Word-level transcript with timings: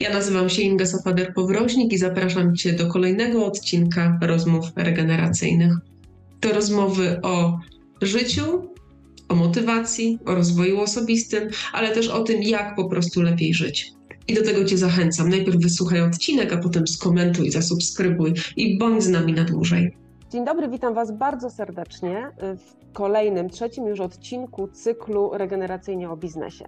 Ja 0.00 0.12
nazywam 0.12 0.48
się 0.48 0.62
Inga 0.62 0.84
Safader-Powroźnik 0.84 1.92
i 1.92 1.98
zapraszam 1.98 2.56
Cię 2.56 2.72
do 2.72 2.86
kolejnego 2.86 3.46
odcinka 3.46 4.18
rozmów 4.22 4.64
regeneracyjnych. 4.76 5.72
To 6.40 6.52
rozmowy 6.52 7.20
o 7.22 7.58
życiu, 8.02 8.68
o 9.28 9.34
motywacji, 9.34 10.18
o 10.26 10.34
rozwoju 10.34 10.80
osobistym, 10.80 11.48
ale 11.72 11.94
też 11.94 12.08
o 12.08 12.22
tym, 12.22 12.42
jak 12.42 12.76
po 12.76 12.88
prostu 12.88 13.22
lepiej 13.22 13.54
żyć. 13.54 13.92
I 14.28 14.34
do 14.34 14.42
tego 14.42 14.64
Cię 14.64 14.78
zachęcam. 14.78 15.28
Najpierw 15.28 15.62
wysłuchaj 15.62 16.00
odcinek, 16.00 16.52
a 16.52 16.56
potem 16.56 16.86
skomentuj, 16.86 17.50
zasubskrybuj 17.50 18.32
i 18.56 18.78
bądź 18.78 19.02
z 19.02 19.08
nami 19.08 19.32
na 19.32 19.44
dłużej. 19.44 19.96
Dzień 20.32 20.44
dobry, 20.44 20.68
witam 20.68 20.94
Was 20.94 21.18
bardzo 21.18 21.50
serdecznie 21.50 22.30
w 22.38 22.92
kolejnym, 22.92 23.50
trzecim 23.50 23.86
już 23.86 24.00
odcinku 24.00 24.68
cyklu 24.68 25.30
Regeneracyjnie 25.32 26.10
o 26.10 26.16
biznesie. 26.16 26.64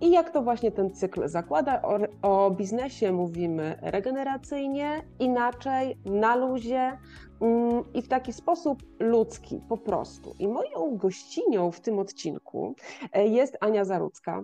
I 0.00 0.10
jak 0.10 0.30
to 0.30 0.42
właśnie 0.42 0.72
ten 0.72 0.94
cykl 0.94 1.28
zakłada? 1.28 1.82
O, 1.82 1.98
o 2.22 2.50
biznesie 2.50 3.12
mówimy 3.12 3.78
regeneracyjnie, 3.82 5.02
inaczej, 5.18 5.96
na 6.04 6.36
luzie 6.36 6.98
mm, 7.40 7.92
i 7.94 8.02
w 8.02 8.08
taki 8.08 8.32
sposób 8.32 8.82
ludzki, 9.00 9.60
po 9.68 9.76
prostu. 9.76 10.34
I 10.38 10.48
moją 10.48 10.96
gościnią 10.96 11.70
w 11.70 11.80
tym 11.80 11.98
odcinku 11.98 12.74
e, 13.12 13.26
jest 13.26 13.56
Ania 13.60 13.84
Zarudzka, 13.84 14.42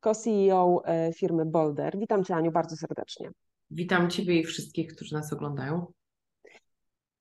co-CEO 0.00 0.82
e, 0.84 1.12
firmy 1.12 1.46
Boulder. 1.46 1.98
Witam 1.98 2.24
Cię, 2.24 2.34
Aniu, 2.34 2.52
bardzo 2.52 2.76
serdecznie. 2.76 3.30
Witam 3.70 4.10
Ciebie 4.10 4.40
i 4.40 4.44
wszystkich, 4.44 4.94
którzy 4.94 5.14
nas 5.14 5.32
oglądają. 5.32 5.86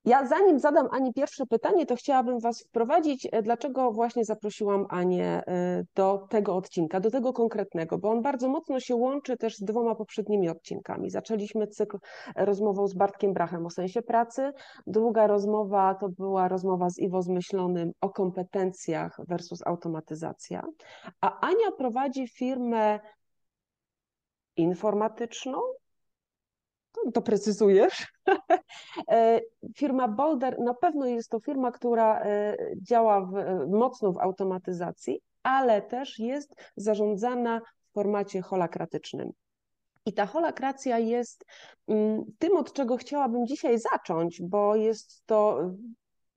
Ja 0.06 0.26
zanim 0.28 0.60
zadam 0.60 0.88
Ani 0.92 1.14
pierwsze 1.14 1.46
pytanie, 1.46 1.86
to 1.86 1.96
chciałabym 1.96 2.40
Was 2.40 2.64
wprowadzić, 2.64 3.28
e, 3.32 3.42
dlaczego 3.42 3.92
właśnie 3.92 4.26
zaprosiłam 4.26 4.86
Anię 4.90 5.44
e, 5.48 5.84
do 5.96 6.28
tego 6.30 6.56
odcinka, 6.56 7.00
do 7.00 7.12
tego 7.12 7.34
konkretnego, 7.34 7.98
bo 7.98 8.10
on 8.10 8.22
bardzo 8.22 8.50
mocno 8.50 8.80
się 8.80 8.96
łączy 8.96 9.38
też 9.38 9.58
z 9.58 9.64
dwoma 9.64 9.96
poprzednimi 9.96 10.50
odcinkami. 10.50 11.10
Zaczęliśmy 11.10 11.68
cykl 11.68 11.98
rozmową 12.36 12.88
z 12.88 12.94
Bartkiem 12.94 13.34
Brachem 13.34 13.66
o 13.66 13.70
sensie 13.70 14.02
pracy. 14.02 14.52
Druga 14.88 15.28
rozmowa 15.28 15.96
to 15.96 16.10
była 16.10 16.48
rozmowa 16.48 16.90
z 16.90 17.00
Iwo 17.00 17.22
Zmyślonym 17.22 17.92
o 18.02 18.10
kompetencjach 18.10 19.18
versus 19.28 19.68
automatyzacja. 19.68 20.64
A 21.22 21.40
Ania 21.40 21.72
prowadzi 21.78 22.28
firmę 22.28 23.00
informatyczną, 24.58 25.62
doprecyzujesz. 27.12 28.08
E, 29.12 29.42
firma 29.76 30.08
Boulder 30.08 30.60
na 30.60 30.74
pewno 30.74 31.06
jest 31.06 31.30
to 31.30 31.40
firma, 31.40 31.72
która 31.72 32.22
e, 32.22 32.58
działa 32.82 33.22
w, 33.22 33.34
mocno 33.68 34.12
w 34.12 34.18
automatyzacji, 34.18 35.22
ale 35.44 35.82
też 35.82 36.20
jest 36.20 36.56
zarządzana 36.76 37.62
w 37.90 37.94
formacie 37.94 38.42
holakratycznym. 38.42 39.32
I 40.06 40.14
ta 40.14 40.26
holakracja 40.26 41.00
jest 41.00 41.46
mm, 41.88 42.24
tym, 42.40 42.58
od 42.58 42.74
czego 42.74 42.98
chciałabym 42.98 43.48
dzisiaj 43.48 43.80
zacząć, 43.80 44.42
bo 44.42 44.76
jest 44.76 45.26
to 45.26 45.72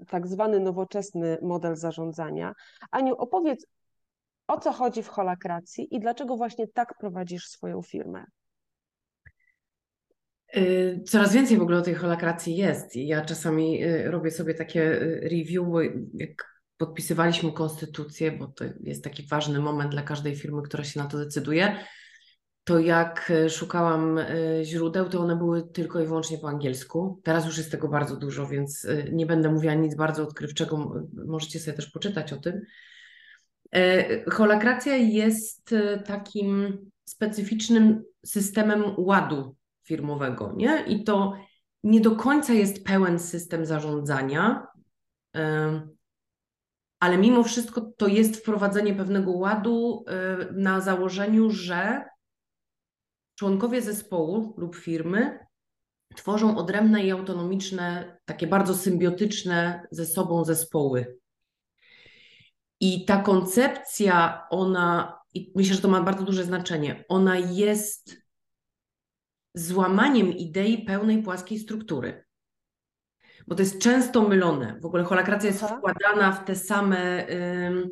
tak 0.09 0.27
zwany 0.27 0.61
nowoczesny 0.61 1.39
model 1.42 1.77
zarządzania. 1.77 2.53
Aniu, 2.91 3.14
opowiedz, 3.14 3.67
o 4.47 4.61
co 4.61 4.73
chodzi 4.73 5.03
w 5.03 5.09
holakracji 5.09 5.95
i 5.95 6.01
dlaczego 6.01 6.36
właśnie 6.36 6.69
tak 6.69 6.95
prowadzisz 6.98 7.47
swoją 7.47 7.83
firmę? 7.83 8.25
Y, 10.57 11.03
coraz 11.07 11.33
więcej 11.33 11.59
w 11.59 11.63
ogóle 11.63 11.79
o 11.79 11.83
tej 11.83 11.95
holakracji 11.95 12.57
jest. 12.57 12.97
Ja 12.97 13.25
czasami 13.25 13.85
y, 13.85 14.11
robię 14.11 14.31
sobie 14.31 14.55
takie 14.55 15.03
y, 15.03 15.21
review, 15.23 15.67
bo 15.67 15.81
jak 16.15 16.63
podpisywaliśmy 16.77 17.53
konstytucję, 17.53 18.33
bo 18.33 18.47
to 18.47 18.65
jest 18.81 19.05
taki 19.05 19.27
ważny 19.27 19.61
moment 19.61 19.91
dla 19.91 20.03
każdej 20.03 20.37
firmy, 20.37 20.63
która 20.63 20.85
się 20.85 21.01
na 21.01 21.07
to 21.07 21.19
decyduje, 21.19 21.77
to 22.65 22.79
jak 22.79 23.33
szukałam 23.49 24.21
źródeł, 24.63 25.09
to 25.09 25.21
one 25.21 25.37
były 25.37 25.69
tylko 25.73 26.01
i 26.01 26.07
wyłącznie 26.07 26.39
po 26.39 26.49
angielsku. 26.49 27.21
Teraz 27.25 27.47
już 27.47 27.59
jest 27.59 27.71
tego 27.71 27.89
bardzo 27.89 28.17
dużo, 28.17 28.47
więc 28.47 28.87
nie 29.13 29.27
będę 29.27 29.51
mówiła 29.51 29.75
nic 29.75 29.95
bardzo 29.95 30.23
odkrywczego. 30.23 31.05
Możecie 31.27 31.61
sobie 31.61 31.77
też 31.77 31.91
poczytać 31.91 32.33
o 32.33 32.37
tym. 32.37 32.61
Holakracja 34.31 34.97
jest 34.97 35.75
takim 36.07 36.79
specyficznym 37.05 38.03
systemem 38.27 38.85
ładu 38.97 39.57
firmowego, 39.89 40.53
nie? 40.57 40.85
I 40.87 41.05
to 41.05 41.33
nie 41.83 42.01
do 42.01 42.17
końca 42.17 42.53
jest 42.53 42.85
pełen 42.85 43.19
system 43.19 43.67
zarządzania, 43.67 44.67
ale 47.01 47.19
mimo 47.19 47.43
wszystko 47.45 47.81
to 47.81 48.07
jest 48.07 48.37
wprowadzenie 48.37 48.95
pewnego 48.95 49.33
ładu 49.33 50.05
na 50.53 50.81
założeniu, 50.81 51.51
że 51.51 52.05
członkowie 53.35 53.83
zespołu 53.83 54.55
lub 54.57 54.77
firmy 54.77 55.39
tworzą 56.17 56.57
odrębne 56.57 57.05
i 57.05 57.11
autonomiczne, 57.11 58.19
takie 58.25 58.47
bardzo 58.47 58.75
symbiotyczne 58.75 59.87
ze 59.91 60.07
sobą 60.07 60.45
zespoły. 60.45 61.19
I 62.81 63.05
ta 63.05 63.23
koncepcja, 63.23 64.47
ona, 64.51 65.19
i 65.35 65.53
myślę, 65.57 65.75
że 65.75 65.83
to 65.83 65.89
ma 65.89 66.03
bardzo 66.03 66.25
duże 66.25 66.45
znaczenie, 66.45 67.05
ona 67.09 67.39
jest 67.39 68.17
złamaniem 69.55 70.33
idei 70.33 70.85
pełnej 70.85 71.23
płaskiej 71.23 71.59
struktury. 71.59 72.25
Bo 73.47 73.55
to 73.55 73.63
jest 73.63 73.79
często 73.79 74.29
mylone. 74.29 74.79
W 74.81 74.86
ogóle 74.86 75.05
holakracja 75.05 75.51
jest 75.51 75.64
Aha. 75.64 75.79
wkładana 75.79 76.33
w 76.33 76.45
te 76.45 76.57
same 76.57 77.29
y, 77.29 77.91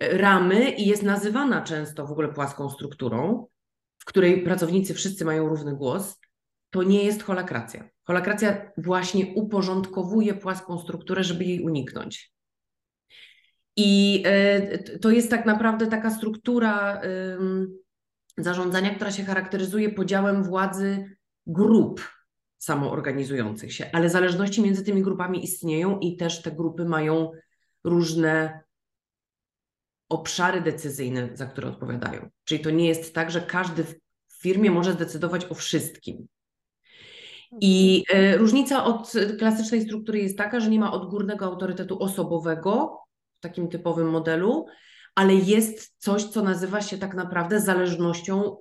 ramy 0.00 0.70
i 0.70 0.86
jest 0.86 1.02
nazywana 1.02 1.62
często 1.62 2.06
w 2.06 2.12
ogóle 2.12 2.28
płaską 2.28 2.70
strukturą, 2.70 3.46
w 3.98 4.04
której 4.04 4.42
pracownicy 4.42 4.94
wszyscy 4.94 5.24
mają 5.24 5.48
równy 5.48 5.76
głos. 5.76 6.18
To 6.70 6.82
nie 6.82 7.04
jest 7.04 7.22
holakracja. 7.22 7.88
Holakracja 8.04 8.72
właśnie 8.76 9.26
uporządkowuje 9.26 10.34
płaską 10.34 10.78
strukturę, 10.78 11.24
żeby 11.24 11.44
jej 11.44 11.60
uniknąć. 11.60 12.32
I 13.76 14.22
y, 14.94 14.98
to 14.98 15.10
jest 15.10 15.30
tak 15.30 15.46
naprawdę 15.46 15.86
taka 15.86 16.10
struktura. 16.10 17.02
Y, 17.04 17.81
zarządzania, 18.38 18.94
która 18.94 19.10
się 19.12 19.24
charakteryzuje 19.24 19.90
podziałem 19.90 20.44
władzy 20.44 21.16
grup 21.46 22.10
samoorganizujących 22.58 23.72
się, 23.72 23.90
ale 23.92 24.10
zależności 24.10 24.62
między 24.62 24.84
tymi 24.84 25.02
grupami 25.02 25.44
istnieją 25.44 25.98
i 25.98 26.16
też 26.16 26.42
te 26.42 26.52
grupy 26.52 26.84
mają 26.84 27.30
różne 27.84 28.60
obszary 30.08 30.60
decyzyjne, 30.60 31.28
za 31.34 31.46
które 31.46 31.68
odpowiadają. 31.68 32.30
Czyli 32.44 32.60
to 32.60 32.70
nie 32.70 32.88
jest 32.88 33.14
tak, 33.14 33.30
że 33.30 33.40
każdy 33.40 33.84
w 33.84 33.96
firmie 34.42 34.70
może 34.70 34.92
zdecydować 34.92 35.44
o 35.44 35.54
wszystkim. 35.54 36.26
I 37.60 38.04
e, 38.10 38.36
różnica 38.36 38.84
od 38.84 39.12
klasycznej 39.38 39.82
struktury 39.82 40.18
jest 40.18 40.38
taka, 40.38 40.60
że 40.60 40.70
nie 40.70 40.80
ma 40.80 40.92
odgórnego 40.92 41.44
autorytetu 41.44 42.02
osobowego 42.02 42.98
w 43.38 43.40
takim 43.40 43.68
typowym 43.68 44.10
modelu, 44.10 44.66
ale 45.14 45.34
jest 45.34 45.94
coś, 45.98 46.24
co 46.24 46.42
nazywa 46.42 46.80
się 46.80 46.98
tak 46.98 47.14
naprawdę 47.14 47.60
zależnością 47.60 48.56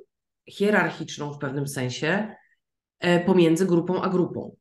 hierarchiczną 0.50 1.34
w 1.34 1.38
pewnym 1.38 1.67
sensie 1.67 2.35
e, 3.00 3.19
pomiędzy 3.25 3.66
grupą 3.66 4.01
a 4.01 4.09
grupą. 4.09 4.56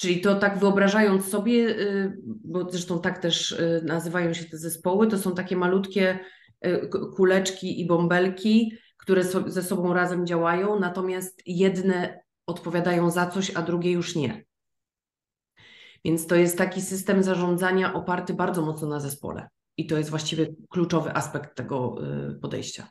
Czyli 0.00 0.20
to 0.20 0.34
tak 0.34 0.58
wyobrażając 0.58 1.28
sobie, 1.28 1.52
y, 1.52 2.16
bo 2.24 2.70
zresztą 2.70 3.00
tak 3.00 3.18
też 3.18 3.52
y, 3.52 3.82
nazywają 3.86 4.34
się 4.34 4.44
te 4.44 4.58
zespoły, 4.58 5.06
to 5.06 5.18
są 5.18 5.34
takie 5.34 5.56
malutkie 5.56 6.18
y, 6.66 6.88
kuleczki 7.16 7.80
i 7.80 7.86
bąbelki, 7.86 8.72
które 8.96 9.24
ze 9.46 9.62
sobą 9.62 9.94
razem 9.94 10.26
działają, 10.26 10.78
natomiast 10.78 11.42
jedne 11.46 12.20
odpowiadają 12.46 13.10
za 13.10 13.26
coś, 13.26 13.56
a 13.56 13.62
drugie 13.62 13.92
już 13.92 14.16
nie. 14.16 14.44
Więc 16.04 16.26
to 16.26 16.34
jest 16.34 16.58
taki 16.58 16.82
system 16.82 17.22
zarządzania 17.22 17.94
oparty 17.94 18.34
bardzo 18.34 18.62
mocno 18.62 18.88
na 18.88 19.00
zespole. 19.00 19.48
I 19.76 19.86
to 19.86 19.98
jest 19.98 20.10
właściwie 20.10 20.46
kluczowy 20.70 21.14
aspekt 21.14 21.56
tego 21.56 21.96
y, 22.30 22.34
podejścia. 22.34 22.88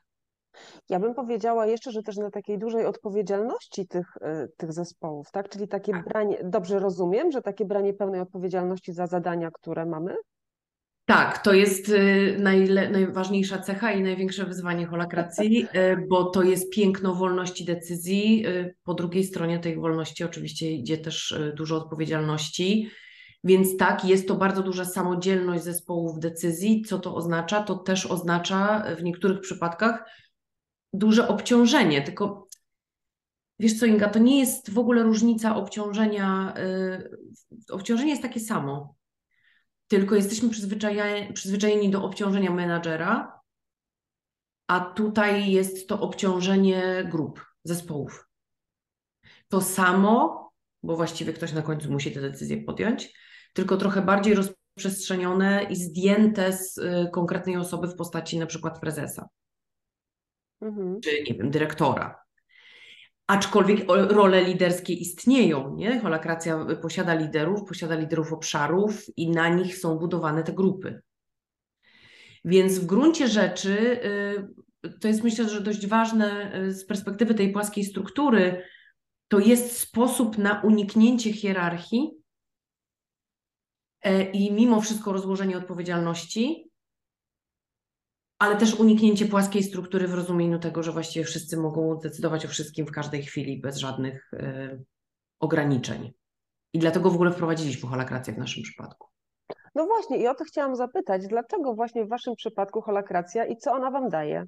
Ja 0.90 1.00
bym 1.00 1.14
powiedziała 1.14 1.66
jeszcze, 1.66 1.92
że 1.92 2.04
też 2.04 2.18
na 2.18 2.32
takiej 2.32 2.60
dużej 2.60 2.86
odpowiedzialności 2.86 3.88
tych, 3.88 4.18
y, 4.18 4.52
tych 4.58 4.74
zespołów, 4.74 5.32
tak? 5.32 5.50
Czyli 5.50 5.68
takie 5.68 5.92
tak. 5.92 6.06
branie, 6.06 6.38
dobrze 6.44 6.80
rozumiem, 6.80 7.32
że 7.32 7.42
takie 7.42 7.66
branie 7.66 7.94
pełnej 7.94 8.22
odpowiedzialności 8.22 8.94
za 8.94 9.08
zadania, 9.08 9.52
które 9.52 9.86
mamy? 9.86 10.16
Tak, 11.06 11.38
to 11.38 11.54
jest 11.54 11.90
y, 11.90 12.38
najle, 12.40 12.90
najważniejsza 12.90 13.60
cecha 13.60 13.92
i 13.92 14.04
największe 14.04 14.46
wyzwanie 14.46 14.86
holakracji, 14.86 15.68
bo 16.10 16.24
to 16.24 16.44
jest 16.44 16.74
piękno 16.74 17.16
wolności 17.16 17.66
decyzji. 17.66 18.46
Po 18.84 18.94
drugiej 18.94 19.24
stronie 19.24 19.60
tej 19.60 19.76
wolności 19.76 20.24
oczywiście 20.24 20.72
idzie 20.72 20.98
też 20.98 21.40
dużo 21.56 21.78
odpowiedzialności. 21.78 22.90
Więc 23.44 23.78
tak, 23.78 24.06
jest 24.06 24.28
to 24.28 24.36
bardzo 24.36 24.64
duża 24.64 24.86
samodzielność 24.86 25.64
zespołów 25.64 26.20
decyzji. 26.20 26.82
Co 26.82 27.00
to 27.00 27.16
oznacza? 27.16 27.64
To 27.64 27.76
też 27.76 28.06
oznacza 28.06 28.86
w 28.98 29.04
niektórych 29.04 29.42
przypadkach 29.42 30.06
duże 30.94 31.28
obciążenie. 31.28 32.02
Tylko 32.02 32.48
wiesz 33.60 33.80
co, 33.80 33.86
Inga, 33.86 34.10
to 34.10 34.20
nie 34.20 34.40
jest 34.40 34.74
w 34.74 34.80
ogóle 34.80 35.04
różnica 35.04 35.56
obciążenia. 35.56 36.54
Yy, 36.58 37.18
obciążenie 37.72 38.10
jest 38.10 38.22
takie 38.22 38.40
samo, 38.40 38.96
tylko 39.88 40.16
jesteśmy 40.16 40.50
przyzwyczajeni, 40.50 41.34
przyzwyczajeni 41.34 41.90
do 41.90 42.04
obciążenia 42.04 42.52
menadżera, 42.52 43.40
a 44.68 44.80
tutaj 44.80 45.52
jest 45.52 45.90
to 45.90 46.00
obciążenie 46.00 47.08
grup. 47.12 47.46
zespołów. 47.64 48.30
To 49.48 49.62
samo, 49.62 50.50
bo 50.84 50.96
właściwie 50.96 51.34
ktoś 51.34 51.54
na 51.54 51.62
końcu 51.62 51.92
musi 51.92 52.12
tę 52.12 52.22
decyzję 52.22 52.64
podjąć, 52.64 53.14
tylko 53.60 53.78
trochę 53.78 54.02
bardziej 54.02 54.36
rozprzestrzenione 54.36 55.64
i 55.64 55.76
zdjęte 55.76 56.54
z 56.54 56.78
y, 56.78 57.10
konkretnej 57.14 57.58
osoby 57.58 57.88
w 57.88 57.96
postaci 57.96 58.40
na 58.40 58.46
przykład 58.46 58.80
prezesa. 58.80 59.30
Mhm. 60.62 61.02
Czy 61.02 61.24
nie 61.28 61.34
wiem, 61.34 61.52
dyrektora. 61.52 62.20
Aczkolwiek 63.28 63.80
role 63.90 64.44
liderskie 64.44 64.94
istnieją, 64.94 65.76
nie? 65.76 66.00
Holakracja 66.00 66.66
posiada 66.82 67.14
liderów, 67.14 67.68
posiada 67.68 67.96
liderów 67.96 68.34
obszarów 68.34 69.18
i 69.18 69.30
na 69.30 69.50
nich 69.50 69.78
są 69.78 69.98
budowane 69.98 70.44
te 70.44 70.54
grupy. 70.54 71.02
Więc 72.46 72.80
w 72.80 72.86
gruncie 72.86 73.28
rzeczy 73.28 74.00
y, 74.86 74.90
to 75.02 75.08
jest 75.08 75.24
myślę, 75.24 75.50
że 75.50 75.62
dość 75.62 75.88
ważne 75.88 76.56
y, 76.56 76.74
z 76.74 76.86
perspektywy 76.86 77.34
tej 77.34 77.52
płaskiej 77.52 77.84
struktury, 77.84 78.64
to 79.28 79.40
jest 79.40 79.78
sposób 79.78 80.38
na 80.38 80.62
uniknięcie 80.62 81.34
hierarchii 81.34 82.20
i 84.34 84.52
mimo 84.52 84.82
wszystko 84.82 85.14
rozłożenie 85.14 85.58
odpowiedzialności, 85.58 86.72
ale 88.40 88.58
też 88.58 88.76
uniknięcie 88.76 89.26
płaskiej 89.26 89.64
struktury 89.64 90.08
w 90.08 90.14
rozumieniu 90.14 90.60
tego, 90.60 90.84
że 90.84 90.92
właściwie 90.92 91.26
wszyscy 91.26 91.58
mogą 91.58 91.98
decydować 91.98 92.46
o 92.46 92.48
wszystkim 92.48 92.86
w 92.86 92.92
każdej 92.92 93.24
chwili 93.24 93.62
bez 93.62 93.78
żadnych 93.78 94.34
y, 94.34 94.84
ograniczeń. 95.40 96.14
I 96.74 96.80
dlatego 96.80 97.10
w 97.10 97.16
ogóle 97.16 97.32
wprowadziliśmy 97.32 97.90
holakrację 97.90 98.34
w 98.34 98.38
naszym 98.38 98.64
przypadku. 98.64 99.08
No 99.76 99.86
właśnie, 99.86 100.18
i 100.18 100.28
o 100.28 100.36
to 100.36 100.44
chciałam 100.44 100.76
zapytać, 100.76 101.28
dlaczego 101.28 101.74
właśnie 101.74 102.06
w 102.06 102.10
Waszym 102.10 102.36
przypadku 102.36 102.82
holakracja 102.82 103.46
i 103.46 103.58
co 103.58 103.72
ona 103.72 103.92
Wam 103.92 104.10
daje? 104.10 104.46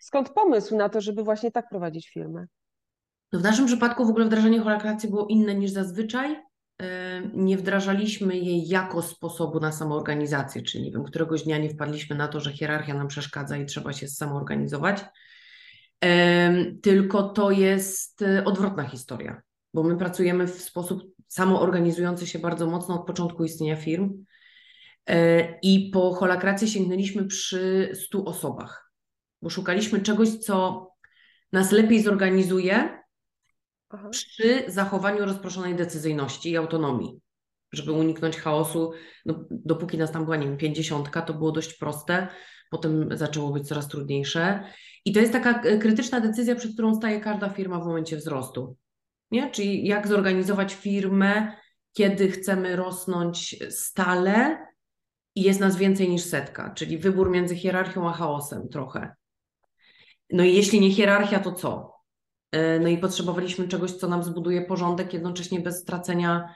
Skąd 0.00 0.30
pomysł 0.30 0.76
na 0.76 0.88
to, 0.88 1.00
żeby 1.00 1.22
właśnie 1.22 1.50
tak 1.50 1.68
prowadzić 1.68 2.10
firmę? 2.10 2.46
No 3.32 3.38
w 3.38 3.42
naszym 3.42 3.66
przypadku 3.66 4.06
w 4.06 4.10
ogóle 4.10 4.24
wdrażanie 4.24 4.60
holakracji 4.60 5.10
było 5.10 5.26
inne 5.26 5.54
niż 5.54 5.70
zazwyczaj. 5.70 6.47
Nie 7.34 7.56
wdrażaliśmy 7.56 8.36
jej 8.36 8.68
jako 8.68 9.02
sposobu 9.02 9.60
na 9.60 9.72
samoorganizację, 9.72 10.62
czyli 10.62 10.84
nie 10.84 10.90
wiem, 10.90 11.04
któregoś 11.04 11.42
dnia 11.42 11.58
nie 11.58 11.70
wpadliśmy 11.70 12.16
na 12.16 12.28
to, 12.28 12.40
że 12.40 12.52
hierarchia 12.52 12.94
nam 12.94 13.08
przeszkadza 13.08 13.56
i 13.56 13.66
trzeba 13.66 13.92
się 13.92 14.08
samoorganizować. 14.08 15.04
Tylko 16.82 17.22
to 17.22 17.50
jest 17.50 18.22
e, 18.22 18.44
odwrotna 18.44 18.88
historia, 18.88 19.42
bo 19.74 19.82
my 19.82 19.96
pracujemy 19.96 20.46
w 20.46 20.62
sposób 20.62 21.02
samoorganizujący 21.28 22.26
się 22.26 22.38
bardzo 22.38 22.66
mocno 22.66 22.94
od 22.94 23.06
początku 23.06 23.44
istnienia 23.44 23.76
firm. 23.76 24.24
E, 25.06 25.48
I 25.62 25.90
po 25.90 26.14
holakrację 26.14 26.68
sięgnęliśmy 26.68 27.26
przy 27.26 27.90
100 27.94 28.24
osobach, 28.24 28.92
bo 29.42 29.50
szukaliśmy 29.50 30.00
czegoś, 30.00 30.28
co 30.28 30.86
nas 31.52 31.72
lepiej 31.72 32.02
zorganizuje 32.02 32.97
Aha. 33.90 34.08
przy 34.08 34.64
zachowaniu 34.68 35.24
rozproszonej 35.24 35.74
decyzyjności 35.74 36.50
i 36.50 36.56
autonomii. 36.56 37.20
Żeby 37.72 37.92
uniknąć 37.92 38.36
chaosu, 38.36 38.92
no, 39.26 39.44
dopóki 39.50 39.98
nas 39.98 40.12
tam 40.12 40.24
była, 40.24 40.36
nie 40.36 40.46
wiem, 40.46 40.56
50, 40.56 41.10
to 41.26 41.34
było 41.34 41.52
dość 41.52 41.74
proste, 41.74 42.28
potem 42.70 43.08
zaczęło 43.16 43.50
być 43.50 43.68
coraz 43.68 43.88
trudniejsze. 43.88 44.64
I 45.04 45.12
to 45.12 45.20
jest 45.20 45.32
taka 45.32 45.62
e, 45.62 45.78
krytyczna 45.78 46.20
decyzja, 46.20 46.54
przed 46.54 46.72
którą 46.72 46.94
staje 46.94 47.20
każda 47.20 47.48
firma 47.48 47.80
w 47.80 47.86
momencie 47.86 48.16
wzrostu 48.16 48.76
nie? 49.30 49.50
Czyli 49.50 49.86
jak 49.86 50.08
zorganizować 50.08 50.74
firmę, 50.74 51.52
kiedy 51.92 52.30
chcemy 52.30 52.76
rosnąć 52.76 53.56
stale 53.70 54.66
i 55.34 55.42
jest 55.42 55.60
nas 55.60 55.76
więcej 55.76 56.08
niż 56.08 56.22
setka, 56.22 56.70
czyli 56.74 56.98
wybór 56.98 57.30
między 57.30 57.56
hierarchią 57.56 58.08
a 58.08 58.12
chaosem 58.12 58.68
trochę. 58.68 59.14
No 60.32 60.44
i 60.44 60.54
jeśli 60.54 60.80
nie 60.80 60.90
hierarchia, 60.90 61.40
to 61.40 61.52
co? 61.52 61.97
E, 62.52 62.80
no 62.80 62.88
i 62.88 62.98
potrzebowaliśmy 62.98 63.68
czegoś, 63.68 63.92
co 63.92 64.08
nam 64.08 64.22
zbuduje 64.22 64.62
porządek, 64.62 65.12
jednocześnie 65.12 65.60
bez 65.60 65.82
stracenia 65.82 66.54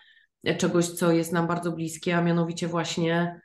czegoś, 0.59 0.89
co 0.89 1.13
jest 1.13 1.33
nam 1.33 1.47
bardzo 1.47 1.73
bliskie, 1.73 2.17
a 2.17 2.23
mianowicie 2.23 2.69
właśnie 2.69 3.41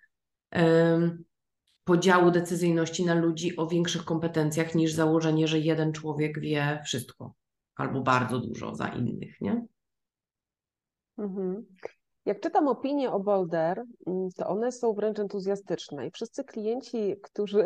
podziału 1.84 2.32
decyzyjności 2.32 3.06
na 3.06 3.16
ludzi 3.16 3.58
o 3.58 3.68
większych 3.68 4.06
kompetencjach 4.06 4.76
niż 4.76 4.94
założenie, 4.94 5.48
że 5.48 5.60
jeden 5.60 5.94
człowiek 5.94 6.40
wie 6.40 6.82
wszystko 6.86 7.34
albo 7.76 8.02
bardzo 8.02 8.40
dużo 8.40 8.76
za 8.76 8.88
innych, 8.88 9.42
nie? 9.42 9.66
Mhm. 11.18 11.66
Jak 12.26 12.40
czytam 12.40 12.68
opinie 12.68 13.12
o 13.12 13.20
Boulder, 13.20 13.84
mm, 14.08 14.30
to 14.38 14.48
one 14.48 14.72
są 14.72 14.94
wręcz 14.94 15.20
entuzjastyczne 15.20 16.08
i 16.08 16.12
wszyscy 16.12 16.44
klienci, 16.44 17.16
którzy. 17.24 17.64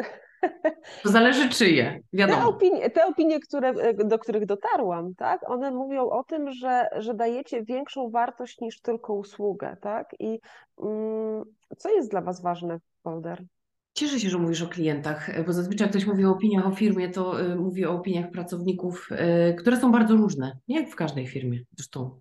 To 1.04 1.10
zależy 1.10 1.50
czyje, 1.50 2.00
wiadomo. 2.14 2.42
Te 2.42 2.48
opinie, 2.48 2.90
te 2.90 3.06
opinie 3.06 3.40
które, 3.40 3.94
do 3.94 4.20
których 4.20 4.46
dotarłam, 4.46 5.16
tak, 5.16 5.50
one 5.50 5.72
mówią 5.72 6.10
o 6.10 6.24
tym, 6.24 6.52
że, 6.52 6.90
że 6.98 7.14
dajecie 7.14 7.64
większą 7.64 8.10
wartość 8.10 8.62
niż 8.62 8.82
tylko 8.82 9.14
usługę, 9.14 9.78
tak? 9.82 10.16
I 10.20 10.40
mm, 10.84 11.44
co 11.78 11.90
jest 11.90 12.12
dla 12.12 12.22
Was 12.22 12.42
ważne 12.42 12.80
w 12.80 13.04
Boulder? 13.04 13.44
Cieszę 13.94 14.20
się, 14.20 14.30
że 14.30 14.38
mówisz 14.38 14.62
o 14.62 14.68
klientach, 14.68 15.46
bo 15.46 15.54
zazwyczaj 15.54 15.86
jak 15.86 15.92
ktoś 15.92 16.06
mówi 16.06 16.26
o 16.26 16.32
opiniach 16.32 16.68
o 16.68 16.72
firmie, 16.72 17.10
to 17.10 17.42
y, 17.42 17.56
mówi 17.56 17.86
o 17.86 17.92
opiniach 17.92 18.32
pracowników, 18.32 19.10
y, 19.12 19.54
które 19.54 19.78
są 19.78 19.92
bardzo 19.92 20.16
różne, 20.16 20.58
nie 20.68 20.80
jak 20.80 20.90
w 20.90 20.96
każdej 20.96 21.28
firmie. 21.28 21.60
Zresztą 21.78 22.20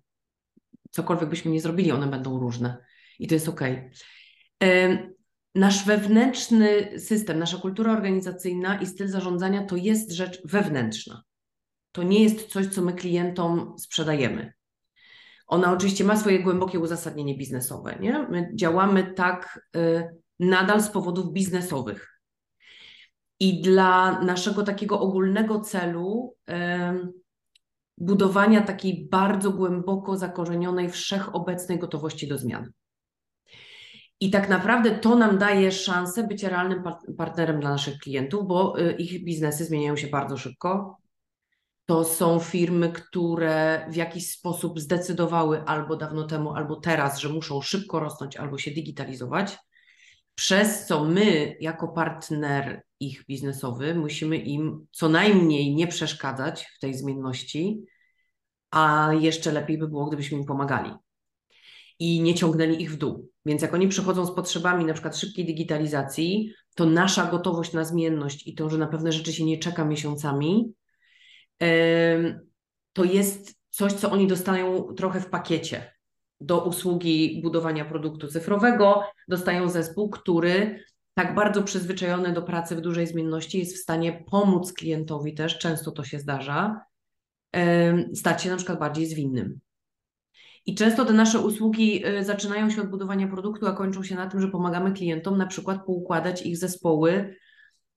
cokolwiek 0.91 1.29
byśmy 1.29 1.51
nie 1.51 1.61
zrobili, 1.61 1.91
one 1.91 2.07
będą 2.07 2.39
różne 2.39 2.77
i 3.19 3.27
to 3.27 3.33
jest 3.33 3.49
ok. 3.49 3.61
Nasz 5.55 5.85
wewnętrzny 5.85 6.99
system, 6.99 7.39
nasza 7.39 7.57
kultura 7.57 7.91
organizacyjna 7.91 8.81
i 8.81 8.85
styl 8.85 9.07
zarządzania 9.07 9.65
to 9.65 9.75
jest 9.75 10.11
rzecz 10.11 10.41
wewnętrzna. 10.45 11.23
To 11.91 12.03
nie 12.03 12.23
jest 12.23 12.47
coś, 12.47 12.67
co 12.67 12.81
my 12.81 12.93
klientom 12.93 13.75
sprzedajemy. 13.79 14.53
Ona 15.47 15.71
oczywiście 15.71 16.03
ma 16.03 16.17
swoje 16.17 16.43
głębokie 16.43 16.79
uzasadnienie 16.79 17.37
biznesowe. 17.37 17.97
Nie? 17.99 18.27
My 18.29 18.51
działamy 18.55 19.13
tak, 19.13 19.67
y, 19.75 20.09
nadal 20.39 20.81
z 20.81 20.89
powodów 20.89 21.33
biznesowych. 21.33 22.21
I 23.39 23.61
dla 23.61 24.21
naszego 24.21 24.63
takiego 24.63 24.99
ogólnego 24.99 25.59
celu, 25.59 26.35
budowania 27.97 28.61
takiej 28.61 29.07
bardzo 29.11 29.51
głęboko 29.51 30.17
zakorzenionej, 30.17 30.89
wszechobecnej 30.89 31.79
gotowości 31.79 32.27
do 32.27 32.37
zmian. 32.37 32.71
I 34.21 34.29
tak 34.29 34.49
naprawdę 34.49 34.91
to 34.91 35.15
nam 35.15 35.37
daje 35.37 35.71
szansę 35.71 36.27
bycia 36.27 36.49
realnym 36.49 36.83
partnerem 37.17 37.59
dla 37.59 37.69
naszych 37.69 37.97
klientów, 37.97 38.47
bo 38.47 38.79
y, 38.79 38.91
ich 38.91 39.23
biznesy 39.23 39.65
zmieniają 39.65 39.95
się 39.95 40.07
bardzo 40.07 40.37
szybko. 40.37 40.97
To 41.85 42.03
są 42.03 42.39
firmy, 42.39 42.91
które 42.91 43.85
w 43.89 43.95
jakiś 43.95 44.31
sposób 44.31 44.79
zdecydowały 44.79 45.63
albo 45.63 45.95
dawno 45.95 46.23
temu, 46.23 46.53
albo 46.53 46.75
teraz, 46.75 47.19
że 47.19 47.29
muszą 47.29 47.61
szybko 47.61 47.99
rosnąć 47.99 48.37
albo 48.37 48.57
się 48.57 48.71
digitalizować 48.71 49.57
przez 50.35 50.85
co 50.85 51.03
my, 51.03 51.57
jako 51.59 51.87
partner 51.87 52.83
ich 52.99 53.25
biznesowy, 53.25 53.95
musimy 53.95 54.37
im 54.37 54.87
co 54.91 55.09
najmniej 55.09 55.75
nie 55.75 55.87
przeszkadzać 55.87 56.65
w 56.77 56.79
tej 56.79 56.93
zmienności, 56.93 57.85
a 58.71 59.09
jeszcze 59.19 59.51
lepiej 59.51 59.77
by 59.77 59.87
było, 59.87 60.05
gdybyśmy 60.05 60.37
im 60.37 60.45
pomagali 60.45 60.91
i 62.01 62.21
nie 62.21 62.35
ciągnęli 62.35 62.81
ich 62.81 62.91
w 62.91 62.97
dół. 62.97 63.29
Więc 63.45 63.61
jak 63.61 63.73
oni 63.73 63.87
przychodzą 63.87 64.25
z 64.25 64.35
potrzebami 64.35 64.85
na 64.85 64.93
przykład 64.93 65.17
szybkiej 65.17 65.45
digitalizacji, 65.45 66.53
to 66.75 66.85
nasza 66.85 67.25
gotowość 67.25 67.73
na 67.73 67.85
zmienność 67.85 68.47
i 68.47 68.55
to, 68.55 68.69
że 68.69 68.77
na 68.77 68.87
pewne 68.87 69.11
rzeczy 69.11 69.33
się 69.33 69.45
nie 69.45 69.57
czeka 69.57 69.85
miesiącami, 69.85 70.73
to 72.93 73.03
jest 73.03 73.55
coś, 73.69 73.93
co 73.93 74.11
oni 74.11 74.27
dostają 74.27 74.83
trochę 74.83 75.21
w 75.21 75.29
pakiecie 75.29 75.93
do 76.39 76.63
usługi 76.65 77.41
budowania 77.43 77.85
produktu 77.85 78.27
cyfrowego, 78.27 79.03
dostają 79.27 79.69
zespół, 79.69 80.09
który 80.09 80.83
tak 81.13 81.35
bardzo 81.35 81.63
przyzwyczajony 81.63 82.33
do 82.33 82.41
pracy 82.41 82.75
w 82.75 82.81
dużej 82.81 83.07
zmienności 83.07 83.59
jest 83.59 83.75
w 83.75 83.81
stanie 83.81 84.23
pomóc 84.31 84.73
klientowi 84.73 85.33
też, 85.33 85.57
często 85.57 85.91
to 85.91 86.03
się 86.03 86.19
zdarza, 86.19 86.81
stać 88.13 88.43
się 88.43 88.49
na 88.49 88.57
przykład 88.57 88.79
bardziej 88.79 89.05
zwinnym. 89.05 89.59
I 90.65 90.75
często 90.75 91.05
te 91.05 91.13
nasze 91.13 91.39
usługi 91.39 92.05
y, 92.07 92.23
zaczynają 92.23 92.69
się 92.69 92.81
od 92.81 92.89
budowania 92.89 93.27
produktu, 93.27 93.67
a 93.67 93.73
kończą 93.73 94.03
się 94.03 94.15
na 94.15 94.27
tym, 94.27 94.41
że 94.41 94.47
pomagamy 94.47 94.91
klientom 94.91 95.37
na 95.37 95.47
przykład 95.47 95.85
poukładać 95.85 96.45
ich 96.45 96.57
zespoły, 96.57 97.35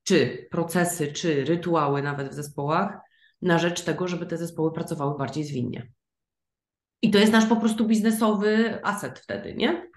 czy 0.04 0.46
procesy, 0.50 1.12
czy 1.12 1.44
rytuały 1.44 2.02
nawet 2.02 2.28
w 2.28 2.34
zespołach, 2.34 2.98
na 3.42 3.58
rzecz 3.58 3.82
tego, 3.82 4.08
żeby 4.08 4.26
te 4.26 4.36
zespoły 4.36 4.72
pracowały 4.72 5.18
bardziej 5.18 5.44
zwinnie. 5.44 5.92
I 7.02 7.10
to 7.10 7.18
jest 7.18 7.32
nasz 7.32 7.46
po 7.46 7.56
prostu 7.56 7.86
biznesowy 7.86 8.80
aset 8.84 9.18
wtedy, 9.18 9.54
nie? 9.54 9.90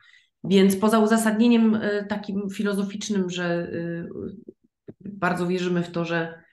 Więc 0.44 0.76
poza 0.76 1.00
uzasadnieniem 1.00 1.76
e, 1.76 2.06
takim 2.06 2.50
filozoficznym, 2.50 3.30
że 3.30 3.46
e, 3.46 4.08
bardzo 5.00 5.48
wierzymy 5.48 5.84
w 5.84 5.92
to, 5.92 6.06
że 6.06 6.44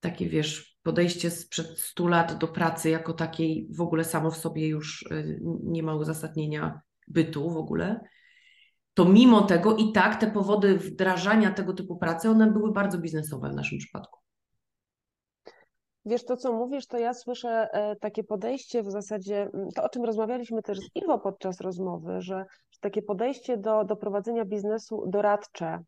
takie 0.00 0.28
wiesz, 0.28 0.73
podejście 0.84 1.30
sprzed 1.30 1.78
100 1.78 2.08
lat 2.08 2.38
do 2.38 2.48
pracy 2.48 2.90
jako 2.90 3.12
takiej 3.12 3.68
w 3.70 3.80
ogóle 3.80 4.04
samo 4.04 4.30
w 4.30 4.36
sobie 4.36 4.68
już 4.68 5.06
e, 5.10 5.24
nie 5.62 5.82
ma 5.82 5.94
uzasadnienia 5.94 6.80
bytu 7.08 7.50
w 7.50 7.56
ogóle, 7.56 8.00
to 8.94 9.04
mimo 9.04 9.42
tego 9.42 9.76
i 9.76 9.92
tak 9.92 10.20
te 10.20 10.30
powody 10.30 10.78
wdrażania 10.78 11.50
tego 11.50 11.72
typu 11.72 11.96
pracy, 11.96 12.30
one 12.30 12.50
były 12.50 12.72
bardzo 12.72 12.98
biznesowe 12.98 13.50
w 13.50 13.54
naszym 13.54 13.78
przypadku. 13.78 14.20
Wiesz, 16.06 16.24
to 16.24 16.36
co 16.36 16.52
mówisz, 16.52 16.86
to 16.86 16.98
ja 16.98 17.14
słyszę 17.14 17.68
e, 17.72 17.96
takie 17.96 18.24
podejście 18.24 18.82
w 18.82 18.90
zasadzie, 18.90 19.50
to 19.74 19.82
o 19.82 19.88
czym 19.88 20.04
rozmawialiśmy 20.04 20.62
też 20.62 20.78
z 20.78 20.90
Iwo 20.94 21.18
podczas 21.18 21.60
rozmowy, 21.60 22.20
że, 22.20 22.44
że 22.70 22.78
takie 22.80 23.02
podejście 23.02 23.56
do, 23.56 23.84
do 23.84 23.96
prowadzenia 23.96 24.44
biznesu 24.44 25.04
doradcze, 25.06 25.78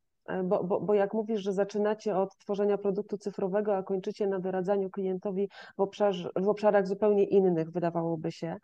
bo, 0.44 0.64
bo, 0.64 0.80
bo 0.80 0.94
jak 0.94 1.14
mówisz, 1.14 1.40
że 1.40 1.52
zaczynacie 1.52 2.16
od 2.16 2.36
tworzenia 2.36 2.78
produktu 2.78 3.18
cyfrowego, 3.18 3.76
a 3.76 3.82
kończycie 3.82 4.26
na 4.26 4.38
doradzaniu 4.38 4.90
klientowi 4.90 5.48
w, 5.76 5.80
obszarze, 5.80 6.30
w 6.36 6.48
obszarach 6.48 6.86
zupełnie 6.86 7.24
innych, 7.24 7.70
wydawałoby 7.70 8.32
się. 8.32 8.56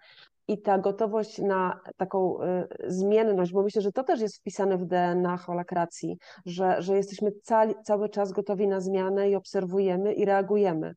I 0.49 0.63
ta 0.63 0.79
gotowość 0.79 1.39
na 1.39 1.81
taką 1.97 2.43
y, 2.43 2.67
zmienność, 2.87 3.53
bo 3.53 3.63
myślę, 3.63 3.83
że 3.83 3.93
to 3.93 4.05
też 4.05 4.21
jest 4.21 4.37
wpisane 4.37 4.79
w 4.79 4.85
DNA 4.85 5.37
holakracji, 5.37 6.19
że, 6.47 6.83
że 6.83 6.97
jesteśmy 6.97 7.33
cali, 7.43 7.75
cały 7.85 8.09
czas 8.09 8.33
gotowi 8.33 8.69
na 8.69 8.81
zmianę 8.81 9.31
i 9.31 9.35
obserwujemy 9.35 10.13
i 10.13 10.25
reagujemy. 10.25 10.95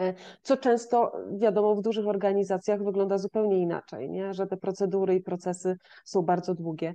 E, 0.00 0.14
co 0.42 0.56
często, 0.56 1.12
wiadomo, 1.38 1.74
w 1.74 1.82
dużych 1.82 2.06
organizacjach 2.06 2.84
wygląda 2.84 3.18
zupełnie 3.18 3.58
inaczej, 3.58 4.10
nie? 4.10 4.34
że 4.34 4.46
te 4.46 4.56
procedury 4.56 5.14
i 5.14 5.22
procesy 5.22 5.76
są 6.04 6.22
bardzo 6.22 6.54
długie. 6.54 6.94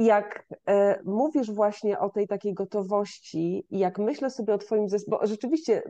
Jak 0.00 0.46
e, 0.68 1.00
mówisz 1.04 1.50
właśnie 1.50 1.98
o 1.98 2.10
tej 2.10 2.28
takiej 2.28 2.54
gotowości 2.54 3.64
i 3.70 3.78
jak 3.78 3.98
myślę 3.98 4.30
sobie 4.30 4.54
o 4.54 4.58
Twoim 4.58 4.88
zespole, 4.88 5.26
rzeczywiście 5.26 5.82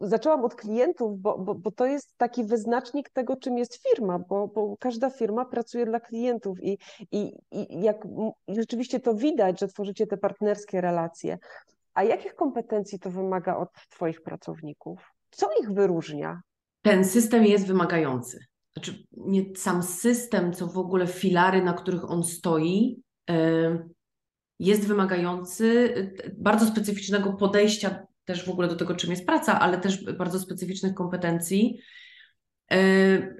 zaczęłam 0.00 0.44
od 0.44 0.54
klientów, 0.54 1.20
bo, 1.20 1.38
bo, 1.38 1.54
bo 1.54 1.70
to 1.70 1.86
jest 1.86 2.16
taki 2.16 2.44
wyznacznik 2.44 3.10
tego, 3.10 3.36
czym 3.36 3.58
jest 3.58 3.82
firma, 3.88 4.18
bo, 4.18 4.48
bo 4.48 4.76
każda 4.76 5.10
firma 5.10 5.44
pracuje 5.44 5.86
dla 5.86 6.00
klientów 6.00 6.62
i, 6.62 6.78
i, 7.12 7.32
i 7.50 7.82
jak 7.82 8.08
rzeczywiście 8.48 9.00
to 9.00 9.14
widać, 9.14 9.60
że 9.60 9.68
tworzycie 9.68 10.06
te 10.06 10.16
partnerskie 10.16 10.80
relacje. 10.80 11.38
A 11.94 12.02
jakich 12.02 12.34
kompetencji 12.34 12.98
to 12.98 13.10
wymaga 13.10 13.56
od 13.56 13.68
Twoich 13.90 14.22
pracowników? 14.22 15.12
Co 15.30 15.46
ich 15.62 15.72
wyróżnia? 15.72 16.40
Ten 16.82 17.04
system 17.04 17.44
jest 17.44 17.66
wymagający. 17.66 18.38
Znaczy, 18.76 19.04
nie 19.12 19.42
sam 19.56 19.82
system, 19.82 20.52
co 20.52 20.66
w 20.66 20.78
ogóle 20.78 21.06
filary, 21.06 21.62
na 21.62 21.72
których 21.72 22.10
on 22.10 22.24
stoi, 22.24 23.02
jest 24.58 24.86
wymagający 24.86 25.94
bardzo 26.38 26.66
specyficznego 26.66 27.32
podejścia 27.32 28.06
też 28.24 28.44
w 28.44 28.50
ogóle 28.50 28.68
do 28.68 28.76
tego, 28.76 28.94
czym 28.94 29.10
jest 29.10 29.26
praca, 29.26 29.60
ale 29.60 29.78
też 29.78 30.04
bardzo 30.12 30.38
specyficznych 30.38 30.94
kompetencji. 30.94 31.80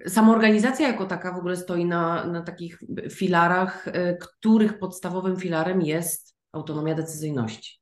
Sama 0.06 0.32
organizacja 0.32 0.88
jako 0.88 1.06
taka 1.06 1.32
w 1.32 1.38
ogóle 1.38 1.56
stoi 1.56 1.84
na, 1.84 2.24
na 2.24 2.42
takich 2.42 2.78
filarach, 3.10 3.86
których 4.20 4.78
podstawowym 4.78 5.36
filarem 5.36 5.82
jest 5.82 6.36
autonomia 6.52 6.94
decyzyjności 6.94 7.78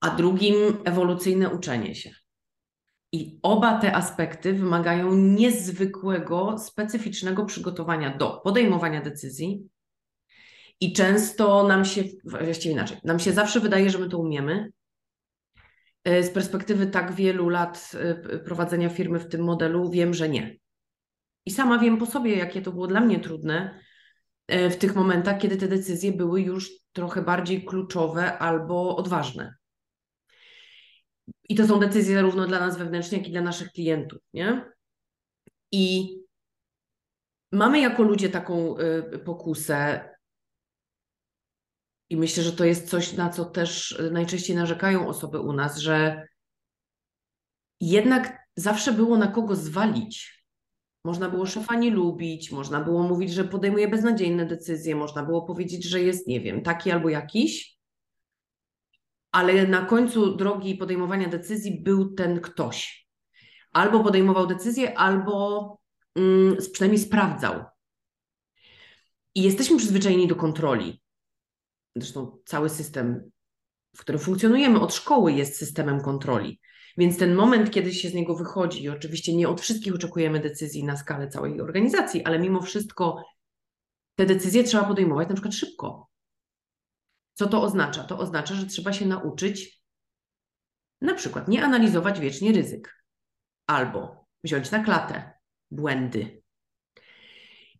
a 0.00 0.10
drugim 0.10 0.54
ewolucyjne 0.84 1.50
uczenie 1.50 1.94
się. 1.94 2.10
I 3.12 3.38
oba 3.42 3.78
te 3.78 3.96
aspekty 3.96 4.52
wymagają 4.52 5.14
niezwykłego, 5.14 6.58
specyficznego 6.58 7.44
przygotowania 7.44 8.16
do 8.16 8.40
podejmowania 8.44 9.00
decyzji. 9.00 9.68
I 10.80 10.92
często 10.92 11.68
nam 11.68 11.84
się, 11.84 12.04
właściwie 12.24 12.74
inaczej, 12.74 12.98
nam 13.04 13.18
się 13.18 13.32
zawsze 13.32 13.60
wydaje, 13.60 13.90
że 13.90 13.98
my 13.98 14.08
to 14.08 14.18
umiemy. 14.18 14.72
E, 16.04 16.22
z 16.22 16.30
perspektywy 16.30 16.86
tak 16.86 17.12
wielu 17.12 17.48
lat 17.48 17.90
e, 17.94 18.38
prowadzenia 18.38 18.88
firmy 18.88 19.18
w 19.18 19.28
tym 19.28 19.44
modelu 19.44 19.90
wiem, 19.90 20.14
że 20.14 20.28
nie. 20.28 20.56
I 21.46 21.50
sama 21.50 21.78
wiem 21.78 21.98
po 21.98 22.06
sobie, 22.06 22.36
jakie 22.36 22.62
to 22.62 22.72
było 22.72 22.86
dla 22.86 23.00
mnie 23.00 23.20
trudne 23.20 23.80
e, 24.46 24.70
w 24.70 24.76
tych 24.76 24.96
momentach, 24.96 25.38
kiedy 25.38 25.56
te 25.56 25.68
decyzje 25.68 26.12
były 26.12 26.40
już 26.40 26.70
trochę 26.92 27.22
bardziej 27.22 27.64
kluczowe 27.64 28.38
albo 28.38 28.96
odważne. 28.96 29.54
I 31.48 31.54
to 31.54 31.66
są 31.66 31.80
decyzje 31.80 32.14
zarówno 32.14 32.46
dla 32.46 32.60
nas 32.60 32.78
wewnętrznie, 32.78 33.18
jak 33.18 33.28
i 33.28 33.32
dla 33.32 33.40
naszych 33.40 33.72
klientów, 33.72 34.18
nie? 34.34 34.64
I 35.72 36.16
mamy 37.52 37.80
jako 37.80 38.02
ludzie 38.02 38.28
taką 38.28 38.78
y, 38.78 39.18
pokusę, 39.18 40.10
i 42.10 42.16
myślę, 42.16 42.42
że 42.42 42.52
to 42.52 42.64
jest 42.64 42.88
coś, 42.88 43.12
na 43.12 43.30
co 43.30 43.44
też 43.44 44.02
najczęściej 44.12 44.56
narzekają 44.56 45.08
osoby 45.08 45.40
u 45.40 45.52
nas, 45.52 45.78
że 45.78 46.26
jednak 47.80 48.38
zawsze 48.56 48.92
było 48.92 49.16
na 49.16 49.26
kogo 49.26 49.56
zwalić. 49.56 50.44
Można 51.04 51.28
było 51.28 51.46
szefa 51.46 51.74
nie 51.74 51.90
lubić, 51.90 52.52
można 52.52 52.80
było 52.80 53.02
mówić, 53.02 53.32
że 53.32 53.44
podejmuje 53.44 53.88
beznadziejne 53.88 54.46
decyzje, 54.46 54.96
można 54.96 55.22
było 55.22 55.42
powiedzieć, 55.42 55.84
że 55.84 56.00
jest, 56.00 56.26
nie 56.26 56.40
wiem, 56.40 56.62
taki 56.62 56.90
albo 56.90 57.08
jakiś, 57.08 57.79
ale 59.32 59.66
na 59.66 59.84
końcu 59.84 60.36
drogi 60.36 60.74
podejmowania 60.74 61.28
decyzji 61.28 61.82
był 61.82 62.14
ten 62.14 62.40
ktoś. 62.40 63.08
Albo 63.72 64.04
podejmował 64.04 64.46
decyzję, 64.46 64.98
albo 64.98 65.78
mm, 66.16 66.56
przynajmniej 66.72 67.02
sprawdzał. 67.02 67.64
I 69.34 69.42
jesteśmy 69.42 69.76
przyzwyczajeni 69.76 70.28
do 70.28 70.36
kontroli. 70.36 71.02
Zresztą 71.96 72.38
cały 72.44 72.68
system, 72.68 73.30
w 73.96 74.00
którym 74.00 74.20
funkcjonujemy 74.20 74.80
od 74.80 74.94
szkoły, 74.94 75.32
jest 75.32 75.56
systemem 75.56 76.00
kontroli. 76.00 76.60
Więc 76.96 77.18
ten 77.18 77.34
moment, 77.34 77.70
kiedy 77.70 77.94
się 77.94 78.08
z 78.08 78.14
niego 78.14 78.36
wychodzi, 78.36 78.82
i 78.82 78.88
oczywiście 78.88 79.36
nie 79.36 79.48
od 79.48 79.60
wszystkich 79.60 79.94
oczekujemy 79.94 80.40
decyzji 80.40 80.84
na 80.84 80.96
skalę 80.96 81.28
całej 81.28 81.60
organizacji, 81.60 82.24
ale 82.24 82.38
mimo 82.38 82.62
wszystko 82.62 83.24
te 84.14 84.26
decyzje 84.26 84.64
trzeba 84.64 84.84
podejmować 84.84 85.28
na 85.28 85.34
przykład 85.34 85.54
szybko. 85.54 86.09
Co 87.40 87.46
to 87.46 87.62
oznacza? 87.62 88.04
To 88.04 88.18
oznacza, 88.18 88.54
że 88.54 88.66
trzeba 88.66 88.92
się 88.92 89.06
nauczyć 89.06 89.82
na 91.00 91.14
przykład 91.14 91.48
nie 91.48 91.64
analizować 91.64 92.20
wiecznie 92.20 92.52
ryzyk 92.52 93.04
albo 93.66 94.26
wziąć 94.44 94.70
na 94.70 94.84
klatę 94.84 95.32
błędy. 95.70 96.42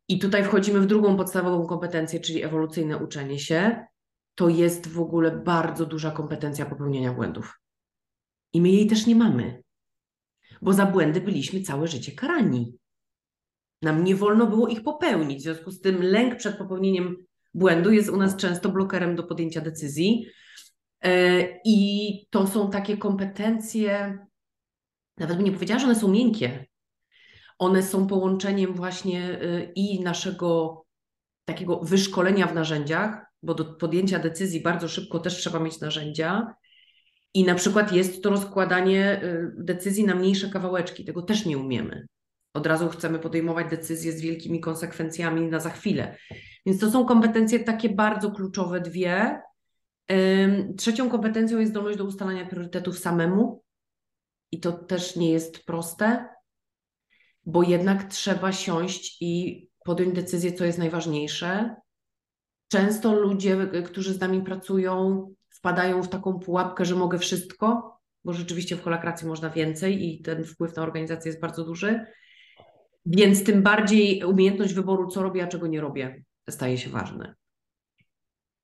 I 0.08 0.18
tutaj 0.18 0.44
wchodzimy 0.44 0.80
w 0.80 0.86
drugą 0.86 1.16
podstawową 1.16 1.66
kompetencję, 1.66 2.20
czyli 2.20 2.42
ewolucyjne 2.42 2.96
uczenie 2.96 3.38
się. 3.38 3.86
To 4.34 4.48
jest 4.48 4.88
w 4.88 5.00
ogóle 5.00 5.30
bardzo 5.30 5.86
duża 5.86 6.10
kompetencja 6.10 6.66
popełniania 6.66 7.12
błędów. 7.12 7.60
I 8.52 8.60
my 8.60 8.68
jej 8.68 8.86
też 8.86 9.06
nie 9.06 9.16
mamy, 9.16 9.62
bo 10.62 10.72
za 10.72 10.86
błędy 10.86 11.20
byliśmy 11.20 11.62
całe 11.62 11.88
życie 11.88 12.12
karani. 12.12 12.74
Nam 13.82 14.04
nie 14.04 14.16
wolno 14.16 14.46
było 14.46 14.68
ich 14.68 14.82
popełnić. 14.82 15.38
W 15.38 15.42
związku 15.42 15.70
z 15.70 15.80
tym 15.80 16.02
lęk 16.02 16.36
przed 16.36 16.58
popełnieniem 16.58 17.29
błędu 17.54 17.92
jest 17.92 18.08
u 18.08 18.16
nas 18.16 18.36
często 18.36 18.68
blokerem 18.68 19.16
do 19.16 19.22
podjęcia 19.22 19.60
decyzji. 19.60 20.26
E, 21.02 21.42
I 21.64 22.26
to 22.30 22.46
są 22.46 22.70
takie 22.70 22.96
kompetencje, 22.96 24.18
nawet 25.16 25.36
bym 25.36 25.46
nie 25.46 25.52
powiedziała, 25.52 25.80
że 25.80 25.86
one 25.86 25.94
są 25.94 26.08
miękkie. 26.08 26.66
One 27.58 27.82
są 27.82 28.06
połączeniem 28.06 28.74
właśnie 28.74 29.40
e, 29.40 29.62
i 29.74 30.00
naszego 30.00 30.80
takiego 31.44 31.80
wyszkolenia 31.80 32.46
w 32.46 32.54
narzędziach, 32.54 33.26
bo 33.42 33.54
do 33.54 33.64
podjęcia 33.64 34.18
decyzji 34.18 34.62
bardzo 34.62 34.88
szybko 34.88 35.18
też 35.18 35.36
trzeba 35.36 35.60
mieć 35.60 35.80
narzędzia. 35.80 36.54
I 37.34 37.44
na 37.44 37.54
przykład 37.54 37.92
jest 37.92 38.22
to 38.22 38.30
rozkładanie 38.30 39.22
e, 39.22 39.52
decyzji 39.58 40.04
na 40.04 40.14
mniejsze 40.14 40.48
kawałeczki. 40.48 41.04
Tego 41.04 41.22
też 41.22 41.46
nie 41.46 41.58
umiemy. 41.58 42.06
Od 42.54 42.66
razu 42.66 42.88
chcemy 42.88 43.18
podejmować 43.18 43.70
decyzje 43.70 44.12
z 44.12 44.20
wielkimi 44.20 44.60
konsekwencjami 44.60 45.40
na 45.40 45.60
za 45.60 45.70
chwilę. 45.70 46.16
Więc 46.66 46.80
to 46.80 46.90
są 46.90 47.04
kompetencje 47.04 47.60
takie 47.60 47.88
bardzo 47.88 48.30
kluczowe 48.30 48.80
dwie. 48.80 49.40
Trzecią 50.76 51.10
kompetencją 51.10 51.58
jest 51.58 51.72
zdolność 51.72 51.98
do 51.98 52.04
ustalania 52.04 52.46
priorytetów 52.46 52.98
samemu. 52.98 53.62
I 54.52 54.60
to 54.60 54.72
też 54.72 55.16
nie 55.16 55.30
jest 55.30 55.64
proste, 55.64 56.28
bo 57.46 57.62
jednak 57.62 58.04
trzeba 58.04 58.52
siąść 58.52 59.16
i 59.20 59.66
podjąć 59.84 60.14
decyzję, 60.14 60.52
co 60.52 60.64
jest 60.64 60.78
najważniejsze. 60.78 61.76
Często 62.68 63.14
ludzie, 63.14 63.56
którzy 63.86 64.14
z 64.14 64.20
nami 64.20 64.42
pracują, 64.42 65.26
wpadają 65.50 66.02
w 66.02 66.08
taką 66.08 66.38
pułapkę, 66.38 66.84
że 66.84 66.94
mogę 66.94 67.18
wszystko, 67.18 67.98
bo 68.24 68.32
rzeczywiście 68.32 68.76
w 68.76 68.82
holakracji 68.82 69.28
można 69.28 69.50
więcej 69.50 70.08
i 70.08 70.22
ten 70.22 70.44
wpływ 70.44 70.76
na 70.76 70.82
organizację 70.82 71.28
jest 71.28 71.40
bardzo 71.40 71.64
duży. 71.64 72.06
Więc 73.06 73.44
tym 73.44 73.62
bardziej 73.62 74.24
umiejętność 74.24 74.74
wyboru, 74.74 75.08
co 75.08 75.22
robię, 75.22 75.44
a 75.44 75.46
czego 75.46 75.66
nie 75.66 75.80
robię, 75.80 76.24
staje 76.50 76.78
się 76.78 76.90
ważne. 76.90 77.34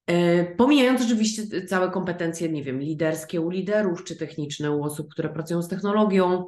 E, 0.07 0.45
pomijając 0.45 1.02
oczywiście 1.02 1.66
całe 1.66 1.90
kompetencje, 1.90 2.49
nie 2.49 2.62
wiem, 2.62 2.81
liderskie 2.81 3.40
u 3.40 3.50
liderów, 3.50 4.05
czy 4.05 4.16
techniczne 4.16 4.71
u 4.71 4.83
osób, 4.83 5.12
które 5.12 5.28
pracują 5.28 5.62
z 5.62 5.69
technologią, 5.69 6.47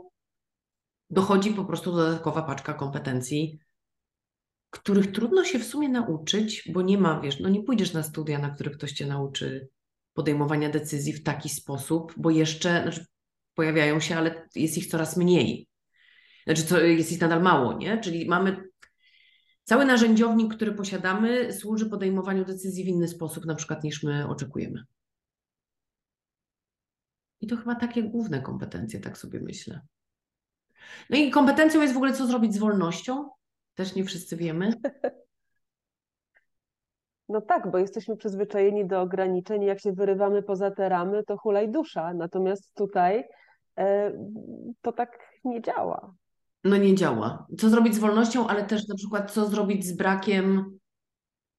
dochodzi 1.11 1.51
po 1.51 1.65
prostu 1.65 1.93
dodatkowa 1.93 2.43
paczka 2.43 2.75
kompetencji, 2.75 3.59
których 4.71 5.13
trudno 5.13 5.45
się 5.45 5.59
w 5.59 5.65
sumie 5.65 5.89
nauczyć, 5.89 6.71
bo 6.73 6.83
nie 6.83 6.99
ma, 6.99 7.21
wiesz, 7.21 7.41
no 7.41 7.49
nie 7.49 7.63
pójdziesz 7.63 7.93
na 7.93 8.03
studia, 8.03 8.39
na 8.39 8.51
których 8.51 8.77
ktoś 8.77 8.93
cię 8.93 9.07
nauczy 9.07 9.69
podejmowania 10.13 10.71
decyzji 10.71 11.13
w 11.13 11.23
taki 11.23 11.49
sposób, 11.49 12.15
bo 12.17 12.31
jeszcze 12.31 12.83
znaczy, 12.83 13.07
pojawiają 13.55 14.01
się, 14.01 14.17
ale 14.17 14.49
jest 14.55 14.79
ich 14.79 14.87
coraz 14.87 15.17
mniej. 15.17 15.68
Znaczy, 16.49 16.89
jest 16.89 17.13
ich 17.13 17.21
nadal 17.21 17.43
mało, 17.43 17.73
nie? 17.73 17.99
Czyli 17.99 18.29
mamy 18.29 18.69
Cały 19.69 19.85
narzędziownik, 19.85 20.55
który 20.55 20.73
posiadamy, 20.73 21.53
służy 21.53 21.91
podejmowaniu 21.91 22.45
decyzji 22.45 22.85
w 22.85 22.89
inny 22.89 23.09
sposób, 23.09 23.47
na 23.47 23.55
przykład 23.55 23.85
niż 23.85 24.03
my 24.03 24.29
oczekujemy. 24.29 24.85
I 27.41 27.47
to 27.47 27.57
chyba 27.57 27.75
takie 27.75 28.03
główne 28.03 28.41
kompetencje, 28.41 29.01
tak 29.01 29.19
sobie 29.19 29.41
myślę. 29.41 29.81
No 31.11 31.19
i 31.19 31.31
kompetencją 31.31 31.83
jest 31.83 31.95
w 31.95 31.97
ogóle, 31.97 32.13
co 32.13 32.27
zrobić 32.27 32.55
z 32.55 32.59
wolnością. 32.59 33.31
Też 33.75 33.95
nie 33.95 34.05
wszyscy 34.05 34.37
wiemy. 34.37 34.73
No 37.31 37.41
tak, 37.41 37.71
bo 37.71 37.79
jesteśmy 37.79 38.17
przyzwyczajeni 38.17 38.87
do 38.87 39.01
ograniczeń. 39.01 39.63
Jak 39.63 39.81
się 39.81 39.93
wyrywamy 39.93 40.43
poza 40.43 40.71
te 40.71 40.89
ramy, 40.89 41.25
to 41.25 41.37
hulaj 41.37 41.71
dusza. 41.71 42.15
Natomiast 42.15 42.75
tutaj 42.75 43.25
e, 43.79 44.13
to 44.81 44.93
tak 44.93 45.19
nie 45.45 45.63
działa. 45.63 46.15
No 46.65 46.77
nie 46.77 46.95
działa. 46.95 47.47
Co 47.59 47.71
zrobić 47.71 47.95
z 47.95 47.99
wolnością, 47.99 48.49
ale 48.49 48.65
też 48.65 48.89
na 48.89 48.95
przykład 48.95 49.33
co 49.33 49.49
zrobić 49.49 49.87
z 49.87 49.97
brakiem, 49.97 50.79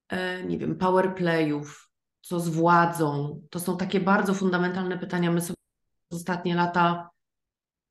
e, 0.08 0.44
nie 0.44 0.58
wiem, 0.58 0.78
powerplayów, 0.78 1.90
co 2.20 2.40
z 2.40 2.48
władzą. 2.48 3.40
To 3.50 3.60
są 3.60 3.76
takie 3.76 4.00
bardzo 4.00 4.34
fundamentalne 4.34 4.98
pytania. 4.98 5.30
My 5.30 5.40
sobie 5.40 5.56
ostatnie 6.10 6.54
lata 6.54 7.10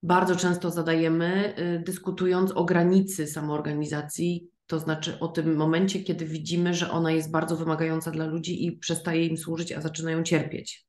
bardzo 0.03 0.35
często 0.35 0.71
zadajemy, 0.71 1.55
y, 1.59 1.83
dyskutując 1.85 2.51
o 2.51 2.65
granicy 2.65 3.27
samoorganizacji, 3.27 4.49
to 4.67 4.79
znaczy 4.79 5.19
o 5.19 5.27
tym 5.27 5.55
momencie, 5.55 6.03
kiedy 6.03 6.25
widzimy, 6.25 6.73
że 6.73 6.91
ona 6.91 7.11
jest 7.11 7.31
bardzo 7.31 7.55
wymagająca 7.55 8.11
dla 8.11 8.25
ludzi 8.25 8.65
i 8.65 8.71
przestaje 8.71 9.25
im 9.25 9.37
służyć, 9.37 9.71
a 9.71 9.81
zaczynają 9.81 10.23
cierpieć. 10.23 10.85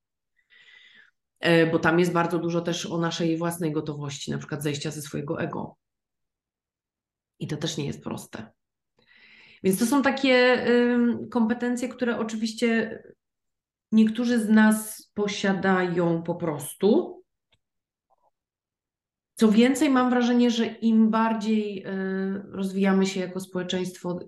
E, 1.41 1.67
bo 1.67 1.79
tam 1.79 1.99
jest 1.99 2.13
bardzo 2.13 2.39
dużo 2.39 2.61
też 2.61 2.87
o 2.87 2.99
naszej 2.99 3.39
własnej 3.39 3.73
gotowości, 3.73 4.31
na 4.31 4.39
przykład 4.39 4.63
zejścia 4.63 4.91
ze 4.91 5.03
swojego 5.03 5.41
ego. 5.41 5.77
I 7.41 7.47
to 7.47 7.57
też 7.57 7.77
nie 7.77 7.87
jest 7.87 8.03
proste. 8.03 8.47
Więc 9.63 9.79
to 9.79 9.87
są 9.87 10.03
takie 10.03 10.67
kompetencje, 11.31 11.89
które 11.89 12.19
oczywiście 12.19 13.03
niektórzy 13.93 14.39
z 14.39 14.49
nas 14.49 15.11
posiadają 15.15 16.23
po 16.23 16.35
prostu, 16.35 17.21
co 19.35 19.49
więcej, 19.51 19.91
mam 19.91 20.11
wrażenie, 20.11 20.51
że 20.51 20.67
im 20.67 21.11
bardziej 21.11 21.85
e, 21.85 21.93
rozwijamy 22.53 23.07
się 23.07 23.21
jako 23.21 23.41
społeczeństwo 23.41 24.19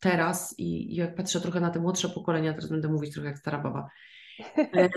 teraz 0.00 0.54
i 0.58 0.94
jak 0.94 1.14
patrzę 1.14 1.40
trochę 1.40 1.60
na 1.60 1.70
te 1.70 1.80
młodsze 1.80 2.08
pokolenia, 2.08 2.52
teraz 2.52 2.70
będę 2.70 2.88
mówić 2.88 3.12
trochę 3.12 3.28
jak 3.28 3.38
stara 3.38 3.58
baba, 3.58 3.88
e, 4.58 4.88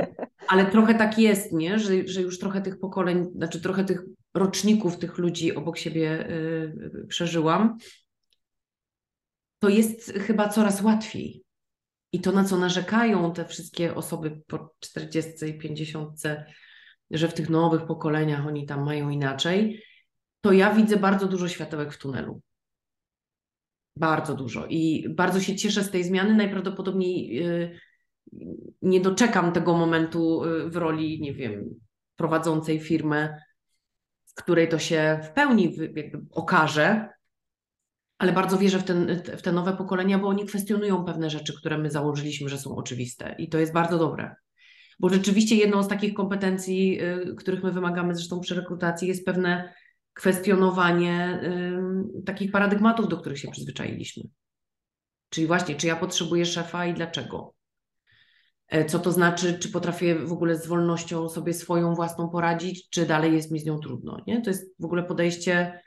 ale 0.47 0.65
trochę 0.65 0.95
tak 0.95 1.19
jest, 1.19 1.53
nie? 1.53 1.79
Że, 1.79 2.07
że 2.07 2.21
już 2.21 2.39
trochę 2.39 2.61
tych 2.61 2.79
pokoleń, 2.79 3.25
znaczy 3.35 3.61
trochę 3.61 3.85
tych 3.85 4.03
roczników, 4.33 4.97
tych 4.97 5.17
ludzi 5.17 5.55
obok 5.55 5.77
siebie 5.77 6.29
e, 6.29 7.07
przeżyłam, 7.07 7.77
to 9.59 9.69
jest 9.69 10.13
chyba 10.13 10.49
coraz 10.49 10.81
łatwiej. 10.81 11.43
I 12.13 12.19
to, 12.19 12.31
na 12.31 12.43
co 12.43 12.57
narzekają 12.57 13.33
te 13.33 13.45
wszystkie 13.45 13.95
osoby 13.95 14.41
po 14.47 14.75
40 14.79 15.45
i 15.45 15.57
50, 15.57 16.21
że 17.11 17.27
w 17.27 17.33
tych 17.33 17.49
nowych 17.49 17.85
pokoleniach 17.85 18.47
oni 18.47 18.65
tam 18.65 18.85
mają 18.85 19.09
inaczej, 19.09 19.83
to 20.41 20.51
ja 20.51 20.73
widzę 20.73 20.97
bardzo 20.97 21.27
dużo 21.27 21.47
światełek 21.47 21.93
w 21.93 21.97
tunelu. 21.97 22.41
Bardzo 23.95 24.35
dużo. 24.35 24.65
I 24.65 25.09
bardzo 25.09 25.41
się 25.41 25.55
cieszę 25.55 25.83
z 25.83 25.91
tej 25.91 26.03
zmiany. 26.03 26.35
Najprawdopodobniej 26.35 27.47
y, 27.47 27.79
nie 28.81 29.01
doczekam 29.01 29.51
tego 29.51 29.77
momentu 29.77 30.43
y, 30.43 30.69
w 30.69 30.75
roli, 30.75 31.21
nie 31.21 31.33
wiem, 31.33 31.79
prowadzącej 32.15 32.79
firmę, 32.79 33.37
w 34.31 34.43
której 34.43 34.69
to 34.69 34.79
się 34.79 35.19
w 35.23 35.29
pełni 35.29 35.75
okaże, 36.31 37.09
ale 38.17 38.33
bardzo 38.33 38.57
wierzę 38.57 38.79
w, 38.79 38.83
ten, 38.83 39.21
w 39.37 39.41
te 39.41 39.51
nowe 39.51 39.77
pokolenia, 39.77 40.19
bo 40.19 40.27
oni 40.27 40.45
kwestionują 40.45 41.05
pewne 41.05 41.29
rzeczy, 41.29 41.53
które 41.57 41.77
my 41.77 41.91
założyliśmy, 41.91 42.49
że 42.49 42.57
są 42.57 42.75
oczywiste 42.75 43.35
i 43.37 43.49
to 43.49 43.57
jest 43.57 43.73
bardzo 43.73 43.97
dobre. 43.97 44.35
Bo 44.99 45.09
rzeczywiście 45.09 45.55
jedną 45.55 45.83
z 45.83 45.87
takich 45.87 46.13
kompetencji, 46.13 47.01
y, 47.01 47.35
których 47.35 47.63
my 47.63 47.71
wymagamy 47.71 48.15
zresztą 48.15 48.39
przy 48.39 48.55
rekrutacji, 48.55 49.07
jest 49.07 49.25
pewne 49.25 49.73
kwestionowanie 50.13 51.41
y, 52.19 52.23
takich 52.25 52.51
paradygmatów, 52.51 53.07
do 53.07 53.17
których 53.17 53.39
się 53.39 53.51
przyzwyczailiśmy. 53.51 54.23
Czyli 55.29 55.47
właśnie, 55.47 55.75
czy 55.75 55.87
ja 55.87 55.95
potrzebuję 55.95 56.45
szefa 56.45 56.85
i 56.85 56.93
dlaczego? 56.93 57.53
E, 58.71 58.85
co 58.85 58.99
to 58.99 59.11
znaczy, 59.11 59.59
czy 59.59 59.71
potrafię 59.71 60.15
w 60.15 60.31
ogóle 60.31 60.55
z 60.55 60.67
wolnością 60.67 61.29
sobie 61.29 61.53
swoją 61.53 61.95
własną 61.95 62.29
poradzić, 62.29 62.89
czy 62.89 63.05
dalej 63.05 63.33
jest 63.33 63.51
mi 63.51 63.59
z 63.59 63.65
nią 63.65 63.79
trudno? 63.79 64.17
Nie? 64.27 64.41
To 64.41 64.49
jest 64.49 64.75
w 64.79 64.85
ogóle 64.85 65.03
podejście 65.03 65.81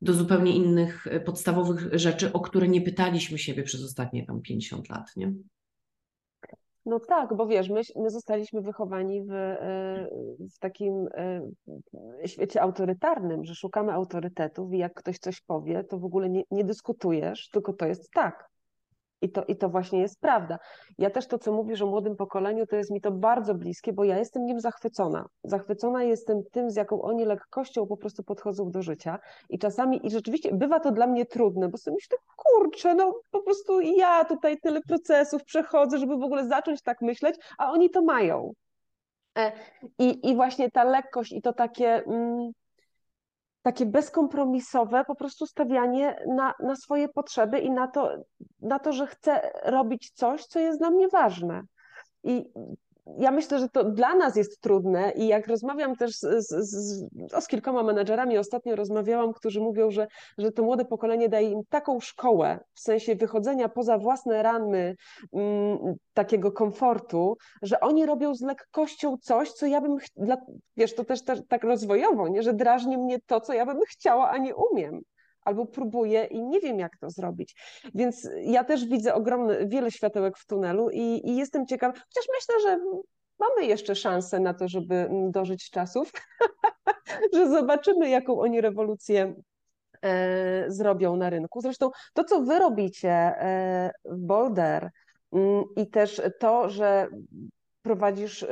do 0.00 0.12
zupełnie 0.12 0.56
innych 0.56 1.06
e, 1.06 1.20
podstawowych 1.20 1.98
rzeczy, 1.98 2.32
o 2.32 2.40
które 2.40 2.68
nie 2.68 2.80
pytaliśmy 2.80 3.38
siebie 3.38 3.62
przez 3.62 3.84
ostatnie 3.84 4.26
tam 4.26 4.40
50 4.40 4.88
lat. 4.88 5.16
Nie? 5.16 5.32
No 6.86 7.00
tak, 7.00 7.36
bo 7.36 7.46
wiesz, 7.46 7.68
my, 7.68 7.80
my 7.96 8.10
zostaliśmy 8.10 8.60
wychowani 8.60 9.22
w, 9.22 9.32
e, 9.32 10.08
w 10.54 10.58
takim 10.58 11.08
świecie 12.26 12.62
autorytarnym, 12.62 13.44
że 13.44 13.54
szukamy 13.54 13.92
autorytetów 13.92 14.72
i 14.72 14.78
jak 14.78 14.94
ktoś 14.94 15.18
coś 15.18 15.40
powie, 15.40 15.84
to 15.84 15.98
w 15.98 16.04
ogóle 16.04 16.30
nie, 16.30 16.42
nie 16.50 16.64
dyskutujesz, 16.64 17.48
tylko 17.48 17.72
to 17.72 17.86
jest 17.86 18.10
tak. 18.10 18.53
I 19.24 19.28
to, 19.28 19.44
I 19.44 19.56
to 19.56 19.68
właśnie 19.68 20.00
jest 20.00 20.20
prawda. 20.20 20.58
Ja 20.98 21.10
też 21.10 21.26
to, 21.26 21.38
co 21.38 21.52
mówisz 21.52 21.82
o 21.82 21.86
młodym 21.86 22.16
pokoleniu, 22.16 22.66
to 22.66 22.76
jest 22.76 22.90
mi 22.90 23.00
to 23.00 23.10
bardzo 23.10 23.54
bliskie, 23.54 23.92
bo 23.92 24.04
ja 24.04 24.18
jestem 24.18 24.46
nim 24.46 24.60
zachwycona. 24.60 25.26
Zachwycona 25.44 26.02
jestem 26.02 26.42
tym, 26.52 26.70
z 26.70 26.76
jaką 26.76 27.02
oni 27.02 27.24
lekkością 27.24 27.86
po 27.86 27.96
prostu 27.96 28.22
podchodzą 28.22 28.70
do 28.70 28.82
życia. 28.82 29.18
I 29.48 29.58
czasami, 29.58 30.06
i 30.06 30.10
rzeczywiście 30.10 30.54
bywa 30.54 30.80
to 30.80 30.92
dla 30.92 31.06
mnie 31.06 31.26
trudne, 31.26 31.68
bo 31.68 31.78
sobie 31.78 31.94
myślę, 31.94 32.18
kurczę, 32.36 32.94
no 32.94 33.20
po 33.30 33.42
prostu 33.42 33.80
ja 33.80 34.24
tutaj 34.24 34.60
tyle 34.60 34.80
procesów 34.80 35.44
przechodzę, 35.44 35.98
żeby 35.98 36.16
w 36.16 36.22
ogóle 36.22 36.48
zacząć 36.48 36.82
tak 36.82 37.00
myśleć, 37.02 37.36
a 37.58 37.70
oni 37.70 37.90
to 37.90 38.02
mają. 38.02 38.52
E, 39.38 39.52
I, 39.98 40.30
i 40.30 40.34
właśnie 40.34 40.70
ta 40.70 40.84
lekkość 40.84 41.32
i 41.32 41.42
to 41.42 41.52
takie. 41.52 42.04
Mm, 42.06 42.50
takie 43.64 43.86
bezkompromisowe 43.86 45.04
po 45.04 45.14
prostu 45.14 45.46
stawianie 45.46 46.16
na, 46.26 46.54
na 46.60 46.76
swoje 46.76 47.08
potrzeby 47.08 47.58
i 47.58 47.70
na 47.70 47.88
to, 47.88 48.10
na 48.60 48.78
to, 48.78 48.92
że 48.92 49.06
chcę 49.06 49.50
robić 49.64 50.10
coś, 50.10 50.46
co 50.46 50.58
jest 50.58 50.78
dla 50.78 50.90
mnie 50.90 51.08
ważne. 51.08 51.62
I 52.24 52.44
ja 53.18 53.30
myślę, 53.30 53.58
że 53.58 53.68
to 53.68 53.84
dla 53.84 54.14
nas 54.14 54.36
jest 54.36 54.60
trudne 54.60 55.12
i 55.16 55.26
jak 55.26 55.46
rozmawiam 55.46 55.96
też 55.96 56.12
z, 56.16 56.20
z, 56.20 56.48
z, 56.48 57.04
z, 57.42 57.48
kilkoma 57.48 57.82
menedżerami, 57.82 58.38
ostatnio 58.38 58.76
rozmawiałam, 58.76 59.32
którzy 59.32 59.60
mówią, 59.60 59.90
że, 59.90 60.06
że 60.38 60.52
to 60.52 60.62
młode 60.62 60.84
pokolenie 60.84 61.28
daje 61.28 61.50
im 61.50 61.60
taką 61.68 62.00
szkołę, 62.00 62.60
w 62.74 62.80
sensie 62.80 63.14
wychodzenia 63.14 63.68
poza 63.68 63.98
własne 63.98 64.42
ramy 64.42 64.96
mm, 65.32 65.78
takiego 66.14 66.52
komfortu, 66.52 67.36
że 67.62 67.80
oni 67.80 68.06
robią 68.06 68.34
z 68.34 68.40
lekkością 68.40 69.16
coś, 69.22 69.52
co 69.52 69.66
ja 69.66 69.80
bym, 69.80 69.96
dla, 70.16 70.36
wiesz, 70.76 70.94
to 70.94 71.04
też 71.04 71.20
tak 71.48 71.64
rozwojowo, 71.64 72.28
nie? 72.28 72.42
że 72.42 72.54
drażni 72.54 72.98
mnie 72.98 73.18
to, 73.26 73.40
co 73.40 73.52
ja 73.52 73.66
bym 73.66 73.80
chciała, 73.88 74.30
a 74.30 74.38
nie 74.38 74.54
umiem 74.54 75.00
albo 75.44 75.66
próbuję 75.66 76.24
i 76.24 76.42
nie 76.42 76.60
wiem, 76.60 76.78
jak 76.78 76.96
to 76.98 77.10
zrobić. 77.10 77.54
Więc 77.94 78.28
ja 78.42 78.64
też 78.64 78.86
widzę 78.86 79.14
ogromne, 79.14 79.66
wiele 79.66 79.90
światełek 79.90 80.38
w 80.38 80.46
tunelu 80.46 80.90
i, 80.90 81.20
i 81.24 81.36
jestem 81.36 81.66
ciekawa, 81.66 81.92
chociaż 81.92 82.24
myślę, 82.34 82.60
że 82.62 82.78
mamy 83.38 83.66
jeszcze 83.66 83.94
szansę 83.94 84.40
na 84.40 84.54
to, 84.54 84.68
żeby 84.68 84.94
mm, 84.94 85.30
dożyć 85.30 85.70
czasów, 85.70 86.12
że 87.34 87.48
zobaczymy, 87.48 88.08
jaką 88.08 88.40
oni 88.40 88.60
rewolucję 88.60 89.34
e, 90.02 90.64
zrobią 90.68 91.16
na 91.16 91.30
rynku. 91.30 91.60
Zresztą 91.60 91.90
to, 92.12 92.24
co 92.24 92.40
wy 92.40 92.58
robicie 92.58 93.10
e, 93.10 93.90
w 94.04 94.20
Boulder 94.20 94.90
mm, 95.32 95.64
i 95.76 95.90
też 95.90 96.22
to, 96.38 96.68
że 96.68 97.08
prowadzisz 97.84 98.42
y, 98.42 98.48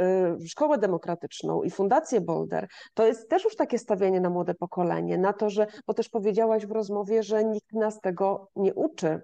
szkołę 0.49 0.79
demokratyczną 0.79 1.63
i 1.63 1.71
fundację 1.71 2.21
Boulder, 2.21 2.69
to 2.95 3.07
jest 3.07 3.29
też 3.29 3.45
już 3.45 3.57
takie 3.57 3.79
stawianie 3.79 4.21
na 4.21 4.31
młode 4.31 4.55
pokolenie, 4.55 5.19
na 5.19 5.33
to, 5.33 5.51
że, 5.51 5.67
bo 5.87 5.95
też 5.95 6.09
powiedziałaś 6.09 6.67
w 6.67 6.71
rozmowie, 6.71 7.23
że 7.23 7.45
nikt 7.45 7.73
nas 7.73 8.01
tego 8.01 8.49
nie 8.57 8.75
uczy, 8.75 9.21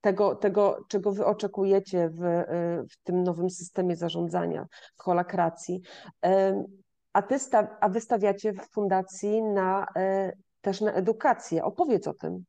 tego, 0.00 0.34
tego 0.34 0.78
czego 0.88 1.12
wy 1.12 1.26
oczekujecie 1.26 2.08
w, 2.08 2.24
y, 2.24 2.44
w 2.90 3.02
tym 3.04 3.22
nowym 3.22 3.50
systemie 3.50 3.96
zarządzania, 3.96 4.66
w 4.96 5.02
holakracji. 5.02 5.80
A, 7.12 7.22
ty 7.22 7.38
sta, 7.38 7.76
a 7.80 7.88
wy 7.88 8.00
stawiacie 8.00 8.52
w 8.52 8.70
fundacji 8.72 9.42
na, 9.42 9.86
y, 10.28 10.32
też 10.60 10.80
na 10.80 10.92
edukację. 10.92 11.64
Opowiedz 11.64 12.08
o 12.08 12.14
tym. 12.14 12.44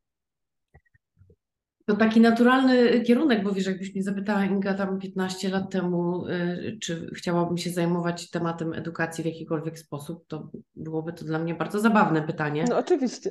To 1.88 1.95
taki 1.95 2.21
naturalny 2.21 3.02
kierunek, 3.02 3.43
bo 3.43 3.52
wiesz, 3.52 3.65
jakbyś 3.65 3.93
mnie 3.93 4.04
zapytała 4.04 4.45
Inga 4.45 4.73
tam 4.73 5.00
15 5.00 5.50
lat 5.50 5.71
temu, 5.71 6.28
y, 6.28 6.78
czy 6.82 7.10
chciałabym 7.15 7.58
się 7.58 7.69
zajmować 7.69 8.30
tematem 8.30 8.73
edukacji 8.73 9.23
w 9.23 9.28
jakikolwiek 9.28 9.80
sposób, 9.80 10.28
to 10.28 10.52
byłoby 10.76 11.13
to 11.13 11.26
dla 11.26 11.39
mnie 11.39 11.56
bardzo 11.56 11.80
zabawne 11.80 12.21
pytanie. 12.21 12.65
No 12.69 12.78
oczywiście. 12.78 13.30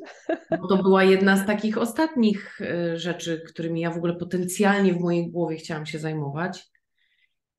Bo 0.60 0.68
to 0.68 0.82
była 0.82 1.04
jedna 1.04 1.36
z 1.36 1.46
takich 1.46 1.78
ostatnich 1.78 2.60
y, 2.60 2.98
rzeczy, 2.98 3.42
którymi 3.48 3.80
ja 3.80 3.90
w 3.90 3.96
ogóle 3.96 4.14
potencjalnie 4.14 4.94
w 4.94 5.00
mojej 5.00 5.30
głowie 5.30 5.56
chciałam 5.56 5.86
się 5.86 5.98
zajmować. 5.98 6.70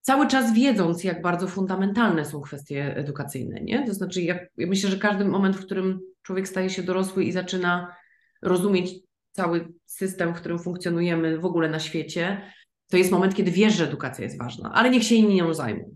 Cały 0.01 0.27
czas 0.27 0.53
wiedząc, 0.53 1.03
jak 1.03 1.21
bardzo 1.21 1.47
fundamentalne 1.47 2.25
są 2.25 2.41
kwestie 2.41 2.95
edukacyjne, 2.95 3.59
nie? 3.61 3.85
To 3.87 3.93
znaczy, 3.93 4.21
ja, 4.21 4.39
ja 4.57 4.67
myślę, 4.67 4.89
że 4.89 4.97
każdy 4.97 5.25
moment, 5.25 5.55
w 5.55 5.65
którym 5.65 5.99
człowiek 6.21 6.47
staje 6.47 6.69
się 6.69 6.83
dorosły 6.83 7.23
i 7.23 7.31
zaczyna 7.31 7.95
rozumieć 8.41 9.06
cały 9.37 9.73
system, 9.85 10.33
w 10.33 10.37
którym 10.37 10.59
funkcjonujemy 10.59 11.39
w 11.39 11.45
ogóle 11.45 11.69
na 11.69 11.79
świecie, 11.79 12.51
to 12.89 12.97
jest 12.97 13.11
moment, 13.11 13.35
kiedy 13.35 13.51
wiesz, 13.51 13.73
że 13.73 13.87
edukacja 13.87 14.23
jest 14.23 14.37
ważna, 14.37 14.71
ale 14.73 14.89
niech 14.89 15.03
się 15.03 15.15
inni 15.15 15.35
nią 15.35 15.53
zajmą. 15.53 15.95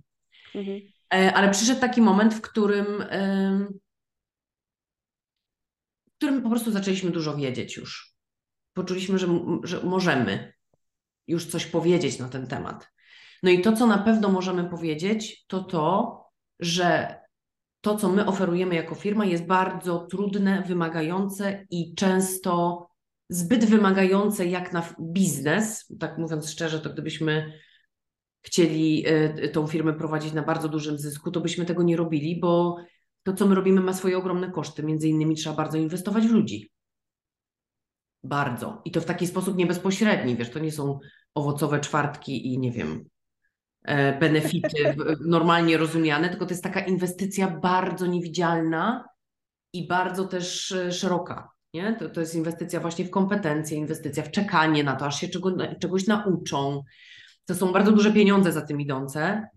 Mhm. 0.55 0.81
E, 1.13 1.33
ale 1.33 1.51
przyszedł 1.51 1.81
taki 1.81 2.01
moment, 2.01 2.33
w 2.33 2.41
którym, 2.41 2.85
w 6.07 6.17
którym 6.17 6.41
po 6.41 6.49
prostu 6.49 6.71
zaczęliśmy 6.71 7.11
dużo 7.11 7.35
wiedzieć 7.35 7.77
już. 7.77 8.15
Poczuliśmy, 8.73 9.19
że, 9.19 9.27
że 9.63 9.83
możemy 9.83 10.53
już 11.27 11.45
coś 11.45 11.65
powiedzieć 11.65 12.19
na 12.19 12.29
ten 12.29 12.47
temat. 12.47 12.91
No 13.43 13.51
i 13.51 13.61
to, 13.61 13.73
co 13.73 13.87
na 13.87 13.97
pewno 13.97 14.29
możemy 14.29 14.69
powiedzieć, 14.69 15.45
to 15.47 15.63
to, 15.63 16.17
że 16.59 17.15
to, 17.81 17.97
co 17.97 18.09
my 18.09 18.25
oferujemy 18.25 18.75
jako 18.75 18.95
firma, 18.95 19.25
jest 19.25 19.45
bardzo 19.45 19.99
trudne, 19.99 20.63
wymagające 20.67 21.65
i 21.69 21.95
często 21.95 22.87
zbyt 23.31 23.65
wymagające 23.65 24.45
jak 24.45 24.73
na 24.73 24.93
biznes. 24.99 25.93
Tak 25.99 26.17
mówiąc 26.17 26.49
szczerze, 26.49 26.79
to 26.79 26.89
gdybyśmy 26.89 27.53
chcieli 28.41 29.03
e, 29.07 29.49
tą 29.49 29.67
firmę 29.67 29.93
prowadzić 29.93 30.33
na 30.33 30.41
bardzo 30.41 30.69
dużym 30.69 30.97
zysku, 30.97 31.31
to 31.31 31.41
byśmy 31.41 31.65
tego 31.65 31.83
nie 31.83 31.97
robili, 31.97 32.39
bo 32.39 32.77
to, 33.23 33.33
co 33.33 33.47
my 33.47 33.55
robimy, 33.55 33.81
ma 33.81 33.93
swoje 33.93 34.17
ogromne 34.17 34.51
koszty. 34.51 34.83
Między 34.83 35.07
innymi 35.07 35.35
trzeba 35.35 35.55
bardzo 35.55 35.77
inwestować 35.77 36.27
w 36.27 36.31
ludzi. 36.31 36.71
Bardzo. 38.23 38.81
I 38.85 38.91
to 38.91 39.01
w 39.01 39.05
taki 39.05 39.27
sposób 39.27 39.57
niebezpośredni, 39.57 40.35
wiesz, 40.35 40.49
to 40.49 40.59
nie 40.59 40.71
są 40.71 40.99
owocowe 41.35 41.79
czwartki 41.79 42.53
i 42.53 42.59
nie 42.59 42.71
wiem, 42.71 43.05
e, 43.83 44.19
benefity 44.19 44.95
normalnie 45.25 45.77
rozumiane, 45.77 46.29
tylko 46.29 46.45
to 46.45 46.51
jest 46.51 46.63
taka 46.63 46.79
inwestycja 46.79 47.59
bardzo 47.59 48.05
niewidzialna 48.05 49.05
i 49.73 49.87
bardzo 49.87 50.27
też 50.27 50.71
e, 50.71 50.91
szeroka. 50.91 51.49
Nie? 51.73 51.95
To, 51.99 52.09
to 52.09 52.19
jest 52.19 52.35
inwestycja 52.35 52.79
właśnie 52.79 53.05
w 53.05 53.09
kompetencje, 53.09 53.77
inwestycja 53.77 54.23
w 54.23 54.31
czekanie 54.31 54.83
na 54.83 54.95
to, 54.95 55.05
aż 55.05 55.21
się 55.21 55.27
czego, 55.27 55.51
czegoś 55.81 56.07
nauczą. 56.07 56.83
To 57.45 57.55
są 57.55 57.71
bardzo 57.71 57.91
duże 57.91 58.11
pieniądze 58.11 58.51
za 58.51 58.61
tym 58.61 58.81
idące. 58.81 59.47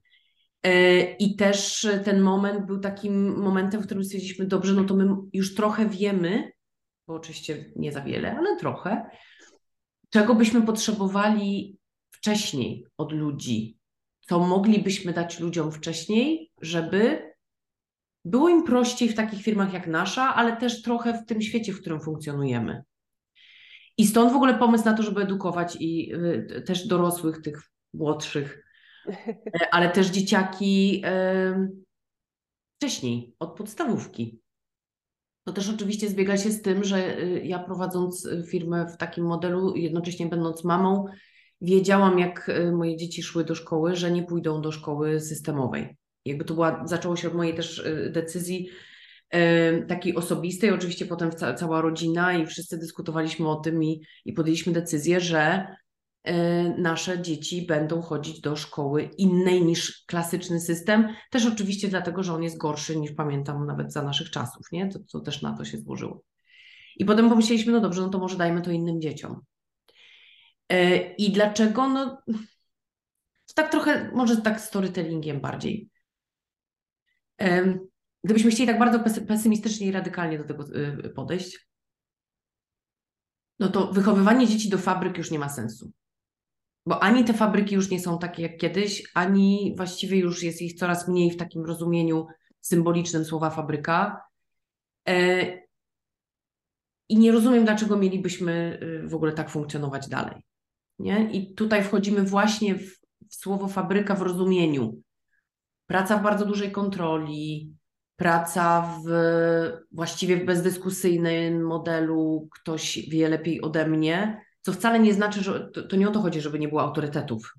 E, 0.63 1.01
I 1.03 1.37
też 1.37 1.87
ten 2.05 2.21
moment 2.21 2.67
był 2.67 2.81
takim 2.81 3.37
momentem, 3.37 3.83
w 3.83 3.87
którym 3.87 4.05
stwierdziliśmy, 4.05 4.47
dobrze, 4.47 4.73
no 4.73 4.85
to 4.85 4.95
my 4.95 5.17
już 5.33 5.55
trochę 5.55 5.89
wiemy, 5.89 6.53
bo 7.07 7.15
oczywiście 7.15 7.73
nie 7.77 7.93
za 7.93 8.01
wiele, 8.01 8.37
ale 8.39 8.57
trochę, 8.57 9.11
czego 10.11 10.35
byśmy 10.35 10.63
potrzebowali 10.63 11.79
wcześniej 12.11 12.87
od 12.97 13.13
ludzi, 13.13 13.79
co 14.21 14.39
moglibyśmy 14.39 15.13
dać 15.13 15.41
ludziom 15.41 15.73
wcześniej, 15.73 16.51
żeby 16.61 17.34
było 18.25 18.49
im 18.49 18.65
prościej 18.65 19.09
w 19.09 19.15
takich 19.15 19.43
firmach 19.43 19.73
jak 19.73 19.87
nasza, 19.87 20.35
ale 20.35 20.57
też 20.57 20.83
trochę 20.83 21.23
w 21.23 21.27
tym 21.27 21.43
świecie, 21.43 21.73
w 21.73 21.81
którym 21.81 22.01
funkcjonujemy. 22.01 22.83
I 23.99 24.07
stąd 24.07 24.33
w 24.33 24.37
ogóle 24.37 24.59
pomysł 24.59 24.85
na 24.85 24.95
to, 24.95 25.03
żeby 25.03 25.23
edukować 25.23 25.77
i 25.81 26.15
y, 26.15 26.63
też 26.67 26.87
dorosłych, 26.87 27.43
tych 27.43 27.63
młodszych, 27.95 28.65
ale 29.73 29.91
też 29.91 30.07
dzieciaki 30.07 31.03
y, 31.07 31.85
wcześniej, 32.77 33.35
od 33.39 33.57
podstawówki. 33.57 34.41
To 35.45 35.53
też 35.53 35.69
oczywiście 35.69 36.09
zbiega 36.09 36.37
się 36.37 36.51
z 36.51 36.63
tym, 36.63 36.85
że 36.85 37.19
y, 37.19 37.41
ja 37.45 37.59
prowadząc 37.59 38.29
firmę 38.49 38.87
w 38.87 38.97
takim 38.97 39.25
modelu, 39.25 39.77
jednocześnie 39.77 40.27
będąc 40.27 40.65
mamą, 40.65 41.05
wiedziałam, 41.61 42.19
jak 42.19 42.51
moje 42.73 42.97
dzieci 42.97 43.23
szły 43.23 43.45
do 43.45 43.55
szkoły, 43.55 43.97
że 43.97 44.11
nie 44.11 44.23
pójdą 44.23 44.63
do 44.63 44.73
szkoły 44.73 45.21
systemowej 45.21 45.97
jakby 46.25 46.45
to 46.45 46.55
była, 46.55 46.87
zaczęło 46.87 47.17
się 47.17 47.29
od 47.29 47.35
mojej 47.35 47.55
też 47.55 47.79
y, 47.79 48.11
decyzji 48.15 48.71
takiej 49.89 50.15
osobistej, 50.15 50.71
oczywiście 50.71 51.07
potem 51.07 51.31
ca 51.31 51.55
cała 51.55 51.81
rodzina 51.81 52.35
i 52.35 52.47
wszyscy 52.47 52.79
dyskutowaliśmy 52.79 53.49
o 53.49 53.57
tym 53.57 53.85
i, 53.85 54.01
i 54.25 54.33
podjęliśmy 54.33 54.73
decyzję, 54.73 55.21
że 55.21 55.67
y, 56.29 56.33
nasze 56.79 57.23
dzieci 57.23 57.67
będą 57.67 58.03
chodzić 58.03 58.41
do 58.41 58.57
szkoły 58.57 59.03
innej 59.19 59.65
niż 59.65 60.05
klasyczny 60.07 60.61
system. 60.61 61.09
Też 61.31 61.47
oczywiście 61.47 61.89
dlatego, 61.89 62.23
że 62.23 62.35
on 62.35 62.43
jest 62.43 62.59
gorszy 62.59 62.97
niż 62.97 63.13
pamiętam 63.13 63.67
nawet 63.67 63.93
za 63.93 64.03
naszych 64.03 64.31
czasów, 64.31 64.67
nie? 64.73 64.89
To, 64.89 64.99
to 65.13 65.21
też 65.21 65.43
na 65.43 65.57
to 65.57 65.65
się 65.65 65.79
złożyło. 65.79 66.23
I 66.97 67.05
potem 67.05 67.29
pomyśleliśmy, 67.29 67.73
no 67.73 67.81
dobrze, 67.81 68.03
no 68.03 68.09
to 68.09 68.19
może 68.19 68.37
dajmy 68.37 68.63
to 68.63 68.71
innym 68.71 69.01
dzieciom. 69.01 69.41
I 71.19 71.33
dlaczego? 71.33 71.89
No, 71.89 72.23
to 73.47 73.55
tak 73.55 73.71
trochę, 73.71 74.11
może 74.15 74.37
tak 74.37 74.61
storytellingiem 74.61 75.41
bardziej. 75.41 75.91
Gdybyśmy 78.25 78.51
chcieli 78.51 78.67
tak 78.67 78.79
bardzo 78.79 79.01
pesymistycznie 79.27 79.87
i 79.87 79.93
radykalnie 79.93 80.39
do 80.39 80.45
tego 80.45 80.65
y, 80.77 81.11
podejść, 81.11 81.69
no 83.59 83.69
to 83.69 83.93
wychowywanie 83.93 84.47
dzieci 84.47 84.69
do 84.69 84.79
fabryk 84.79 85.19
już 85.19 85.31
nie 85.31 85.39
ma 85.39 85.49
sensu. 85.49 85.93
Bo 86.87 87.03
ani 87.03 87.25
te 87.25 87.35
fabryki 87.35 87.75
już 87.75 87.91
nie 87.91 88.01
są 88.01 88.19
takie 88.19 88.43
jak 88.43 88.57
kiedyś, 88.57 89.11
ani 89.15 89.75
właściwie 89.77 90.19
już 90.19 90.43
jest 90.43 90.63
ich 90.63 90.75
coraz 90.75 91.09
mniej 91.09 91.31
w 91.31 91.37
takim 91.37 91.65
rozumieniu 91.65 92.27
symbolicznym 92.61 93.25
słowa 93.25 93.51
fabryka. 93.51 94.21
E, 95.09 95.47
I 97.09 97.19
nie 97.19 97.33
rozumiem, 97.33 97.65
dlaczego 97.65 97.97
mielibyśmy 97.97 98.79
y, 99.05 99.09
w 99.09 99.15
ogóle 99.15 99.33
tak 99.33 99.51
funkcjonować 99.51 100.09
dalej. 100.09 100.43
Nie? 100.99 101.31
I 101.33 101.55
tutaj 101.55 101.85
wchodzimy 101.85 102.23
właśnie 102.23 102.75
w, 102.75 103.01
w 103.31 103.35
słowo 103.35 103.69
fabryka 103.69 104.15
w 104.15 104.23
rozumieniu 104.23 105.03
praca 105.87 106.19
w 106.19 106.23
bardzo 106.23 106.47
dużej 106.47 106.73
kontroli, 106.73 107.75
praca 108.17 108.95
w 109.05 109.09
właściwie 109.93 110.37
w 110.37 110.45
bezdyskusyjnym 110.45 111.67
modelu, 111.67 112.49
ktoś 112.53 113.09
wie 113.09 113.29
lepiej 113.29 113.63
ode 113.63 113.87
mnie, 113.87 114.45
co 114.61 114.73
wcale 114.73 115.01
nie 115.01 115.15
znaczy, 115.15 115.43
że 115.43 115.71
to, 115.71 115.83
to 115.83 115.97
nie 115.97 116.09
o 116.09 116.13
to 116.13 116.21
chodzi, 116.21 116.41
żeby 116.41 116.59
nie 116.59 116.69
było 116.69 116.83
autorytetów, 116.83 117.55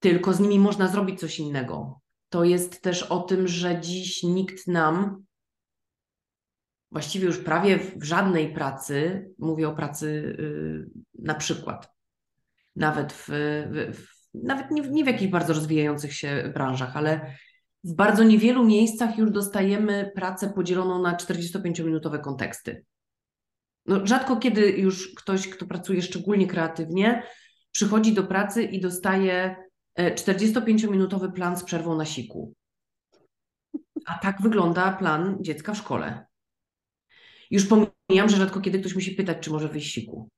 tylko 0.00 0.32
z 0.32 0.40
nimi 0.40 0.58
można 0.58 0.88
zrobić 0.88 1.20
coś 1.20 1.38
innego. 1.38 2.00
To 2.28 2.44
jest 2.44 2.82
też 2.82 3.02
o 3.02 3.20
tym, 3.20 3.48
że 3.48 3.80
dziś 3.80 4.22
nikt 4.22 4.66
nam, 4.66 5.24
właściwie 6.90 7.26
już 7.26 7.38
prawie 7.38 7.78
w 7.78 8.04
żadnej 8.04 8.54
pracy, 8.54 9.28
mówię 9.38 9.68
o 9.68 9.74
pracy 9.74 10.36
yy, 10.38 11.02
na 11.18 11.34
przykład, 11.34 11.92
nawet 12.76 13.12
w, 13.12 13.28
w, 13.92 14.17
nawet 14.34 14.70
nie, 14.70 14.82
nie 14.82 15.04
w 15.04 15.06
jakichś 15.06 15.30
bardzo 15.30 15.52
rozwijających 15.52 16.14
się 16.14 16.50
branżach, 16.54 16.96
ale 16.96 17.36
w 17.84 17.94
bardzo 17.94 18.24
niewielu 18.24 18.64
miejscach 18.64 19.18
już 19.18 19.30
dostajemy 19.30 20.12
pracę 20.14 20.52
podzieloną 20.52 21.02
na 21.02 21.16
45-minutowe 21.16 22.20
konteksty. 22.20 22.84
No, 23.86 24.06
rzadko 24.06 24.36
kiedy 24.36 24.70
już 24.70 25.14
ktoś, 25.14 25.48
kto 25.48 25.66
pracuje 25.66 26.02
szczególnie 26.02 26.46
kreatywnie, 26.46 27.22
przychodzi 27.72 28.12
do 28.12 28.24
pracy 28.24 28.62
i 28.62 28.80
dostaje 28.80 29.56
45-minutowy 29.98 31.24
e, 31.24 31.32
plan 31.32 31.56
z 31.56 31.64
przerwą 31.64 31.96
na 31.96 32.04
siku. 32.04 32.54
A 34.06 34.18
tak 34.18 34.42
wygląda 34.42 34.92
plan 34.92 35.36
dziecka 35.40 35.74
w 35.74 35.78
szkole. 35.78 36.26
Już 37.50 37.66
pomijam, 37.66 38.28
że 38.28 38.36
rzadko 38.36 38.60
kiedy 38.60 38.80
ktoś 38.80 38.94
musi 38.94 39.10
pytać, 39.10 39.38
czy 39.40 39.50
może 39.50 39.68
wyjść 39.68 39.92
siku. 39.92 40.28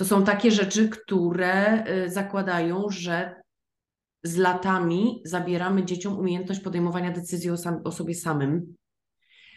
To 0.00 0.04
są 0.04 0.24
takie 0.24 0.50
rzeczy, 0.50 0.88
które 0.88 1.84
y, 1.88 2.10
zakładają, 2.10 2.84
że 2.88 3.42
z 4.22 4.36
latami 4.36 5.22
zabieramy 5.24 5.84
dzieciom 5.84 6.18
umiejętność 6.18 6.60
podejmowania 6.60 7.10
decyzji 7.10 7.50
o, 7.50 7.56
sam, 7.56 7.80
o 7.84 7.92
sobie 7.92 8.14
samym, 8.14 8.74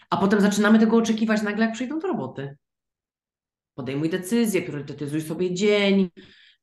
a 0.10 0.18
potem 0.18 0.42
zaczynamy 0.42 0.80
tego 0.80 0.98
oczekiwać 0.98 1.42
nagle, 1.42 1.66
jak 1.66 1.74
przyjdą 1.74 2.00
do 2.00 2.08
roboty. 2.08 2.58
Podejmuj 3.74 4.10
decyzję, 4.10 4.62
priorytetyzuj 4.62 5.22
sobie 5.22 5.54
dzień, 5.54 6.10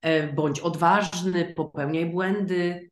e, 0.02 0.32
bądź 0.32 0.60
odważny, 0.60 1.54
popełniaj 1.56 2.06
błędy, 2.06 2.90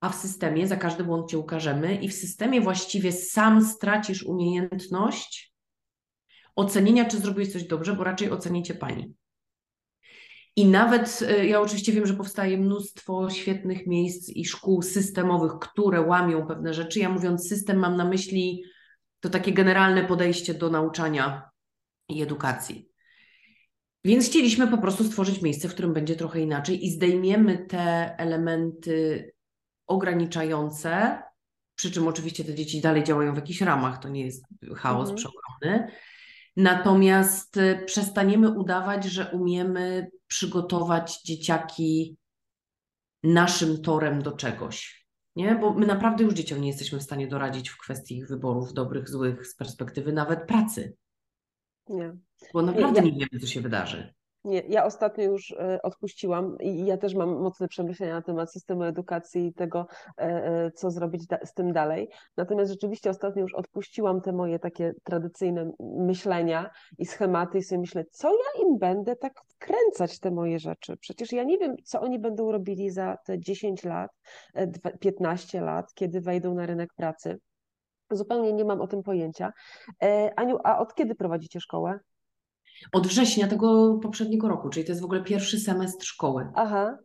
a 0.00 0.08
w 0.08 0.14
systemie 0.14 0.68
za 0.68 0.76
każdy 0.76 1.04
błąd 1.04 1.30
cię 1.30 1.38
ukażemy 1.38 1.96
i 1.96 2.08
w 2.08 2.14
systemie 2.14 2.60
właściwie 2.60 3.12
sam 3.12 3.64
stracisz 3.64 4.22
umiejętność 4.22 5.54
ocenienia, 6.56 7.04
czy 7.04 7.18
zrobiłeś 7.18 7.52
coś 7.52 7.64
dobrze, 7.64 7.96
bo 7.96 8.04
raczej 8.04 8.30
ocenicie 8.30 8.74
pani. 8.74 9.14
I 10.56 10.66
nawet 10.66 11.20
e, 11.28 11.46
ja 11.46 11.60
oczywiście 11.60 11.92
wiem, 11.92 12.06
że 12.06 12.14
powstaje 12.14 12.58
mnóstwo 12.58 13.30
świetnych 13.30 13.86
miejsc 13.86 14.28
i 14.28 14.44
szkół 14.44 14.82
systemowych, 14.82 15.52
które 15.52 16.00
łamią 16.00 16.46
pewne 16.46 16.74
rzeczy. 16.74 16.98
Ja 16.98 17.08
mówiąc 17.08 17.48
system, 17.48 17.78
mam 17.78 17.96
na 17.96 18.04
myśli 18.04 18.64
to 19.20 19.30
takie 19.30 19.52
generalne 19.52 20.04
podejście 20.04 20.54
do 20.54 20.70
nauczania 20.70 21.50
i 22.08 22.22
edukacji. 22.22 22.88
Więc 24.04 24.26
chcieliśmy 24.26 24.68
po 24.68 24.78
prostu 24.78 25.04
stworzyć 25.04 25.42
miejsce, 25.42 25.68
w 25.68 25.72
którym 25.72 25.92
będzie 25.92 26.16
trochę 26.16 26.40
inaczej 26.40 26.86
i 26.86 26.90
zdejmiemy 26.90 27.58
te 27.58 28.14
elementy 28.18 29.30
ograniczające, 29.86 31.22
przy 31.74 31.90
czym 31.90 32.08
oczywiście 32.08 32.44
te 32.44 32.54
dzieci 32.54 32.80
dalej 32.80 33.04
działają 33.04 33.32
w 33.32 33.36
jakichś 33.36 33.60
ramach, 33.60 33.98
to 33.98 34.08
nie 34.08 34.24
jest 34.24 34.44
chaos 34.76 35.10
mhm. 35.10 35.16
przeogromny. 35.16 35.92
Natomiast 36.56 37.56
e, 37.56 37.84
przestaniemy 37.84 38.50
udawać, 38.50 39.04
że 39.04 39.30
umiemy 39.30 40.10
przygotować 40.26 41.22
dzieciaki 41.22 42.16
naszym 43.22 43.82
torem 43.82 44.22
do 44.22 44.32
czegoś. 44.32 45.06
Nie? 45.36 45.54
Bo 45.54 45.74
my 45.74 45.86
naprawdę 45.86 46.24
już 46.24 46.34
dzieciom 46.34 46.60
nie 46.60 46.68
jesteśmy 46.68 46.98
w 46.98 47.02
stanie 47.02 47.28
doradzić 47.28 47.68
w 47.68 47.78
kwestii 47.78 48.16
ich 48.16 48.28
wyborów, 48.28 48.72
dobrych, 48.72 49.08
złych, 49.08 49.46
z 49.46 49.56
perspektywy 49.56 50.12
nawet 50.12 50.46
pracy. 50.46 50.96
Nie. 51.88 52.16
Bo 52.52 52.62
naprawdę 52.62 52.98
ja, 52.98 53.04
nie 53.04 53.12
wiemy, 53.12 53.40
co 53.40 53.46
się 53.46 53.60
wydarzy. 53.60 54.14
Nie, 54.44 54.62
ja 54.68 54.84
ostatnio 54.84 55.24
już 55.24 55.52
e, 55.52 55.82
odpuściłam 55.82 56.56
i 56.60 56.86
ja 56.86 56.96
też 56.96 57.14
mam 57.14 57.42
mocne 57.42 57.68
przemyślenia 57.68 58.14
na 58.14 58.22
temat 58.22 58.52
systemu 58.52 58.82
edukacji 58.82 59.46
i 59.46 59.54
tego, 59.54 59.86
e, 60.18 60.22
e, 60.22 60.70
co 60.70 60.90
zrobić 60.90 61.22
z 61.44 61.54
tym 61.54 61.72
dalej. 61.72 62.08
Natomiast 62.36 62.70
rzeczywiście 62.70 63.10
ostatnio 63.10 63.42
już 63.42 63.54
odpuściłam 63.54 64.20
te 64.20 64.32
moje 64.32 64.58
takie 64.58 64.94
tradycyjne 65.04 65.70
myślenia 65.80 66.70
i 66.98 67.06
schematy 67.06 67.58
i 67.58 67.62
sobie 67.62 67.80
myślę, 67.80 68.04
co 68.10 68.28
ja 68.32 68.62
im 68.66 68.78
będę 68.78 69.16
tak 69.16 69.32
wkręcać 69.48 70.20
te 70.20 70.30
moje 70.30 70.58
rzeczy. 70.58 70.96
Przecież 70.96 71.32
ja 71.32 71.44
nie 71.44 71.58
wiem, 71.58 71.76
co 71.84 72.00
oni 72.00 72.18
będą 72.18 72.52
robili 72.52 72.90
za 72.90 73.16
te 73.24 73.38
10 73.38 73.84
lat, 73.84 74.10
15 75.00 75.60
lat, 75.60 75.94
kiedy 75.94 76.20
wejdą 76.20 76.54
na 76.54 76.66
rynek 76.66 76.94
pracy. 76.96 77.38
Zupełnie 78.10 78.52
nie 78.52 78.64
mam 78.64 78.80
o 78.80 78.86
tym 78.86 79.02
pojęcia. 79.02 79.52
Aniu, 80.36 80.58
a 80.64 80.78
od 80.78 80.94
kiedy 80.94 81.14
prowadzicie 81.14 81.60
szkołę? 81.60 81.98
Od 82.92 83.06
września 83.06 83.46
tego 83.46 83.98
poprzedniego 84.02 84.48
roku, 84.48 84.68
czyli 84.68 84.86
to 84.86 84.92
jest 84.92 85.02
w 85.02 85.04
ogóle 85.04 85.22
pierwszy 85.22 85.60
semestr 85.60 86.06
szkoły. 86.06 86.48
Aha. 86.54 86.98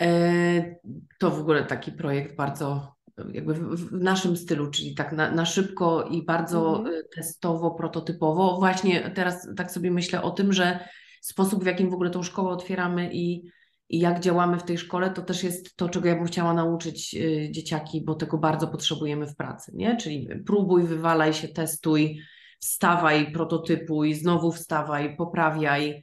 E, 0.00 0.76
to 1.18 1.30
w 1.30 1.40
ogóle 1.40 1.64
taki 1.64 1.92
projekt 1.92 2.36
bardzo 2.36 2.94
jakby 3.32 3.54
w, 3.54 3.92
naszym 3.92 4.36
stylu, 4.36 4.70
czyli 4.70 4.94
tak 4.94 5.12
na, 5.12 5.30
na 5.30 5.44
szybko 5.44 6.02
i 6.02 6.24
bardzo 6.24 6.78
mhm. 6.78 6.94
E, 6.94 7.02
testowo, 7.16 7.70
prototypowo. 7.70 8.56
Właśnie 8.58 9.10
teraz 9.10 9.48
tak 9.56 9.70
sobie 9.70 9.90
myślę 9.90 10.22
o 10.22 10.30
tym, 10.30 10.52
że 10.52 10.88
sposób, 11.20 11.62
w 11.62 11.66
jakim 11.66 11.90
w 11.90 11.94
ogóle 11.94 12.10
tą 12.10 12.22
szkołę 12.22 12.50
otwieramy 12.50 13.10
i, 13.12 13.42
i 13.88 13.98
jak 13.98 14.20
działamy 14.20 14.58
w 14.58 14.62
tej 14.62 14.78
szkole, 14.78 15.10
to 15.10 15.22
też 15.22 15.42
jest 15.42 15.76
to, 15.76 15.88
czego 15.88 16.08
ja 16.08 16.16
bym 16.16 16.24
chciała 16.24 16.54
nauczyć 16.54 17.14
e, 17.14 17.52
dzieciaki, 17.52 18.04
bo 18.04 18.14
tego 18.14 18.38
bardzo 18.38 18.68
potrzebujemy 18.68 19.26
w 19.26 19.36
pracy, 19.36 19.72
nie? 19.74 19.96
Czyli 19.96 20.28
próbuj, 20.46 20.82
wywalaj 20.82 21.34
się, 21.34 21.48
testuj, 21.48 22.20
wstawaj, 22.60 23.32
prototypuj, 23.32 24.14
znowu 24.14 24.52
wstawaj, 24.52 25.16
poprawiaj. 25.16 26.02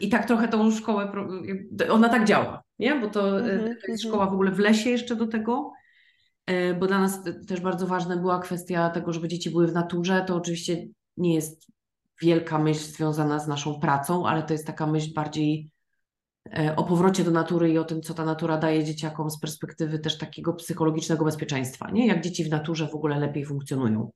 I 0.00 0.08
tak 0.08 0.26
trochę 0.26 0.48
tą 0.48 0.70
szkołę, 0.70 1.12
ona 1.90 2.08
tak 2.08 2.24
działa, 2.24 2.62
nie? 2.78 2.94
Bo 2.94 3.10
to, 3.10 3.38
mm 3.38 3.60
-hmm, 3.60 3.74
to 3.84 3.92
jest 3.92 4.04
-hmm. 4.04 4.08
szkoła 4.08 4.26
w 4.26 4.32
ogóle 4.32 4.50
w 4.50 4.58
lesie 4.58 4.90
jeszcze 4.90 5.16
do 5.16 5.26
tego, 5.26 5.72
e, 6.46 6.74
bo 6.74 6.86
dla 6.86 6.98
nas 6.98 7.20
też 7.48 7.60
bardzo 7.60 7.86
ważna 7.86 8.16
była 8.16 8.38
kwestia 8.38 8.90
tego, 8.90 9.12
żeby 9.12 9.28
dzieci 9.28 9.50
były 9.50 9.66
w 9.66 9.72
naturze. 9.72 10.24
To 10.26 10.36
oczywiście 10.36 10.86
nie 11.16 11.34
jest 11.34 11.66
wielka 12.22 12.58
myśl 12.58 12.80
związana 12.80 13.38
z 13.38 13.48
naszą 13.48 13.80
pracą, 13.80 14.26
ale 14.26 14.42
to 14.42 14.52
jest 14.52 14.66
taka 14.66 14.86
myśl 14.86 15.12
bardziej 15.14 15.70
e, 16.56 16.76
o 16.76 16.84
powrocie 16.84 17.24
do 17.24 17.30
natury 17.30 17.70
i 17.70 17.78
o 17.78 17.84
tym, 17.84 18.02
co 18.02 18.14
ta 18.14 18.24
natura 18.24 18.58
daje 18.58 18.84
dzieciakom 18.84 19.30
z 19.30 19.40
perspektywy 19.40 19.98
też 19.98 20.18
takiego 20.18 20.52
psychologicznego 20.52 21.24
bezpieczeństwa, 21.24 21.90
nie? 21.90 22.06
Jak 22.06 22.20
dzieci 22.20 22.44
w 22.44 22.50
naturze 22.50 22.88
w 22.88 22.94
ogóle 22.94 23.18
lepiej 23.18 23.44
funkcjonują. 23.44 24.10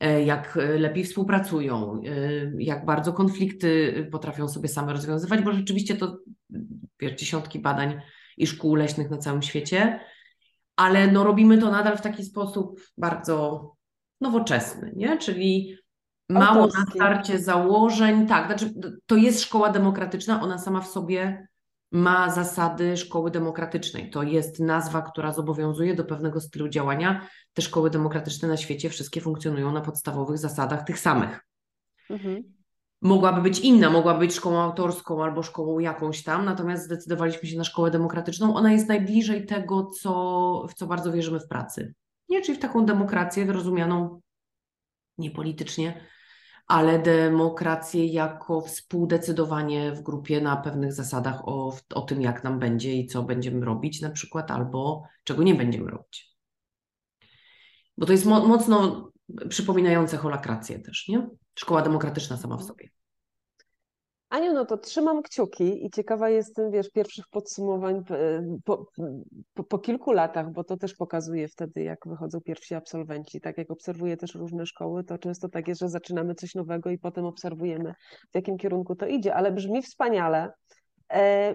E, 0.00 0.22
jak 0.22 0.56
e, 0.56 0.78
lepiej 0.78 1.04
współpracują, 1.04 2.00
e, 2.06 2.10
jak 2.58 2.84
bardzo 2.84 3.12
konflikty 3.12 4.08
potrafią 4.12 4.48
sobie 4.48 4.68
same 4.68 4.92
rozwiązywać, 4.92 5.42
bo 5.42 5.52
rzeczywiście 5.52 5.96
to 5.96 6.18
wiesz, 7.00 7.12
dziesiątki 7.12 7.58
badań 7.58 8.00
i 8.36 8.46
szkół 8.46 8.74
leśnych 8.74 9.10
na 9.10 9.18
całym 9.18 9.42
świecie, 9.42 10.00
ale 10.76 11.12
no 11.12 11.24
robimy 11.24 11.58
to 11.58 11.70
nadal 11.70 11.96
w 11.96 12.02
taki 12.02 12.24
sposób 12.24 12.80
bardzo 12.98 13.72
nowoczesny, 14.20 14.92
nie? 14.96 15.18
czyli 15.18 15.76
mało 16.28 16.62
Autorski. 16.62 16.80
na 16.80 16.86
starcie 16.94 17.38
założeń, 17.38 18.26
tak, 18.26 18.46
znaczy 18.46 18.74
to 19.06 19.16
jest 19.16 19.42
szkoła 19.42 19.72
demokratyczna, 19.72 20.42
ona 20.42 20.58
sama 20.58 20.80
w 20.80 20.88
sobie 20.88 21.48
ma 21.92 22.30
zasady 22.30 22.96
szkoły 22.96 23.30
demokratycznej. 23.30 24.10
To 24.10 24.22
jest 24.22 24.60
nazwa, 24.60 25.02
która 25.02 25.32
zobowiązuje 25.32 25.94
do 25.94 26.04
pewnego 26.04 26.40
stylu 26.40 26.68
działania. 26.68 27.28
Te 27.52 27.62
szkoły 27.62 27.90
demokratyczne 27.90 28.48
na 28.48 28.56
świecie 28.56 28.90
wszystkie 28.90 29.20
funkcjonują 29.20 29.72
na 29.72 29.80
podstawowych 29.80 30.38
zasadach 30.38 30.84
tych 30.84 30.98
samych. 30.98 31.40
Mhm. 32.10 32.42
Mogłaby 33.02 33.42
być 33.42 33.58
inna, 33.58 33.90
mogłaby 33.90 34.20
być 34.20 34.34
szkołą 34.34 34.60
autorską 34.60 35.24
albo 35.24 35.42
szkołą 35.42 35.78
jakąś 35.78 36.22
tam, 36.22 36.44
natomiast 36.44 36.84
zdecydowaliśmy 36.84 37.48
się 37.48 37.58
na 37.58 37.64
szkołę 37.64 37.90
demokratyczną. 37.90 38.54
Ona 38.54 38.72
jest 38.72 38.88
najbliżej 38.88 39.46
tego, 39.46 39.86
co, 39.86 40.66
w 40.68 40.74
co 40.74 40.86
bardzo 40.86 41.12
wierzymy 41.12 41.40
w 41.40 41.48
pracy. 41.48 41.94
Nie, 42.28 42.42
czyli 42.42 42.58
w 42.58 42.60
taką 42.60 42.86
demokrację 42.86 43.52
rozumianą 43.52 44.20
niepolitycznie, 45.18 46.00
ale 46.66 46.98
demokrację 46.98 48.06
jako 48.06 48.60
współdecydowanie 48.60 49.92
w 49.92 50.02
grupie 50.02 50.40
na 50.40 50.56
pewnych 50.56 50.92
zasadach 50.92 51.48
o, 51.48 51.76
o 51.94 52.00
tym, 52.00 52.22
jak 52.22 52.44
nam 52.44 52.58
będzie 52.58 52.94
i 52.94 53.06
co 53.06 53.22
będziemy 53.22 53.64
robić 53.66 54.00
na 54.00 54.10
przykład, 54.10 54.50
albo 54.50 55.02
czego 55.24 55.42
nie 55.42 55.54
będziemy 55.54 55.90
robić. 55.90 56.36
Bo 57.98 58.06
to 58.06 58.12
jest 58.12 58.26
mo 58.26 58.46
mocno 58.46 59.10
przypominające 59.48 60.16
holakrację 60.16 60.78
też, 60.78 61.08
nie? 61.08 61.28
Szkoła 61.54 61.82
demokratyczna 61.82 62.36
sama 62.36 62.56
w 62.56 62.64
sobie. 62.64 62.88
Aniu, 64.30 64.52
no 64.52 64.64
to 64.64 64.78
trzymam 64.78 65.22
kciuki 65.22 65.86
i 65.86 65.90
ciekawa 65.90 66.30
jestem, 66.30 66.70
wiesz, 66.70 66.90
pierwszych 66.90 67.24
podsumowań 67.28 68.04
po, 68.64 68.86
po, 69.54 69.64
po, 69.64 69.78
kilku 69.78 70.12
latach, 70.12 70.52
bo 70.52 70.64
to 70.64 70.76
też 70.76 70.94
pokazuje 70.94 71.48
wtedy, 71.48 71.82
jak 71.82 71.98
wychodzą 72.08 72.40
pierwsi 72.40 72.74
absolwenci. 72.74 73.40
Tak 73.40 73.58
jak 73.58 73.70
obserwuję 73.70 74.16
też 74.16 74.34
różne 74.34 74.66
szkoły, 74.66 75.04
to 75.04 75.18
często 75.18 75.48
tak 75.48 75.68
jest, 75.68 75.80
że 75.80 75.88
zaczynamy 75.88 76.34
coś 76.34 76.54
nowego 76.54 76.90
i 76.90 76.98
potem 76.98 77.24
obserwujemy, 77.24 77.94
w 78.32 78.34
jakim 78.34 78.58
kierunku 78.58 78.96
to 78.96 79.06
idzie, 79.06 79.34
ale 79.34 79.52
brzmi 79.52 79.82
wspaniale. 79.82 80.52
E, 81.12 81.54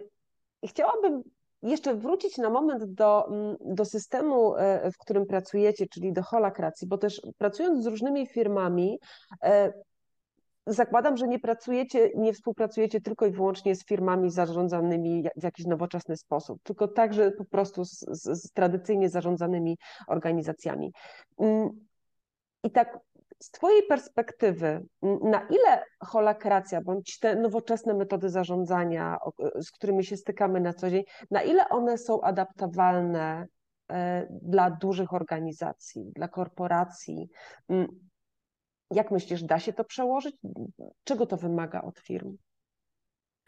chciałabym 0.66 1.24
jeszcze 1.64 1.96
wrócić 1.96 2.38
na 2.38 2.50
moment 2.50 2.84
do, 2.84 3.28
mm, 3.28 3.56
do 3.60 3.86
systemu, 3.86 4.56
e, 4.56 4.92
w 4.92 4.98
którym 4.98 5.26
pracujecie, 5.26 5.88
czyli 5.88 6.14
do 6.14 6.24
holakracji, 6.24 6.88
bo 6.88 6.98
też 6.98 7.22
pracując 7.38 7.84
z 7.84 7.88
różnymi 7.88 8.28
firmami, 8.28 9.00
e, 9.44 9.74
zakładam, 10.68 11.18
że 11.18 11.28
nie 11.28 11.40
pracujecie, 11.40 12.10
nie 12.16 12.34
współpracujecie 12.34 13.02
tylko 13.02 13.26
i 13.26 13.32
wyłącznie 13.32 13.76
z 13.76 13.86
firmami 13.86 14.32
zarządzanymi 14.32 15.24
w 15.36 15.44
jakiś 15.44 15.66
nowoczesny 15.66 16.18
sposób, 16.18 16.60
tylko 16.64 16.88
także 16.88 17.32
po 17.32 17.46
prostu 17.46 17.86
z, 17.86 18.00
z, 18.00 18.44
z 18.44 18.52
tradycyjnie 18.52 19.10
zarządzanymi 19.10 19.78
organizacjami. 20.08 20.94
Mm, 21.40 21.70
I 22.64 22.72
tak 22.72 23.00
z 23.42 23.52
Twojej 23.52 23.84
perspektywy, 23.84 24.86
na 25.24 25.48
ile 25.50 25.84
holakracja 26.04 26.82
bądź 26.82 27.20
te 27.20 27.36
nowoczesne 27.36 27.94
metody 27.94 28.30
zarządzania, 28.30 29.18
z 29.62 29.72
którymi 29.72 30.06
się 30.06 30.18
stykamy 30.18 30.60
na 30.60 30.74
co 30.74 30.90
dzień, 30.90 31.04
na 31.32 31.42
ile 31.42 31.70
one 31.70 31.98
są 31.98 32.22
adaptowalne 32.22 33.46
e, 33.92 34.28
dla 34.42 34.72
dużych 34.72 35.14
organizacji, 35.14 36.12
dla 36.16 36.28
korporacji? 36.28 37.30
Jak 38.92 39.12
myślisz, 39.12 39.44
da 39.44 39.60
się 39.60 39.74
to 39.74 39.84
przełożyć? 39.84 40.36
Czego 41.04 41.26
to 41.26 41.38
wymaga 41.38 41.82
od 41.82 42.00
firm? 42.00 42.38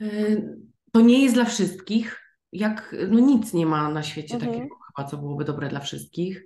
E, 0.02 0.06
to 0.92 1.02
nie 1.02 1.24
jest 1.24 1.36
dla 1.36 1.46
wszystkich. 1.46 2.20
Jak, 2.52 2.96
no 3.10 3.20
nic 3.20 3.54
nie 3.54 3.66
ma 3.66 3.90
na 3.90 4.04
świecie 4.04 4.36
mhm. 4.36 4.52
takiego 4.52 4.76
chyba, 4.76 5.10
co 5.10 5.18
byłoby 5.18 5.46
dobre 5.46 5.70
dla 5.70 5.80
wszystkich. 5.80 6.44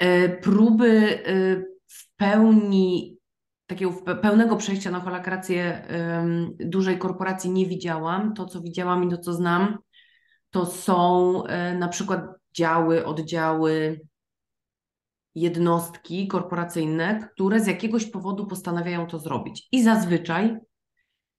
E, 0.00 0.28
próby 0.28 1.24
e, 1.26 1.62
w 1.86 2.16
pełni, 2.16 3.18
takiego 3.66 3.92
pełnego 4.22 4.56
przejścia 4.56 4.90
na 4.90 5.00
holakrację 5.00 5.88
dużej 6.60 6.98
korporacji 6.98 7.50
nie 7.50 7.66
widziałam. 7.66 8.34
To, 8.34 8.46
co 8.46 8.60
widziałam 8.60 9.04
i 9.04 9.10
to, 9.10 9.18
co 9.18 9.32
znam, 9.32 9.78
to 10.50 10.66
są 10.66 11.42
na 11.78 11.88
przykład 11.88 12.20
działy, 12.54 13.06
oddziały, 13.06 14.00
jednostki 15.40 16.28
korporacyjne, 16.28 17.28
które 17.32 17.60
z 17.60 17.66
jakiegoś 17.66 18.06
powodu 18.06 18.46
postanawiają 18.46 19.06
to 19.06 19.18
zrobić. 19.18 19.68
I 19.72 19.82
zazwyczaj 19.82 20.58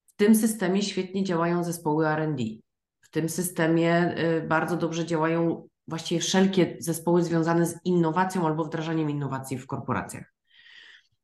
w 0.05 0.15
tym 0.15 0.35
systemie 0.35 0.81
świetnie 0.81 1.23
działają 1.23 1.63
zespoły 1.63 2.07
RD. 2.07 2.43
W 3.01 3.09
tym 3.09 3.29
systemie 3.29 4.15
y, 4.38 4.47
bardzo 4.47 4.77
dobrze 4.77 5.05
działają 5.05 5.67
właściwie 5.88 6.21
wszelkie 6.21 6.75
zespoły 6.79 7.23
związane 7.23 7.65
z 7.65 7.79
innowacją 7.85 8.47
albo 8.47 8.65
wdrażaniem 8.65 9.09
innowacji 9.09 9.57
w 9.57 9.67
korporacjach. 9.67 10.33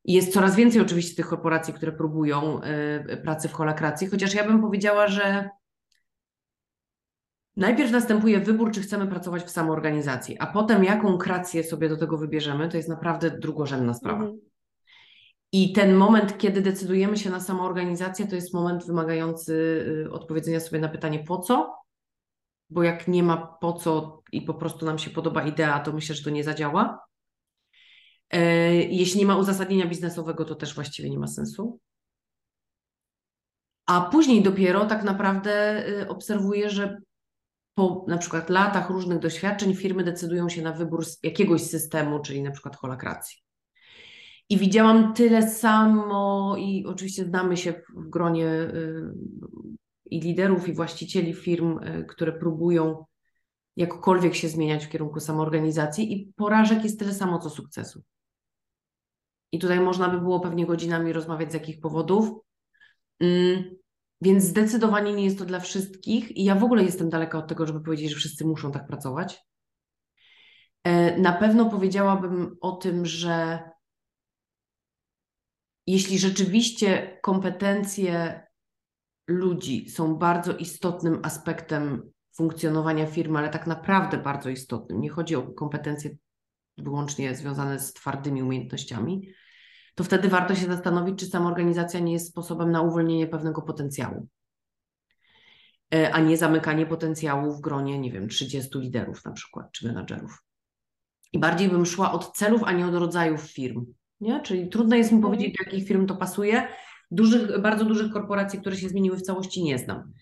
Jest 0.04 0.32
coraz 0.32 0.56
więcej 0.56 0.80
oczywiście 0.80 1.16
tych 1.16 1.26
korporacji, 1.26 1.74
które 1.74 1.92
próbują 1.92 2.60
y, 3.12 3.16
pracy 3.16 3.48
w 3.48 3.52
holakracji, 3.52 4.06
chociaż 4.06 4.34
ja 4.34 4.44
bym 4.44 4.60
powiedziała, 4.60 5.08
że 5.08 5.50
Najpierw 7.56 7.92
następuje 7.92 8.40
wybór, 8.40 8.72
czy 8.72 8.80
chcemy 8.80 9.06
pracować 9.06 9.42
w 9.42 9.50
samoorganizacji, 9.50 10.38
a 10.38 10.46
potem 10.46 10.84
jaką 10.84 11.18
krację 11.18 11.64
sobie 11.64 11.88
do 11.88 11.96
tego 11.96 12.18
wybierzemy, 12.18 12.68
to 12.68 12.76
jest 12.76 12.88
naprawdę 12.88 13.30
drugorzędna 13.30 13.94
sprawa. 13.94 14.24
Mhm. 14.24 14.40
I 15.52 15.72
ten 15.72 15.94
moment, 15.94 16.38
kiedy 16.38 16.62
decydujemy 16.62 17.16
się 17.16 17.30
na 17.30 17.40
samoorganizację, 17.40 18.26
to 18.26 18.34
jest 18.34 18.54
moment 18.54 18.86
wymagający 18.86 19.52
y, 20.06 20.12
odpowiedzenia 20.12 20.60
sobie 20.60 20.80
na 20.80 20.88
pytanie 20.88 21.18
po 21.18 21.38
co, 21.38 21.74
bo 22.70 22.82
jak 22.82 23.08
nie 23.08 23.22
ma 23.22 23.36
po 23.60 23.72
co 23.72 24.22
i 24.32 24.42
po 24.42 24.54
prostu 24.54 24.86
nam 24.86 24.98
się 24.98 25.10
podoba 25.10 25.42
idea, 25.42 25.80
to 25.80 25.92
myślę, 25.92 26.14
że 26.14 26.24
to 26.24 26.30
nie 26.30 26.44
zadziała. 26.44 27.06
E, 28.30 28.74
jeśli 28.74 29.20
nie 29.20 29.26
ma 29.26 29.36
uzasadnienia 29.36 29.86
biznesowego, 29.86 30.44
to 30.44 30.54
też 30.54 30.74
właściwie 30.74 31.10
nie 31.10 31.18
ma 31.18 31.26
sensu. 31.26 31.80
A 33.86 34.00
później 34.00 34.42
dopiero 34.42 34.86
tak 34.86 35.04
naprawdę 35.04 35.84
y, 35.88 36.08
obserwuję, 36.08 36.70
że 36.70 36.98
po 37.76 38.04
na 38.08 38.18
przykład 38.18 38.50
latach 38.50 38.90
różnych 38.90 39.18
doświadczeń 39.18 39.74
firmy 39.74 40.04
decydują 40.04 40.48
się 40.48 40.62
na 40.62 40.72
wybór 40.72 41.04
jakiegoś 41.22 41.62
systemu, 41.62 42.20
czyli 42.20 42.42
na 42.42 42.50
przykład 42.50 42.76
holakracji. 42.76 43.38
I 44.48 44.58
widziałam 44.58 45.14
tyle 45.14 45.50
samo, 45.50 46.56
i 46.58 46.84
oczywiście 46.86 47.24
znamy 47.24 47.56
się 47.56 47.72
w 47.96 48.08
gronie 48.08 48.46
y, 48.46 49.12
i 50.04 50.20
liderów, 50.20 50.68
i 50.68 50.72
właścicieli 50.72 51.34
firm, 51.34 51.78
y, 51.78 52.04
które 52.08 52.32
próbują 52.32 53.04
jakkolwiek 53.76 54.34
się 54.34 54.48
zmieniać 54.48 54.86
w 54.86 54.88
kierunku 54.88 55.20
samoorganizacji, 55.20 56.12
i 56.12 56.32
porażek 56.36 56.84
jest 56.84 56.98
tyle 56.98 57.14
samo 57.14 57.38
co 57.38 57.50
sukcesu. 57.50 58.02
I 59.52 59.58
tutaj 59.58 59.80
można 59.80 60.08
by 60.08 60.20
było 60.20 60.40
pewnie 60.40 60.66
godzinami 60.66 61.12
rozmawiać 61.12 61.50
z 61.50 61.54
jakich 61.54 61.80
powodów. 61.80 62.30
Mm, 63.20 63.76
więc 64.20 64.44
zdecydowanie 64.44 65.12
nie 65.12 65.24
jest 65.24 65.38
to 65.38 65.44
dla 65.44 65.60
wszystkich, 65.60 66.36
i 66.36 66.44
ja 66.44 66.54
w 66.54 66.64
ogóle 66.64 66.84
jestem 66.84 67.08
daleka 67.08 67.38
od 67.38 67.48
tego, 67.48 67.66
żeby 67.66 67.80
powiedzieć, 67.80 68.10
że 68.10 68.16
wszyscy 68.16 68.44
muszą 68.44 68.72
tak 68.72 68.86
pracować. 68.86 69.46
E, 70.84 71.18
na 71.18 71.32
pewno 71.32 71.70
powiedziałabym 71.70 72.56
o 72.60 72.72
tym, 72.72 73.06
że 73.06 73.60
jeśli 75.86 76.18
rzeczywiście 76.18 77.18
kompetencje 77.22 78.42
ludzi 79.28 79.90
są 79.90 80.14
bardzo 80.14 80.56
istotnym 80.56 81.20
aspektem 81.22 82.12
funkcjonowania 82.36 83.06
firmy, 83.06 83.38
ale 83.38 83.48
tak 83.48 83.66
naprawdę 83.66 84.18
bardzo 84.18 84.50
istotnym, 84.50 85.00
nie 85.00 85.10
chodzi 85.10 85.36
o 85.36 85.42
kompetencje 85.42 86.10
wyłącznie 86.78 87.34
związane 87.34 87.78
z 87.78 87.92
twardymi 87.92 88.42
umiejętnościami, 88.42 89.28
to 89.96 90.04
wtedy 90.04 90.28
warto 90.28 90.54
się 90.54 90.66
zastanowić, 90.66 91.18
czy 91.18 91.26
sama 91.26 91.48
organizacja 91.48 92.00
nie 92.00 92.12
jest 92.12 92.28
sposobem 92.28 92.70
na 92.70 92.82
uwolnienie 92.82 93.26
pewnego 93.26 93.62
potencjału, 93.62 94.28
e, 95.94 96.12
a 96.12 96.20
nie 96.20 96.36
zamykanie 96.36 96.86
potencjału 96.86 97.52
w 97.52 97.60
gronie, 97.60 97.98
nie 97.98 98.12
wiem, 98.12 98.28
30 98.28 98.78
liderów 98.78 99.24
na 99.24 99.32
przykład, 99.32 99.72
czy 99.72 99.86
menadżerów. 99.86 100.42
I 101.32 101.38
bardziej 101.38 101.68
bym 101.68 101.86
szła 101.86 102.12
od 102.12 102.32
celów, 102.36 102.64
a 102.64 102.72
nie 102.72 102.86
od 102.86 102.94
rodzajów 102.94 103.40
firm. 103.40 103.86
Nie? 104.20 104.40
Czyli 104.40 104.68
trudno 104.68 104.96
jest 104.96 105.12
mi 105.12 105.16
mhm. 105.16 105.34
powiedzieć, 105.34 105.56
do 105.58 105.64
jakich 105.64 105.88
firm 105.88 106.06
to 106.06 106.16
pasuje. 106.16 106.68
Dużych, 107.10 107.60
bardzo 107.60 107.84
dużych 107.84 108.12
korporacji, 108.12 108.60
które 108.60 108.76
się 108.76 108.88
zmieniły 108.88 109.16
w 109.16 109.22
całości, 109.22 109.64
nie 109.64 109.78
znam. 109.78 110.12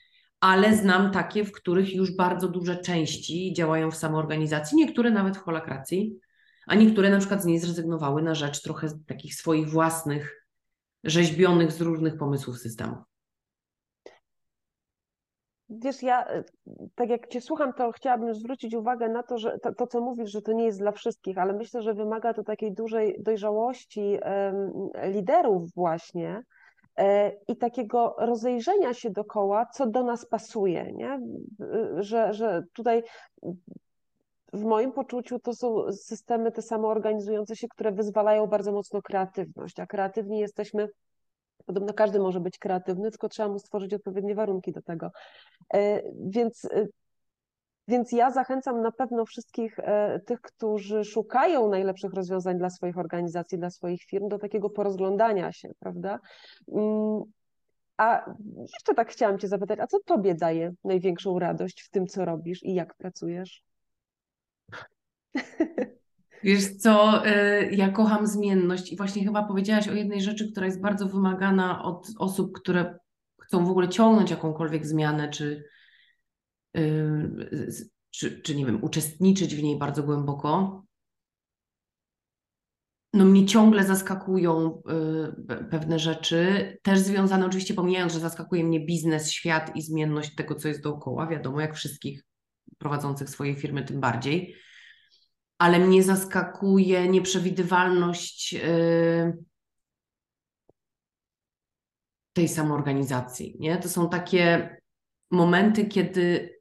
Ale 0.40 0.76
znam 0.76 1.10
takie, 1.10 1.44
w 1.44 1.52
których 1.52 1.94
już 1.94 2.16
bardzo 2.16 2.48
duże 2.48 2.76
części 2.76 3.52
działają 3.56 3.90
w 3.90 3.96
samoorganizacji, 3.96 4.76
niektóre 4.76 5.10
nawet 5.10 5.36
w 5.36 5.40
holakracji, 5.40 6.18
a 6.66 6.74
niektóre 6.74 7.10
na 7.10 7.18
przykład 7.18 7.42
z 7.42 7.46
niej 7.46 7.58
zrezygnowały 7.58 8.22
na 8.22 8.34
rzecz 8.34 8.62
trochę 8.62 8.88
takich 9.06 9.34
swoich 9.34 9.68
własnych, 9.70 10.46
rzeźbionych 11.04 11.72
z 11.72 11.80
różnych 11.80 12.18
pomysłów 12.18 12.58
systemów. 12.58 12.98
Wiesz, 15.68 16.02
ja 16.02 16.26
e, 16.26 16.44
tak 16.94 17.08
jak 17.08 17.28
Cię 17.28 17.40
słucham, 17.40 17.72
to 17.72 17.92
chciałabym 17.92 18.34
zwrócić 18.34 18.74
uwagę 18.74 19.08
na 19.08 19.22
to, 19.22 19.38
że 19.38 19.58
to, 19.58 19.74
to, 19.74 19.86
co 19.86 20.00
mówisz, 20.00 20.30
że 20.30 20.42
to 20.42 20.52
nie 20.52 20.64
jest 20.64 20.78
dla 20.78 20.92
wszystkich, 20.92 21.38
ale 21.38 21.52
myślę, 21.52 21.82
że 21.82 21.94
wymaga 21.94 22.34
to 22.34 22.44
takiej 22.44 22.72
dużej 22.72 23.16
dojrzałości 23.22 24.18
liderów 25.02 25.74
właśnie 25.74 26.42
e, 26.96 27.32
i 27.48 27.56
takiego 27.56 28.16
rozejrzenia 28.18 28.94
się 28.94 29.10
dokoła, 29.10 29.66
co 29.66 29.86
do 29.86 30.02
nas 30.02 30.26
pasuje, 30.26 30.92
nie? 30.92 31.20
Że, 31.98 32.32
że 32.32 32.62
tutaj 32.72 33.02
w 34.54 34.64
moim 34.64 34.92
poczuciu 34.92 35.38
to 35.38 35.54
są 35.54 35.92
systemy 35.92 36.52
te 36.52 36.62
samoorganizujące 36.62 37.56
się, 37.56 37.68
które 37.68 37.92
wyzwalają 37.92 38.46
bardzo 38.46 38.72
mocno 38.72 39.02
kreatywność, 39.02 39.80
a 39.80 39.86
kreatywni 39.86 40.38
jesteśmy 40.38 40.88
Podobno 41.66 41.94
każdy 41.94 42.18
może 42.18 42.40
być 42.40 42.58
kreatywny, 42.58 43.10
tylko 43.10 43.28
trzeba 43.28 43.48
mu 43.48 43.58
stworzyć 43.58 43.94
odpowiednie 43.94 44.34
warunki 44.34 44.72
do 44.72 44.82
tego. 44.82 45.10
E, 45.74 46.02
więc, 46.26 46.64
e, 46.64 46.86
więc 47.88 48.12
ja 48.12 48.30
zachęcam 48.30 48.80
na 48.80 48.92
pewno 48.92 49.24
wszystkich 49.24 49.78
e, 49.78 50.20
tych, 50.26 50.40
którzy 50.40 51.04
szukają 51.04 51.68
najlepszych 51.68 52.14
rozwiązań 52.14 52.58
dla 52.58 52.70
swoich 52.70 52.98
organizacji, 52.98 53.58
dla 53.58 53.70
swoich 53.70 54.02
firm, 54.02 54.28
do 54.28 54.38
takiego 54.38 54.70
porozglądania 54.70 55.52
się, 55.52 55.68
prawda? 55.78 56.18
Mm, 56.72 57.22
a 57.96 58.34
jeszcze 58.56 58.94
tak 58.94 59.10
chciałam 59.10 59.38
Cię 59.38 59.48
zapytać, 59.48 59.78
a 59.80 59.86
co 59.86 59.98
Tobie 60.04 60.34
daje 60.34 60.72
największą 60.84 61.38
radość 61.38 61.82
w 61.82 61.90
tym, 61.90 62.06
co 62.06 62.24
robisz 62.24 62.62
i 62.62 62.74
jak 62.74 62.94
pracujesz? 62.94 63.62
Wiesz 66.44 66.76
co, 66.76 67.26
y, 67.26 67.70
ja 67.72 67.88
kocham 67.88 68.26
zmienność 68.26 68.92
i 68.92 68.96
właśnie 68.96 69.24
chyba 69.24 69.42
powiedziałaś 69.42 69.88
o 69.88 69.92
jednej 69.92 70.20
rzeczy, 70.20 70.52
która 70.52 70.66
jest 70.66 70.80
bardzo 70.80 71.08
wymagana 71.08 71.84
od 71.84 72.08
osób, 72.18 72.52
które 72.52 72.98
chcą 73.42 73.66
w 73.66 73.70
ogóle 73.70 73.88
ciągnąć 73.88 74.30
jakąkolwiek 74.30 74.86
zmianę, 74.86 75.28
czy, 75.28 75.64
y, 76.76 77.68
czy, 78.10 78.42
czy 78.42 78.56
nie 78.56 78.66
wiem, 78.66 78.84
uczestniczyć 78.84 79.54
w 79.56 79.62
niej 79.62 79.78
bardzo 79.78 80.02
głęboko. 80.02 80.82
No 83.12 83.24
mnie 83.24 83.46
ciągle 83.46 83.84
zaskakują 83.84 84.82
y, 85.50 85.64
pewne 85.70 85.98
rzeczy, 85.98 86.78
też 86.82 86.98
związane 86.98 87.46
oczywiście, 87.46 87.74
pomijając, 87.74 88.12
że 88.12 88.20
zaskakuje 88.20 88.64
mnie 88.64 88.86
biznes, 88.86 89.30
świat 89.30 89.76
i 89.76 89.82
zmienność 89.82 90.34
tego, 90.34 90.54
co 90.54 90.68
jest 90.68 90.82
dookoła, 90.82 91.26
wiadomo, 91.26 91.60
jak 91.60 91.74
wszystkich 91.74 92.24
prowadzących 92.84 93.30
swoje 93.30 93.54
firmy 93.54 93.84
tym 93.84 94.00
bardziej 94.00 94.54
ale 95.58 95.78
mnie 95.78 96.02
zaskakuje 96.02 97.08
nieprzewidywalność 97.08 98.52
yy, 98.52 99.44
tej 102.32 102.48
samoorganizacji. 102.48 103.56
Nie? 103.60 103.76
To 103.76 103.88
są 103.88 104.08
takie 104.08 104.76
momenty, 105.30 105.84
kiedy 105.84 106.54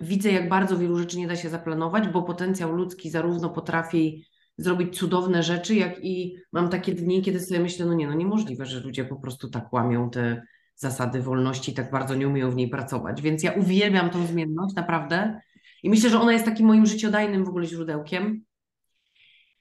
widzę, 0.00 0.32
jak 0.32 0.48
bardzo 0.48 0.78
wielu 0.78 0.98
rzeczy 0.98 1.18
nie 1.18 1.28
da 1.28 1.36
się 1.36 1.48
zaplanować, 1.48 2.08
bo 2.08 2.22
potencjał 2.22 2.72
ludzki 2.72 3.10
zarówno 3.10 3.50
potrafi 3.50 4.24
zrobić 4.58 4.98
cudowne 4.98 5.42
rzeczy, 5.42 5.74
jak 5.74 6.04
i 6.04 6.36
mam 6.52 6.68
takie 6.68 6.94
dni, 6.94 7.22
kiedy 7.22 7.40
sobie 7.40 7.60
myślę, 7.60 7.86
no 7.86 7.94
nie, 7.94 8.06
no 8.06 8.14
niemożliwe, 8.14 8.66
że 8.66 8.80
ludzie 8.80 9.04
po 9.04 9.16
prostu 9.16 9.50
tak 9.50 9.72
łamią 9.72 10.10
te 10.10 10.42
zasady 10.76 11.22
wolności, 11.22 11.74
tak 11.74 11.90
bardzo 11.90 12.14
nie 12.14 12.28
umieją 12.28 12.50
w 12.50 12.56
niej 12.56 12.68
pracować. 12.68 13.22
Więc 13.22 13.42
ja 13.42 13.52
uwielbiam 13.52 14.10
tą 14.10 14.26
zmienność, 14.26 14.74
naprawdę. 14.74 15.40
I 15.84 15.90
myślę, 15.90 16.10
że 16.10 16.20
ona 16.20 16.32
jest 16.32 16.44
takim 16.44 16.66
moim 16.66 16.86
życiodajnym 16.86 17.44
w 17.44 17.48
ogóle 17.48 17.66
źródełkiem. 17.66 18.44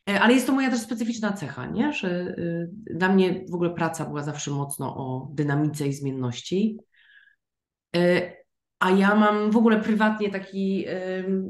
E, 0.10 0.22
ale 0.22 0.34
jest 0.34 0.48
to 0.48 0.54
moja 0.54 0.70
też 0.70 0.80
specyficzna 0.80 1.34
cecha, 1.34 1.66
nie? 1.66 1.94
że 1.94 2.36
y, 2.38 2.70
dla 2.72 3.10
mnie 3.10 3.46
w 3.50 3.54
ogóle 3.54 3.70
praca 3.70 4.06
była 4.06 4.24
zawsze 4.24 4.52
mocno 4.52 4.96
o 4.96 5.30
dynamice 5.34 5.88
i 5.88 5.94
zmienności. 5.94 6.78
E, 7.96 8.32
a 8.80 8.92
ja 8.92 9.16
mam 9.16 9.52
w 9.52 9.58
ogóle 9.58 9.82
prywatnie 9.82 10.30
taki 10.30 10.86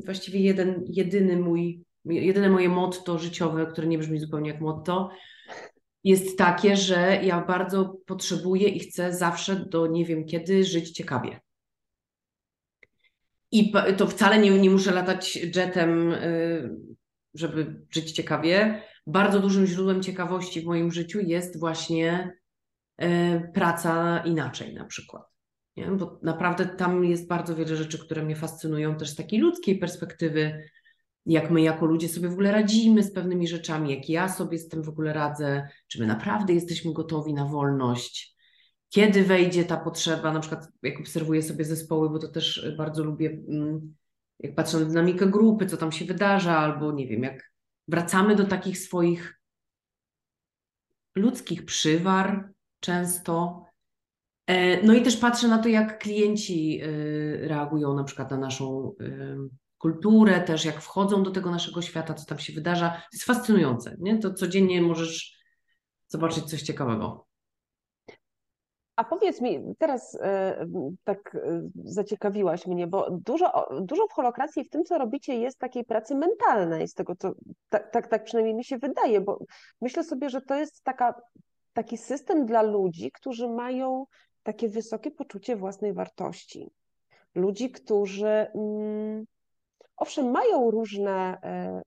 właściwie 0.05 0.39
jeden, 0.39 0.83
jedyny 0.87 1.37
mój, 1.37 1.83
jedyne 2.05 2.49
moje 2.49 2.69
motto 2.69 3.19
życiowe, 3.19 3.65
które 3.65 3.87
nie 3.87 3.97
brzmi 3.97 4.19
zupełnie 4.19 4.49
jak 4.51 4.61
motto, 4.61 5.09
jest 6.03 6.37
takie, 6.37 6.77
że 6.77 7.19
ja 7.23 7.45
bardzo 7.45 7.95
potrzebuję 8.05 8.67
i 8.67 8.79
chcę 8.79 9.13
zawsze 9.13 9.55
do 9.55 9.87
nie 9.87 10.05
wiem 10.05 10.25
kiedy 10.25 10.63
żyć 10.63 10.91
ciekawie. 10.91 11.39
I 13.53 13.73
to 13.97 14.07
wcale 14.07 14.39
nie, 14.39 14.51
nie 14.59 14.69
muszę 14.69 14.91
latać 14.91 15.35
jetem, 15.35 16.11
y, 16.11 16.75
żeby 17.33 17.85
żyć 17.89 18.11
ciekawie. 18.11 18.81
Bardzo 19.07 19.39
dużym 19.39 19.65
źródłem 19.65 20.03
ciekawości 20.03 20.61
w 20.61 20.65
moim 20.65 20.91
życiu 20.91 21.19
jest 21.19 21.59
właśnie 21.59 22.37
y, 23.01 23.05
praca 23.53 24.23
inaczej 24.25 24.73
na 24.73 24.85
przykład. 24.85 25.23
Nie? 25.77 25.87
Bo 25.87 26.19
naprawdę 26.23 26.65
tam 26.65 27.05
jest 27.05 27.27
bardzo 27.27 27.55
wiele 27.55 27.75
rzeczy, 27.75 27.99
które 27.99 28.23
mnie 28.23 28.35
fascynują 28.35 28.95
też 28.95 29.09
z 29.09 29.15
takiej 29.15 29.39
ludzkiej 29.39 29.77
perspektywy, 29.79 30.69
jak 31.25 31.51
my 31.51 31.61
jako 31.61 31.85
ludzie 31.85 32.09
sobie 32.09 32.29
w 32.29 32.33
ogóle 32.33 32.51
radzimy 32.51 33.03
z 33.03 33.13
pewnymi 33.13 33.47
rzeczami, 33.47 33.91
jak 33.95 34.09
ja 34.09 34.29
sobie 34.29 34.57
z 34.57 34.67
tym 34.67 34.83
w 34.83 34.89
ogóle 34.89 35.13
radzę, 35.13 35.67
czy 35.87 35.99
my 35.99 36.07
naprawdę 36.07 36.53
jesteśmy 36.53 36.93
gotowi 36.93 37.33
na 37.33 37.45
wolność, 37.45 38.32
kiedy 38.93 39.23
wejdzie 39.23 39.65
ta 39.65 39.77
potrzeba, 39.77 40.33
na 40.33 40.39
przykład 40.39 40.67
jak 40.83 40.99
obserwuję 40.99 41.41
sobie 41.41 41.65
zespoły, 41.65 42.09
bo 42.09 42.19
to 42.19 42.27
też 42.27 42.73
bardzo 42.77 43.03
lubię, 43.03 43.29
mm, 43.29 43.95
jak 44.39 44.55
patrzę 44.55 44.79
na 44.79 44.85
dynamikę 44.85 45.25
grupy, 45.25 45.65
co 45.65 45.77
tam 45.77 45.91
się 45.91 46.05
wydarza, 46.05 46.57
albo 46.57 46.91
nie 46.91 47.07
wiem, 47.07 47.23
jak 47.23 47.51
wracamy 47.87 48.35
do 48.35 48.45
takich 48.45 48.79
swoich 48.79 49.39
ludzkich 51.15 51.65
przywar 51.65 52.49
często. 52.79 53.65
E, 54.47 54.83
no 54.83 54.93
i 54.93 55.01
też 55.01 55.17
patrzę 55.17 55.47
na 55.47 55.57
to, 55.57 55.69
jak 55.69 55.99
klienci 55.99 56.81
e, 56.81 56.87
reagują 57.47 57.95
na 57.95 58.03
przykład 58.03 58.31
na 58.31 58.37
naszą 58.37 58.95
e, 58.99 59.37
kulturę, 59.77 60.41
też 60.41 60.65
jak 60.65 60.81
wchodzą 60.81 61.23
do 61.23 61.31
tego 61.31 61.51
naszego 61.51 61.81
świata, 61.81 62.13
co 62.13 62.25
tam 62.25 62.39
się 62.39 62.53
wydarza. 62.53 62.89
To 62.89 63.07
jest 63.13 63.25
fascynujące, 63.25 63.97
nie? 63.99 64.19
To 64.19 64.33
codziennie 64.33 64.81
możesz 64.81 65.37
zobaczyć 66.07 66.43
coś 66.43 66.61
ciekawego. 66.61 67.32
A 68.95 69.03
powiedz 69.03 69.41
mi, 69.41 69.75
teraz 69.77 70.17
e, 70.21 70.65
tak 71.03 71.35
e, 71.35 71.61
zaciekawiłaś 71.85 72.67
mnie, 72.67 72.87
bo 72.87 73.11
dużo, 73.11 73.67
dużo 73.81 74.07
w 74.07 74.13
holokracji 74.13 74.63
w 74.63 74.69
tym, 74.69 74.83
co 74.83 74.97
robicie, 74.97 75.35
jest 75.35 75.59
takiej 75.59 75.85
pracy 75.85 76.15
mentalnej, 76.15 76.87
z 76.87 76.93
tego 76.93 77.15
co 77.15 77.31
tak, 77.69 77.91
tak, 77.91 78.07
tak 78.07 78.23
przynajmniej 78.23 78.55
mi 78.55 78.63
się 78.63 78.77
wydaje, 78.77 79.21
bo 79.21 79.39
myślę 79.81 80.03
sobie, 80.03 80.29
że 80.29 80.41
to 80.41 80.55
jest 80.55 80.83
taka, 80.83 81.21
taki 81.73 81.97
system 81.97 82.45
dla 82.45 82.61
ludzi, 82.61 83.11
którzy 83.11 83.47
mają 83.49 84.05
takie 84.43 84.69
wysokie 84.69 85.11
poczucie 85.11 85.55
własnej 85.55 85.93
wartości. 85.93 86.71
Ludzi, 87.35 87.71
którzy 87.71 88.47
mm, 88.55 89.25
owszem, 89.97 90.31
mają 90.31 90.71
różne 90.71 91.37
e, 91.43 91.81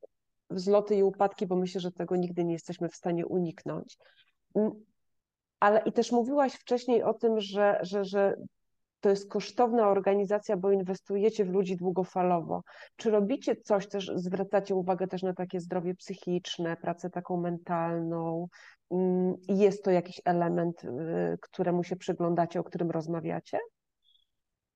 wzloty 0.51 0.97
i 0.97 1.03
upadki, 1.03 1.47
bo 1.47 1.57
myślę, 1.57 1.81
że 1.81 1.93
tego 1.93 2.17
nigdy 2.17 2.45
nie 2.45 2.53
jesteśmy 2.53 2.89
w 2.89 2.97
stanie 2.97 3.27
uniknąć. 3.27 3.99
Ale 5.61 5.83
i 5.87 5.93
też 5.93 6.13
mówiłaś 6.13 6.53
wcześniej 6.53 7.03
o 7.03 7.15
tym, 7.15 7.41
że, 7.41 7.79
że, 7.83 8.05
że 8.05 8.37
to 9.01 9.11
jest 9.11 9.31
kosztowna 9.31 9.89
organizacja, 9.89 10.57
bo 10.57 10.71
inwestujecie 10.71 11.45
w 11.45 11.51
ludzi 11.51 11.77
długofalowo. 11.77 12.63
Czy 12.97 13.11
robicie 13.11 13.57
coś 13.57 13.89
też, 13.89 14.13
zwracacie 14.15 14.75
uwagę 14.75 15.07
też 15.07 15.23
na 15.23 15.35
takie 15.35 15.61
zdrowie 15.61 15.95
psychiczne, 15.95 16.77
pracę 16.77 17.11
taką 17.11 17.37
mentalną? 17.37 18.49
Mm, 18.91 19.35
jest 19.49 19.85
to 19.85 19.91
jakiś 19.91 20.21
element, 20.25 20.85
y, 20.85 20.89
któremu 21.41 21.85
się 21.85 21.97
przyglądacie, 21.97 22.61
o 22.61 22.65
którym 22.65 22.91
rozmawiacie? 22.91 23.59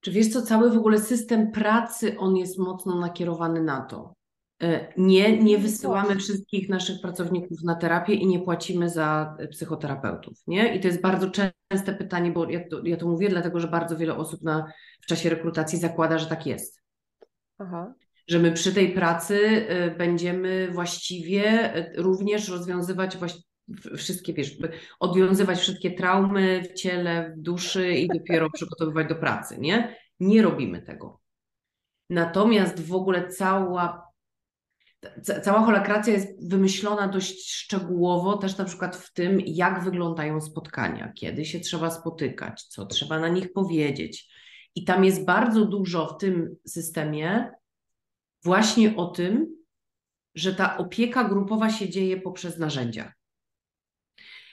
Czy 0.01 0.11
wiesz 0.11 0.33
co, 0.33 0.43
cały 0.43 0.70
w 0.70 0.78
ogóle 0.78 0.99
system 0.99 1.51
pracy, 1.53 2.16
on 2.18 2.37
jest 2.37 2.59
mocno 2.59 3.01
nakierowany 3.01 3.62
na 3.62 3.81
to. 3.81 4.14
E, 4.62 4.92
nie, 4.96 5.38
nie 5.42 5.58
wysyłamy 5.58 6.16
wszystkich 6.16 6.68
naszych 6.68 7.00
pracowników 7.00 7.62
na 7.62 7.74
terapię 7.74 8.14
i 8.14 8.26
nie 8.26 8.40
płacimy 8.40 8.90
za 8.90 9.36
psychoterapeutów. 9.50 10.42
Nie? 10.46 10.74
I 10.74 10.80
to 10.80 10.88
jest 10.88 11.00
bardzo 11.00 11.30
częste 11.30 11.94
pytanie, 11.94 12.30
bo 12.30 12.50
ja 12.50 12.61
to, 12.68 12.80
ja 12.84 12.96
to 12.96 13.08
mówię 13.08 13.28
dlatego, 13.28 13.61
że 13.61 13.68
bardzo 13.68 13.96
wiele 13.96 14.16
osób 14.16 14.42
na, 14.42 14.72
w 15.00 15.06
czasie 15.06 15.30
rekrutacji 15.30 15.78
zakłada, 15.78 16.18
że 16.18 16.26
tak 16.26 16.46
jest. 16.46 16.80
Aha. 17.58 17.94
Że 18.28 18.38
my 18.38 18.52
przy 18.52 18.74
tej 18.74 18.92
pracy 18.92 19.66
e, 19.68 19.90
będziemy 19.90 20.70
właściwie 20.72 21.74
e, 21.74 21.92
również 21.96 22.48
rozwiązywać 22.48 23.18
wszystkie, 23.96 24.32
wiesz, 24.32 24.56
odwiązywać 25.00 25.58
wszystkie 25.58 25.90
traumy 25.90 26.62
w 26.62 26.74
ciele, 26.74 27.34
w 27.36 27.40
duszy 27.40 27.92
i 27.92 28.08
dopiero 28.08 28.50
przygotowywać 28.54 29.08
do 29.08 29.14
pracy, 29.14 29.58
nie? 29.58 29.96
Nie 30.20 30.42
robimy 30.42 30.82
tego. 30.82 31.20
Natomiast 32.11 32.86
w 32.86 32.94
ogóle 32.94 33.28
cała 33.28 34.09
cała 35.42 35.62
holakracja 35.62 36.12
jest 36.12 36.48
wymyślona 36.48 37.09
dość 37.09 37.53
szczegółowo, 37.53 38.36
też 38.36 38.57
na 38.57 38.64
przykład 38.64 38.96
w 38.96 39.12
tym, 39.12 39.40
jak 39.40 39.84
wyglądają 39.84 40.40
spotkania, 40.40 41.12
kiedy 41.12 41.44
się 41.44 41.61
trzeba 41.61 41.90
spotykać, 41.90 42.62
co 42.62 42.86
trzeba 42.86 43.20
na 43.20 43.28
nich 43.28 43.53
powiedzieć. 43.53 44.30
I 44.74 44.84
tam 44.84 45.05
jest 45.05 45.24
bardzo 45.24 45.64
dużo 45.64 46.07
w 46.07 46.20
tym 46.20 46.57
systemie 46.66 47.51
właśnie 48.44 48.96
o 48.96 49.07
tym, 49.07 49.46
że 50.34 50.55
ta 50.55 50.78
opieka 50.78 51.24
grupowa 51.24 51.70
się 51.70 51.88
dzieje 51.88 52.20
poprzez 52.20 52.59
narzędzia. 52.59 53.12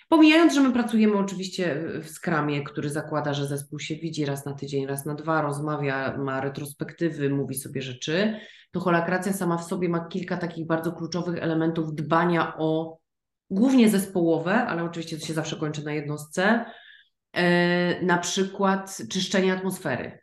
Pomijając, 0.09 0.53
że 0.53 0.61
my 0.61 0.73
pracujemy 0.73 1.17
oczywiście 1.17 1.83
w 2.03 2.09
skramie, 2.09 2.63
który 2.63 2.89
zakłada, 2.89 3.33
że 3.33 3.47
zespół 3.47 3.79
się 3.79 3.95
widzi 3.95 4.25
raz 4.25 4.45
na 4.45 4.53
tydzień, 4.53 4.85
raz 4.85 5.05
na 5.05 5.15
dwa, 5.15 5.41
rozmawia, 5.41 6.17
ma 6.17 6.41
retrospektywy, 6.41 7.29
mówi 7.29 7.55
sobie 7.55 7.81
rzeczy, 7.81 8.39
to 8.71 8.79
holakracja 8.79 9.33
sama 9.33 9.57
w 9.57 9.63
sobie 9.63 9.89
ma 9.89 10.07
kilka 10.07 10.37
takich 10.37 10.67
bardzo 10.67 10.91
kluczowych 10.91 11.43
elementów 11.43 11.95
dbania 11.95 12.57
o 12.57 12.97
głównie 13.49 13.89
zespołowe, 13.89 14.53
ale 14.53 14.83
oczywiście 14.83 15.17
to 15.17 15.25
się 15.25 15.33
zawsze 15.33 15.55
kończy 15.55 15.83
na 15.83 15.93
jednostce, 15.93 16.65
e, 17.33 18.01
na 18.05 18.17
przykład 18.17 18.97
czyszczenie 19.09 19.53
atmosfery, 19.53 20.19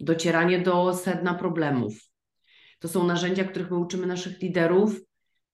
docieranie 0.00 0.58
do 0.58 0.94
sedna 0.94 1.34
problemów. 1.34 1.94
To 2.78 2.88
są 2.88 3.06
narzędzia, 3.06 3.44
których 3.44 3.70
my 3.70 3.76
uczymy 3.76 4.06
naszych 4.06 4.40
liderów, 4.40 5.00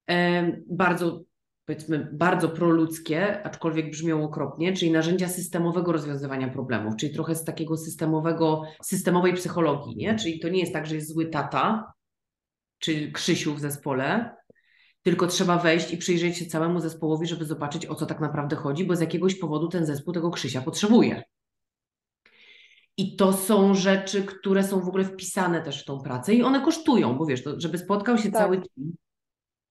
e, 0.09 0.51
bardzo 0.69 1.21
powiedzmy 1.67 2.09
bardzo 2.13 2.49
proludzkie, 2.49 3.43
aczkolwiek 3.43 3.91
brzmią 3.91 4.23
okropnie, 4.23 4.73
czyli 4.73 4.91
narzędzia 4.91 5.27
systemowego 5.27 5.91
rozwiązywania 5.91 6.47
problemów, 6.47 6.95
czyli 6.95 7.13
trochę 7.13 7.35
z 7.35 7.43
takiego 7.43 7.77
systemowego, 7.77 8.63
systemowej 8.83 9.33
psychologii, 9.33 9.95
nie? 9.95 10.15
Czyli 10.15 10.39
to 10.39 10.49
nie 10.49 10.59
jest 10.59 10.73
tak, 10.73 10.85
że 10.85 10.95
jest 10.95 11.13
zły 11.13 11.25
tata, 11.25 11.93
czy 12.79 13.11
Krzysiu 13.11 13.53
w 13.53 13.59
zespole, 13.59 14.35
tylko 15.03 15.27
trzeba 15.27 15.57
wejść 15.57 15.91
i 15.91 15.97
przyjrzeć 15.97 16.37
się 16.37 16.45
całemu 16.45 16.79
zespołowi, 16.79 17.27
żeby 17.27 17.45
zobaczyć, 17.45 17.85
o 17.85 17.95
co 17.95 18.05
tak 18.05 18.19
naprawdę 18.19 18.55
chodzi, 18.55 18.85
bo 18.85 18.95
z 18.95 19.01
jakiegoś 19.01 19.35
powodu 19.35 19.67
ten 19.67 19.85
zespół 19.85 20.13
tego 20.13 20.31
Krzysia 20.31 20.61
potrzebuje. 20.61 21.23
I 22.97 23.15
to 23.15 23.33
są 23.33 23.73
rzeczy, 23.73 24.23
które 24.23 24.63
są 24.63 24.79
w 24.79 24.87
ogóle 24.87 25.05
wpisane 25.05 25.61
też 25.61 25.81
w 25.81 25.85
tą 25.85 26.01
pracę 26.01 26.33
i 26.33 26.43
one 26.43 26.61
kosztują, 26.61 27.17
bo 27.17 27.25
wiesz, 27.25 27.43
to, 27.43 27.59
żeby 27.59 27.77
spotkał 27.77 28.17
się 28.17 28.31
tak. 28.31 28.41
cały 28.41 28.57
team 28.57 28.93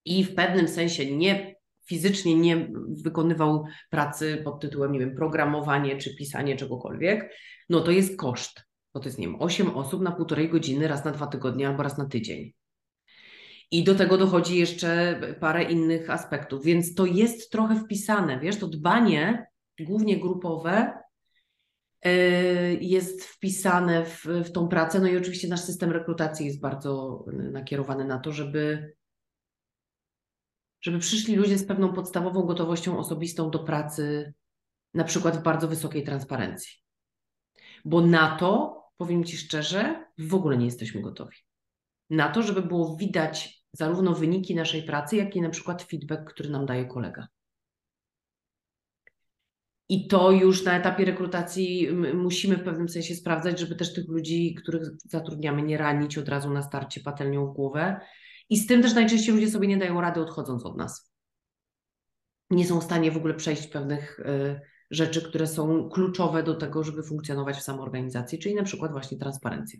i 0.05 0.23
w 0.23 0.35
pewnym 0.35 0.67
sensie 0.67 1.17
nie 1.17 1.55
fizycznie 1.85 2.35
nie 2.35 2.71
wykonywał 3.03 3.65
pracy 3.89 4.41
pod 4.45 4.61
tytułem, 4.61 4.91
nie 4.91 4.99
wiem, 4.99 5.15
programowanie 5.15 5.97
czy 5.97 6.15
pisanie 6.15 6.55
czegokolwiek, 6.55 7.33
no 7.69 7.81
to 7.81 7.91
jest 7.91 8.17
koszt. 8.17 8.61
Bo 8.93 8.99
to 8.99 9.05
jest, 9.09 9.19
nie 9.19 9.27
wiem, 9.27 9.41
8 9.41 9.69
osób 9.69 10.01
na 10.01 10.11
półtorej 10.11 10.49
godziny, 10.49 10.87
raz 10.87 11.05
na 11.05 11.11
dwa 11.11 11.27
tygodnie 11.27 11.67
albo 11.67 11.83
raz 11.83 11.97
na 11.97 12.05
tydzień. 12.05 12.53
I 13.71 13.83
do 13.83 13.95
tego 13.95 14.17
dochodzi 14.17 14.57
jeszcze 14.57 15.21
parę 15.39 15.63
innych 15.63 16.09
aspektów, 16.09 16.63
więc 16.63 16.93
to 16.93 17.05
jest 17.05 17.51
trochę 17.51 17.79
wpisane, 17.79 18.39
wiesz, 18.39 18.57
to 18.57 18.67
dbanie, 18.67 19.47
głównie 19.79 20.19
grupowe, 20.19 20.93
y, 22.05 22.09
jest 22.81 23.23
wpisane 23.25 24.05
w, 24.05 24.25
w 24.25 24.51
tą 24.51 24.67
pracę. 24.67 24.99
No 24.99 25.07
i 25.07 25.17
oczywiście 25.17 25.47
nasz 25.47 25.61
system 25.61 25.91
rekrutacji 25.91 26.45
jest 26.45 26.61
bardzo 26.61 27.25
nakierowany 27.33 28.05
na 28.05 28.19
to, 28.19 28.31
żeby 28.31 28.93
żeby 30.81 30.99
przyszli 30.99 31.35
ludzie 31.35 31.57
z 31.57 31.65
pewną 31.65 31.93
podstawową 31.93 32.43
gotowością 32.43 32.97
osobistą 32.97 33.49
do 33.49 33.59
pracy, 33.59 34.33
na 34.93 35.03
przykład 35.03 35.37
w 35.37 35.43
bardzo 35.43 35.67
wysokiej 35.67 36.03
transparencji. 36.03 36.73
Bo 37.85 38.01
na 38.01 38.37
to, 38.37 38.81
powiem 38.97 39.23
Ci 39.23 39.37
szczerze, 39.37 40.05
w 40.17 40.35
ogóle 40.35 40.57
nie 40.57 40.65
jesteśmy 40.65 41.01
gotowi. 41.01 41.37
Na 42.09 42.29
to, 42.29 42.41
żeby 42.41 42.61
było 42.61 42.95
widać 42.95 43.56
zarówno 43.77 44.13
wyniki 44.13 44.55
naszej 44.55 44.83
pracy, 44.83 45.15
jak 45.15 45.35
i 45.35 45.41
na 45.41 45.49
przykład 45.49 45.83
feedback, 45.83 46.33
który 46.33 46.49
nam 46.49 46.65
daje 46.65 46.85
kolega. 46.85 47.27
I 49.89 50.07
to 50.07 50.31
już 50.31 50.63
na 50.63 50.77
etapie 50.77 51.05
rekrutacji 51.05 51.89
musimy 52.13 52.57
w 52.57 52.63
pewnym 52.63 52.89
sensie 52.89 53.15
sprawdzać, 53.15 53.59
żeby 53.59 53.75
też 53.75 53.93
tych 53.93 54.07
ludzi, 54.07 54.55
których 54.55 54.83
zatrudniamy, 55.05 55.61
nie 55.61 55.77
ranić 55.77 56.17
od 56.17 56.29
razu 56.29 56.49
na 56.49 56.61
starcie 56.61 57.01
patelnią 57.01 57.47
w 57.47 57.53
głowę, 57.53 57.99
i 58.49 58.57
z 58.57 58.67
tym 58.67 58.81
też 58.81 58.93
najczęściej 58.93 59.35
ludzie 59.35 59.51
sobie 59.51 59.67
nie 59.67 59.77
dają 59.77 60.01
rady 60.01 60.21
odchodząc 60.21 60.65
od 60.65 60.77
nas. 60.77 61.11
Nie 62.49 62.65
są 62.65 62.79
w 62.79 62.83
stanie 62.83 63.11
w 63.11 63.17
ogóle 63.17 63.33
przejść 63.33 63.67
pewnych 63.67 64.19
y, 64.19 64.61
rzeczy, 64.91 65.21
które 65.29 65.47
są 65.47 65.89
kluczowe 65.89 66.43
do 66.43 66.55
tego, 66.55 66.83
żeby 66.83 67.03
funkcjonować 67.03 67.55
w 67.55 67.61
samoorganizacji, 67.61 68.39
czyli 68.39 68.55
na 68.55 68.63
przykład 68.63 68.91
właśnie 68.91 69.17
transparencja. 69.17 69.79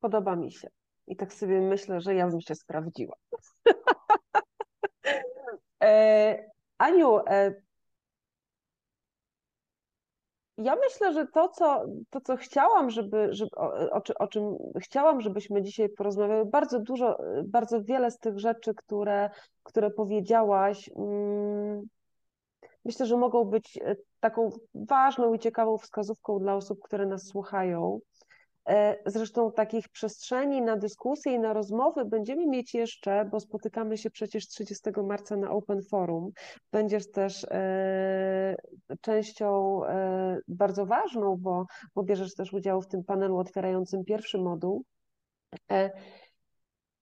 Podoba 0.00 0.36
mi 0.36 0.52
się. 0.52 0.68
I 1.08 1.16
tak 1.16 1.34
sobie 1.34 1.60
myślę, 1.60 2.00
że 2.00 2.14
ja 2.14 2.28
bym 2.28 2.40
się 2.40 2.54
sprawdziła. 2.54 3.16
e, 5.82 6.50
Aniu, 6.78 7.18
e, 7.18 7.54
ja 10.58 10.76
myślę, 10.76 11.12
że 11.12 11.26
to, 11.26 11.48
co, 11.48 11.84
to, 12.10 12.20
co 12.20 12.36
chciałam, 12.36 12.90
żeby, 12.90 13.28
żeby 13.30 13.50
o, 13.56 13.90
o, 13.90 14.02
o, 14.18 14.28
czym 14.28 14.56
chciałam, 14.80 15.20
żebyśmy 15.20 15.62
dzisiaj 15.62 15.88
porozmawiały, 15.88 16.44
bardzo 16.44 16.80
dużo, 16.80 17.18
bardzo 17.44 17.82
wiele 17.82 18.10
z 18.10 18.18
tych 18.18 18.38
rzeczy, 18.38 18.74
które, 18.74 19.30
które 19.62 19.90
powiedziałaś, 19.90 20.90
mm, 20.96 21.82
myślę, 22.84 23.06
że 23.06 23.16
mogą 23.16 23.44
być 23.44 23.78
e, 23.82 23.96
taką 24.20 24.50
ważną 24.74 25.34
i 25.34 25.38
ciekawą 25.38 25.78
wskazówką 25.78 26.38
dla 26.38 26.54
osób, 26.54 26.78
które 26.82 27.06
nas 27.06 27.26
słuchają. 27.26 28.00
E, 28.68 28.96
zresztą 29.06 29.52
takich 29.52 29.88
przestrzeni 29.88 30.62
na 30.62 30.76
dyskusje 30.76 31.32
i 31.32 31.38
na 31.38 31.52
rozmowy 31.52 32.04
będziemy 32.04 32.46
mieć 32.46 32.74
jeszcze, 32.74 33.24
bo 33.24 33.40
spotykamy 33.40 33.98
się 33.98 34.10
przecież 34.10 34.48
30 34.48 34.90
marca 35.04 35.36
na 35.36 35.50
Open 35.50 35.82
Forum. 35.82 36.30
Będziesz 36.72 37.10
też 37.10 37.46
e, 37.50 38.56
częścią 39.00 39.80
e, 39.84 40.38
bardzo 40.48 40.86
ważną, 40.86 41.36
bo, 41.36 41.66
bo 41.94 42.02
bierzesz 42.02 42.34
też 42.34 42.52
udział 42.52 42.82
w 42.82 42.88
tym 42.88 43.04
panelu 43.04 43.38
otwierającym 43.38 44.04
pierwszy 44.04 44.38
moduł. 44.38 44.84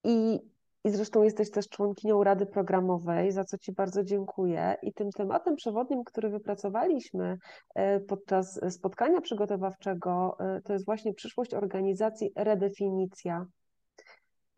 I 0.05 0.41
i 0.87 0.91
zresztą 0.91 1.23
jesteś 1.23 1.51
też 1.51 1.69
członkinią 1.69 2.25
Rady 2.25 2.47
Programowej, 2.47 3.33
za 3.33 3.45
co 3.45 3.59
Ci 3.59 3.73
bardzo 3.73 4.05
dziękuję. 4.05 4.77
I 4.83 4.93
tym 4.93 5.11
tematem 5.11 5.57
przewodnim, 5.57 6.05
który 6.05 6.31
wypracowaliśmy 6.31 7.39
e, 7.75 8.01
podczas 8.01 8.61
spotkania 8.69 9.21
przygotowawczego, 9.21 10.37
e, 10.41 10.61
to 10.63 10.73
jest 10.73 10.85
właśnie 10.85 11.15
przyszłość 11.15 11.55
organizacji, 11.55 12.31
redefinicja. 12.37 13.47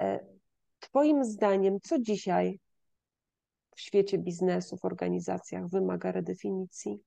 E, 0.02 0.20
twoim 0.80 1.24
zdaniem, 1.24 1.78
co 1.82 1.98
dzisiaj 1.98 2.58
w 3.76 3.80
świecie 3.80 4.18
biznesu, 4.18 4.76
w 4.76 4.84
organizacjach 4.84 5.68
wymaga 5.68 6.12
redefinicji? 6.12 6.98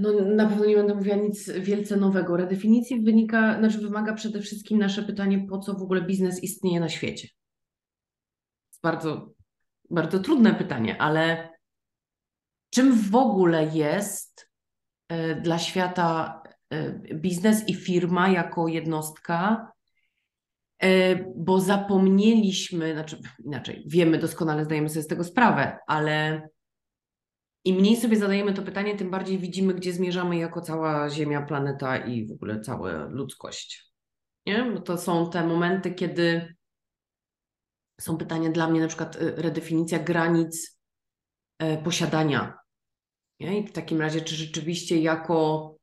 No, 0.00 0.12
na 0.12 0.46
pewno 0.48 0.64
nie 0.64 0.76
będę 0.76 0.94
mówiła 0.94 1.16
nic 1.16 1.50
wielce 1.50 1.96
nowego. 1.96 2.36
Redefinicji 2.36 3.00
wynika, 3.00 3.58
znaczy 3.58 3.78
wymaga 3.78 4.14
przede 4.14 4.40
wszystkim 4.40 4.78
nasze 4.78 5.02
pytanie, 5.02 5.46
po 5.50 5.58
co 5.58 5.74
w 5.74 5.82
ogóle 5.82 6.02
biznes 6.02 6.42
istnieje 6.42 6.80
na 6.80 6.88
świecie 6.88 7.28
bardzo, 8.82 9.32
bardzo 9.90 10.18
trudne 10.18 10.54
pytanie, 10.54 11.02
ale 11.02 11.50
czym 12.70 12.94
w 12.94 13.16
ogóle 13.16 13.64
jest 13.64 14.50
e, 15.08 15.34
dla 15.34 15.58
świata 15.58 16.42
e, 16.70 16.92
biznes 17.14 17.68
i 17.68 17.74
firma 17.74 18.28
jako 18.28 18.68
jednostka 18.68 19.72
e, 20.82 21.16
bo 21.36 21.60
zapomnieliśmy, 21.60 22.92
znaczy 22.92 23.18
inaczej, 23.44 23.84
wiemy 23.86 24.18
doskonale, 24.18 24.64
zdajemy 24.64 24.88
sobie 24.88 25.02
z 25.02 25.06
tego 25.06 25.24
sprawę, 25.24 25.78
ale 25.86 26.48
im 27.64 27.76
mniej 27.76 27.96
sobie 27.96 28.16
zadajemy 28.16 28.54
to 28.54 28.62
pytanie, 28.62 28.96
tym 28.96 29.10
bardziej 29.10 29.38
widzimy, 29.38 29.74
gdzie 29.74 29.92
zmierzamy 29.92 30.36
jako 30.36 30.60
cała 30.60 31.10
Ziemia, 31.10 31.42
planeta 31.42 31.96
i 31.96 32.26
w 32.26 32.32
ogóle 32.32 32.60
cała 32.60 32.92
ludzkość. 32.92 33.92
Nie? 34.46 34.62
Bo 34.74 34.80
to 34.80 34.98
są 34.98 35.30
te 35.30 35.46
momenty, 35.46 35.94
kiedy 35.94 36.54
są 38.00 38.16
pytania 38.16 38.50
dla 38.50 38.70
mnie, 38.70 38.80
na 38.80 38.88
przykład 38.88 39.16
y, 39.16 39.34
redefinicja 39.36 39.98
granic 39.98 40.78
e, 41.58 41.82
posiadania. 41.82 42.58
Nie? 43.40 43.60
I 43.60 43.66
w 43.66 43.72
takim 43.72 44.00
razie, 44.00 44.20
czy 44.20 44.34
rzeczywiście 44.34 45.00
jako, 45.00 45.76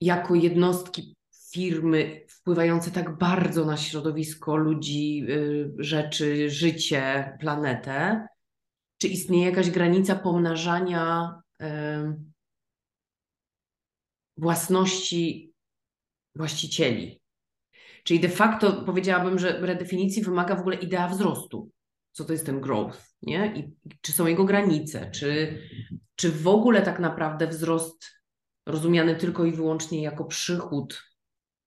jako 0.00 0.34
jednostki 0.34 1.16
firmy 1.52 2.26
wpływające 2.28 2.90
tak 2.90 3.18
bardzo 3.18 3.64
na 3.64 3.76
środowisko 3.76 4.56
ludzi, 4.56 5.26
y, 5.30 5.74
rzeczy, 5.78 6.50
życie, 6.50 7.36
planetę, 7.40 8.26
czy 8.98 9.08
istnieje 9.08 9.46
jakaś 9.46 9.70
granica 9.70 10.16
pomnażania 10.16 11.34
własności 14.36 15.52
właścicieli? 16.34 17.20
Czyli 18.06 18.20
de 18.20 18.28
facto 18.28 18.72
powiedziałabym, 18.72 19.38
że 19.38 19.60
redefinicji 19.60 20.22
wymaga 20.22 20.56
w 20.56 20.60
ogóle 20.60 20.76
idea 20.76 21.08
wzrostu. 21.08 21.70
Co 22.12 22.24
to 22.24 22.32
jest 22.32 22.46
ten 22.46 22.60
growth? 22.60 22.98
Nie? 23.22 23.52
I 23.56 23.74
czy 24.00 24.12
są 24.12 24.26
jego 24.26 24.44
granice? 24.44 25.10
Czy, 25.10 25.58
czy 26.16 26.32
w 26.32 26.48
ogóle 26.48 26.82
tak 26.82 26.98
naprawdę 27.00 27.46
wzrost 27.46 28.06
rozumiany 28.66 29.16
tylko 29.16 29.44
i 29.44 29.52
wyłącznie 29.52 30.02
jako 30.02 30.24
przychód 30.24 31.02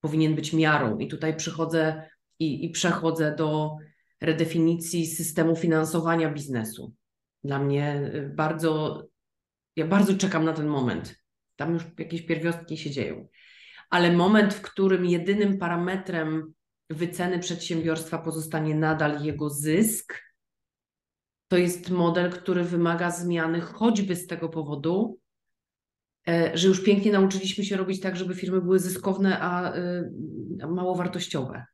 powinien 0.02 0.36
być 0.36 0.54
miarą? 0.54 0.98
I 0.98 1.08
tutaj 1.08 1.36
przychodzę 1.36 2.10
i, 2.40 2.66
i 2.66 2.70
przechodzę 2.70 3.36
do 3.36 3.76
redefinicji 4.22 5.08
systemu 5.08 5.56
finansowania 5.56 6.30
biznesu. 6.30 6.94
Dla 7.44 7.60
mnie 7.60 8.12
y, 8.16 8.34
bardzo, 8.36 9.04
ja 9.76 9.88
bardzo 9.88 10.18
czekam 10.18 10.46
na 10.46 10.54
ten 10.54 10.68
moment. 10.68 11.16
Tam 11.56 11.74
już 11.74 11.84
jakieś 11.98 12.22
pierwiostki 12.22 12.78
się 12.78 12.92
dzieją. 12.92 13.28
Ale 13.90 14.12
moment, 14.12 14.54
w 14.54 14.62
którym 14.62 15.06
jedynym 15.06 15.58
parametrem 15.58 16.54
wyceny 16.90 17.40
przedsiębiorstwa 17.40 18.18
pozostanie 18.18 18.76
nadal 18.76 19.24
jego 19.24 19.50
zysk, 19.50 20.30
to 21.48 21.58
jest 21.58 21.90
model, 21.90 22.32
który 22.32 22.64
wymaga 22.64 23.12
zmiany 23.12 23.62
choćby 23.62 24.16
z 24.16 24.28
tego 24.28 24.50
powodu, 24.50 25.20
e, 26.28 26.58
że 26.58 26.68
już 26.68 26.84
pięknie 26.84 27.12
nauczyliśmy 27.12 27.66
się 27.66 27.78
robić 27.78 28.02
tak, 28.02 28.16
żeby 28.16 28.36
firmy 28.36 28.62
były 28.62 28.80
zyskowne, 28.80 29.40
a 29.40 29.76
y, 29.76 30.12
mało 30.68 30.96
wartościowe. 30.96 31.66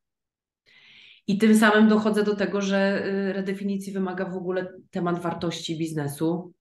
I 1.27 1.37
tym 1.37 1.55
samym 1.57 1.89
dochodzę 1.89 2.23
do 2.23 2.35
tego, 2.35 2.61
że 2.61 3.05
y, 3.05 3.33
redefinicji 3.33 3.93
wymaga 3.93 4.25
w 4.29 4.37
ogóle 4.37 4.73
temat 4.91 5.21
wartości 5.21 5.77
biznesu 5.77 6.53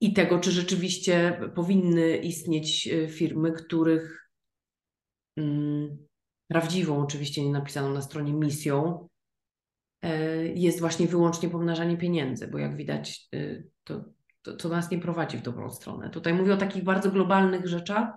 i 0.00 0.12
tego, 0.12 0.38
czy 0.38 0.50
rzeczywiście 0.50 1.40
powinny 1.54 2.16
istnieć 2.16 2.88
y, 2.88 3.08
firmy, 3.08 3.52
których 3.52 4.30
mm, 5.36 6.06
prawdziwą, 6.48 7.02
oczywiście 7.02 7.44
nie 7.44 7.52
napisaną 7.52 7.94
na 7.94 8.02
stronie 8.02 8.32
misją, 8.32 9.08
e, 10.02 10.46
jest 10.46 10.80
właśnie 10.80 11.06
wyłącznie 11.06 11.48
pomnażanie 11.48 11.96
pieniędzy, 11.96 12.48
bo 12.48 12.58
jak 12.58 12.76
widać, 12.76 13.28
y, 13.34 13.68
to, 13.84 14.04
to, 14.42 14.56
to 14.56 14.68
nas 14.68 14.90
nie 14.90 14.98
prowadzi 14.98 15.38
w 15.38 15.42
dobrą 15.42 15.70
stronę. 15.70 16.10
Tutaj 16.10 16.34
mówię 16.34 16.54
o 16.54 16.56
takich 16.56 16.84
bardzo 16.84 17.10
globalnych 17.10 17.66
rzeczach, 17.66 18.08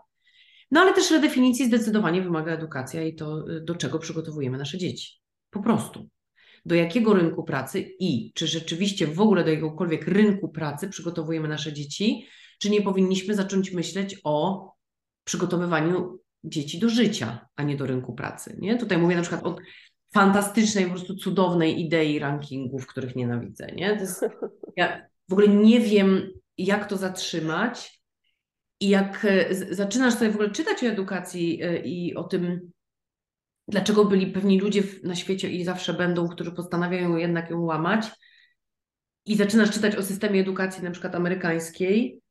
no 0.72 0.82
ale 0.82 0.94
też 0.94 1.12
redefinicji 1.12 1.66
zdecydowanie 1.66 2.22
wymaga 2.22 2.52
edukacja 2.52 3.04
i 3.04 3.16
to, 3.16 3.50
y, 3.50 3.62
do 3.62 3.76
czego 3.76 4.00
przygotowujemy 4.00 4.58
nasze 4.58 4.78
dzieci. 4.78 5.20
Po 5.50 5.62
prostu. 5.62 6.10
Do 6.68 6.76
jakiego 6.76 7.14
rynku 7.14 7.44
pracy 7.44 7.80
i 8.00 8.32
czy 8.34 8.48
rzeczywiście 8.48 9.08
w 9.08 9.22
ogóle 9.22 9.44
do 9.44 9.50
jakiegokolwiek 9.50 10.08
rynku 10.08 10.50
pracy 10.50 10.90
przygotowujemy 10.90 11.48
nasze 11.48 11.74
dzieci, 11.74 12.28
czy 12.60 12.70
nie 12.70 12.82
powinniśmy 12.82 13.36
zacząć 13.36 13.72
myśleć 13.72 14.20
o 14.24 14.68
przygotowywaniu 15.24 16.20
dzieci 16.44 16.80
do 16.80 16.90
życia, 16.90 17.48
a 17.56 17.64
nie 17.64 17.76
do 17.76 17.86
rynku 17.86 18.14
pracy. 18.14 18.58
Nie? 18.60 18.78
Tutaj 18.78 18.98
mówię 18.98 19.16
na 19.16 19.22
przykład 19.22 19.46
o 19.46 19.56
fantastycznej, 20.14 20.86
po 20.86 20.92
prostu 20.92 21.16
cudownej 21.16 21.82
idei 21.82 22.20
rankingów, 22.20 22.88
których 22.88 23.16
nienawidzę. 23.16 23.68
Nie? 23.76 23.86
Jest, 23.86 24.26
ja 24.76 25.08
w 25.30 25.34
ogóle 25.34 25.48
nie 25.48 25.80
wiem, 25.80 26.30
jak 26.58 26.90
to 26.90 26.98
zatrzymać, 26.98 27.98
i 28.80 28.90
jak 28.90 29.26
e, 29.26 29.56
zaczynasz 29.76 30.14
sobie 30.14 30.32
w 30.32 30.34
ogóle 30.34 30.52
czytać 30.52 30.84
o 30.84 30.88
edukacji 30.88 31.64
e, 31.64 31.78
i 31.78 32.16
o 32.16 32.24
tym, 32.24 32.72
dlaczego 33.68 34.06
byli 34.06 34.32
pewni 34.32 34.60
ludzie 34.60 34.84
na 35.04 35.16
świecie 35.16 35.50
i 35.50 35.64
zawsze 35.64 35.94
będą, 35.94 36.28
którzy 36.28 36.52
postanawiają 36.52 37.16
jednak 37.16 37.50
ją 37.50 37.62
łamać, 37.62 38.12
i 39.26 39.36
zaczynasz 39.36 39.72
czytać 39.72 39.96
o 39.96 40.04
systemie 40.04 40.42
edukacji 40.42 40.84
na 40.84 40.92
przykład 40.92 41.16
amerykańskiej, 41.16 42.22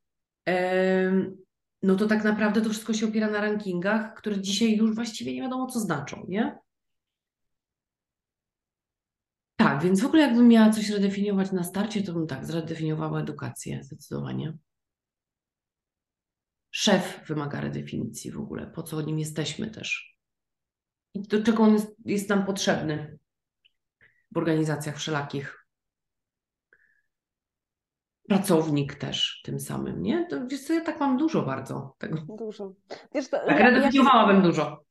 no 1.82 1.96
to 1.96 2.06
tak 2.06 2.24
naprawdę 2.24 2.60
to 2.60 2.70
wszystko 2.70 2.94
się 2.94 3.08
opiera 3.08 3.30
na 3.30 3.40
rankingach, 3.40 4.14
które 4.14 4.40
dzisiaj 4.40 4.76
już 4.76 4.94
właściwie 4.94 5.34
nie 5.34 5.42
wiadomo, 5.42 5.66
co 5.66 5.80
znaczą, 5.80 6.26
nie? 6.28 6.58
Tak, 9.56 9.82
więc 9.82 10.00
w 10.00 10.06
ogóle 10.06 10.22
jakbym 10.22 10.48
miała 10.48 10.70
coś 10.70 10.90
redefiniować 10.90 11.52
na 11.52 11.64
starcie, 11.64 12.02
to 12.02 12.12
bym 12.12 12.26
tak 12.26 12.46
zredefiniowała 12.46 13.20
edukację 13.20 13.82
zdecydowanie 13.82 14.58
szef 16.70 17.20
wymaga 17.26 17.60
redefinicji 17.60 18.30
w 18.30 18.38
ogóle, 18.38 18.66
po 18.66 18.82
co 18.82 19.02
nim 19.02 19.18
jesteśmy 19.18 19.70
też. 19.70 20.15
I 21.16 21.22
do 21.22 21.42
czego 21.42 21.62
on 21.62 21.72
jest, 21.72 21.96
jest 22.04 22.28
nam 22.28 22.46
potrzebny 22.46 23.18
w 24.32 24.38
organizacjach 24.38 24.96
wszelakich. 24.96 25.66
Pracownik 28.28 28.94
też 28.94 29.40
tym 29.44 29.60
samym, 29.60 30.02
nie? 30.02 30.26
To 30.26 30.46
wiesz 30.46 30.64
co, 30.64 30.72
ja 30.72 30.80
tak 30.80 31.00
mam 31.00 31.16
dużo 31.16 31.42
bardzo 31.42 31.94
tego. 31.98 32.26
Dużo. 32.28 32.72
Wiesz, 33.14 33.28
to, 33.30 33.46
tak, 33.46 33.60
redefiniowałabym 33.60 34.36
ja 34.36 34.42
się... 34.42 34.48
dużo. 34.48 34.84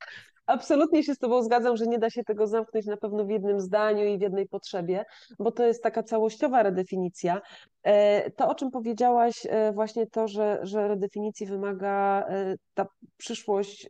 Absolutnie 0.46 1.04
się 1.04 1.16
z 1.16 1.18
Tobą 1.18 1.43
zgadzam, 1.43 1.78
że 1.78 1.88
nie 1.88 2.00
da 2.00 2.10
się 2.10 2.24
tego 2.24 2.48
zamknąć 2.48 2.86
na 2.86 2.98
pewno 2.98 3.26
w 3.26 3.30
jednym 3.30 3.60
zdaniu 3.60 4.06
i 4.06 4.18
w 4.18 4.22
jednej 4.22 4.48
potrzebie, 4.48 5.06
bo 5.39 5.52
to 5.52 5.66
jest 5.66 5.84
taka 5.84 6.04
całościowa 6.04 6.64
redefinicja. 6.64 7.41
E, 7.84 8.32
to, 8.32 8.50
o 8.50 8.56
czym 8.56 8.72
powiedziałaś, 8.72 9.48
e, 9.50 9.74
właśnie 9.74 10.08
to, 10.08 10.28
że, 10.28 10.60
że 10.64 10.88
redefinicji 10.88 11.46
wymaga 11.46 12.26
e, 12.30 12.56
ta 12.74 12.88
przyszłość 13.18 13.89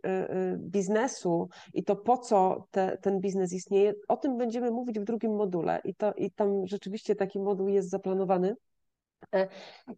biznesu 0.57 1.49
i 1.73 1.83
to, 1.83 1.95
po 1.95 2.17
co 2.17 2.67
te, 2.71 2.97
ten 3.01 3.19
biznes 3.19 3.53
istnieje, 3.53 3.93
o 4.07 4.17
tym 4.17 4.37
będziemy 4.37 4.71
mówić 4.71 4.99
w 4.99 5.03
drugim 5.03 5.35
module 5.35 5.81
i, 5.83 5.95
to, 5.95 6.13
i 6.13 6.31
tam 6.31 6.67
rzeczywiście 6.67 7.15
taki 7.15 7.39
moduł 7.39 7.67
jest 7.67 7.89
zaplanowany. 7.89 8.55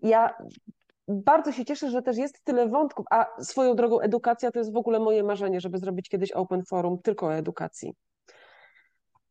Ja 0.01 0.38
bardzo 1.08 1.51
się 1.51 1.66
cieszę, 1.66 1.89
że 1.89 2.01
też 2.01 2.18
jest 2.18 2.43
tyle 2.43 2.70
wątków, 2.70 3.05
a 3.12 3.43
swoją 3.43 3.76
drogą 3.76 3.99
edukacja 3.99 4.51
to 4.51 4.60
jest 4.60 4.74
w 4.74 4.78
ogóle 4.78 4.99
moje 4.99 5.24
marzenie, 5.24 5.62
żeby 5.62 5.78
zrobić 5.78 6.10
kiedyś 6.10 6.32
open 6.32 6.66
forum 6.66 6.97
tylko 7.03 7.26
o 7.26 7.34
edukacji. 7.34 7.93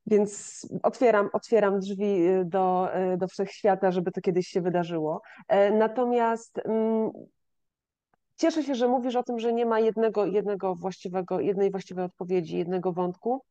Więc 0.07 0.61
otwieram, 0.83 1.31
otwieram 1.33 1.81
drzwi 1.81 2.29
y, 2.29 2.45
do, 2.45 2.89
y, 3.15 3.17
do 3.17 3.29
wszechświata, 3.29 3.91
żeby 3.91 4.13
to 4.13 4.21
kiedyś 4.21 4.47
się 4.47 4.61
wydarzyło. 4.61 5.23
E, 5.49 5.71
natomiast 5.71 6.59
mm, 6.59 7.11
cieszę 8.37 8.63
się, 8.63 8.75
że 8.75 8.89
mówisz 8.89 9.17
o 9.17 9.23
tym, 9.23 9.39
że 9.39 9.53
nie 9.53 9.67
ma 9.67 9.81
jednego, 9.81 10.27
jednego 10.27 10.75
właściwego, 10.75 11.41
jednej 11.41 11.71
właściwej 11.71 12.05
odpowiedzi, 12.05 12.59
jednego 12.59 12.93
wątku. 12.93 13.43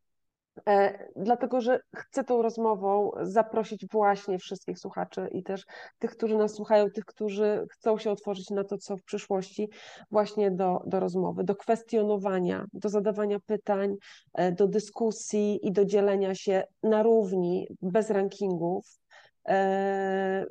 E, 0.68 1.08
dlatego 1.16 1.62
że 1.62 1.80
chcę 1.95 2.24
tą 2.24 2.41
rozmową 2.41 3.12
zaprosić 3.22 3.86
właśnie 3.91 4.39
wszystkich 4.39 4.80
słuchaczy 4.80 5.28
i 5.32 5.43
też 5.43 5.66
tych, 5.99 6.12
którzy 6.12 6.38
nas 6.38 6.53
słuchają, 6.53 6.89
tych, 6.89 7.06
którzy 7.06 7.66
chcą 7.72 7.97
się 7.97 8.12
otworzyć 8.12 8.49
na 8.49 8.64
to, 8.64 8.78
co 8.78 8.97
w 8.97 9.03
przyszłości, 9.03 9.70
właśnie 10.12 10.51
do, 10.51 10.82
do 10.86 10.99
rozmowy, 10.99 11.43
do 11.43 11.56
kwestionowania, 11.56 12.66
do 12.74 12.89
zadawania 12.89 13.39
pytań, 13.39 13.95
e, 14.34 14.51
do 14.51 14.68
dyskusji 14.68 15.68
i 15.68 15.72
do 15.72 15.86
dzielenia 15.86 16.36
się 16.36 16.64
na 16.84 17.03
równi, 17.03 17.68
bez 17.82 18.10
rankingów, 18.10 18.86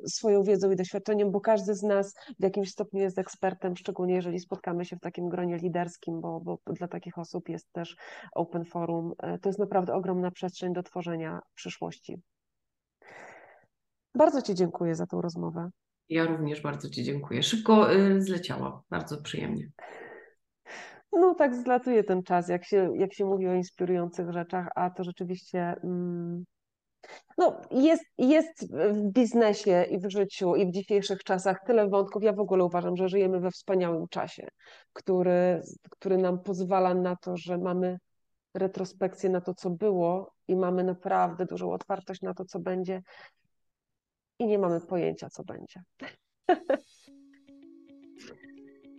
swoją 0.07 0.43
wiedzą 0.43 0.71
i 0.71 0.75
doświadczeniem, 0.75 1.31
bo 1.31 1.41
każdy 1.41 1.75
z 1.75 1.83
nas 1.83 2.13
w 2.39 2.43
jakimś 2.43 2.71
stopniu 2.71 3.01
jest 3.01 3.19
ekspertem, 3.19 3.77
szczególnie 3.77 4.15
jeżeli 4.15 4.39
spotkamy 4.39 4.85
się 4.85 4.95
w 4.95 4.99
takim 4.99 5.29
gronie 5.29 5.57
liderskim, 5.57 6.21
bo, 6.21 6.39
bo 6.39 6.59
dla 6.67 6.87
takich 6.87 7.17
osób 7.17 7.49
jest 7.49 7.71
też 7.71 7.95
Open 8.31 8.65
Forum. 8.65 9.13
E, 9.19 9.39
to 9.39 9.49
jest 9.49 9.59
naprawdę 9.59 9.93
ogromna 9.93 10.31
przestrzeń 10.31 10.73
do 10.73 10.83
tworzenia 10.83 11.39
przyszłości. 11.55 12.21
Bardzo 14.15 14.41
Ci 14.41 14.55
dziękuję 14.55 14.95
za 14.95 15.07
tą 15.07 15.21
rozmowę. 15.21 15.69
Ja 16.09 16.25
również 16.25 16.61
bardzo 16.61 16.89
Ci 16.89 17.03
dziękuję. 17.03 17.43
Szybko 17.43 17.93
y, 17.93 18.21
zleciała, 18.21 18.81
bardzo 18.89 19.21
przyjemnie. 19.21 19.69
No 21.11 21.35
tak 21.35 21.55
zlatuje 21.55 22.03
ten 22.03 22.23
czas, 22.23 22.49
jak 22.49 22.65
się, 22.65 22.91
jak 22.97 23.13
się 23.13 23.25
mówi 23.25 23.47
o 23.47 23.53
inspirujących 23.53 24.31
rzeczach, 24.31 24.67
a 24.75 24.89
to 24.89 25.03
rzeczywiście 25.03 25.75
mm, 25.83 26.45
no, 27.37 27.61
jest, 27.71 28.03
jest 28.17 28.73
w 28.73 29.11
biznesie 29.11 29.85
i 29.89 29.99
w 29.99 30.09
życiu 30.09 30.55
i 30.55 30.65
w 30.65 30.71
dzisiejszych 30.71 31.23
czasach 31.23 31.57
tyle 31.67 31.89
wątków. 31.89 32.23
Ja 32.23 32.33
w 32.33 32.39
ogóle 32.39 32.63
uważam, 32.63 32.97
że 32.97 33.09
żyjemy 33.09 33.39
we 33.39 33.51
wspaniałym 33.51 34.07
czasie, 34.07 34.47
który, 34.93 35.61
który 35.89 36.17
nam 36.17 36.39
pozwala 36.39 36.93
na 36.93 37.15
to, 37.15 37.37
że 37.37 37.57
mamy 37.57 37.97
retrospekcję 38.53 39.29
na 39.29 39.41
to, 39.41 39.53
co 39.53 39.69
było 39.69 40.31
i 40.47 40.55
mamy 40.55 40.83
naprawdę 40.83 41.45
dużą 41.45 41.71
otwartość 41.71 42.21
na 42.21 42.33
to, 42.33 42.45
co 42.45 42.59
będzie 42.59 43.01
i 44.39 44.47
nie 44.47 44.59
mamy 44.59 44.81
pojęcia, 44.81 45.29
co 45.29 45.43
będzie. 45.43 45.83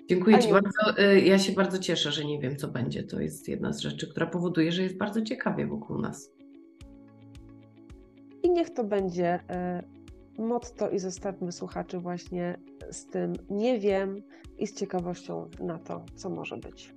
Dziękuję 0.09 0.39
Ci 0.39 0.51
bardzo. 0.51 1.03
Y, 1.03 1.21
ja 1.21 1.39
się 1.39 1.53
bardzo 1.53 1.79
cieszę, 1.79 2.13
że 2.13 2.25
nie 2.25 2.41
wiem, 2.41 2.57
co 2.57 2.69
będzie. 2.69 3.03
To 3.03 3.21
jest 3.21 3.49
jedna 3.49 3.73
z 3.73 3.79
rzeczy, 3.79 4.11
która 4.11 4.27
powoduje, 4.27 4.73
że 4.73 4.83
jest 4.83 4.97
bardzo 4.97 5.23
ciekawie 5.23 5.67
wokół 5.67 5.99
nas. 5.99 6.36
Niech 8.57 8.71
to 8.71 8.85
będzie 8.85 9.41
y, 10.39 10.43
motto 10.43 10.91
i 10.91 10.99
zostawmy 10.99 11.53
słuchaczy 11.53 11.99
właśnie 11.99 12.59
z 12.91 13.07
tym 13.07 13.33
nie 13.51 13.79
wiem 13.79 14.23
i 14.59 14.67
z 14.67 14.75
ciekawością 14.75 15.49
na 15.61 15.79
to, 15.79 16.05
co 16.15 16.31
może 16.31 16.57
być. 16.57 16.95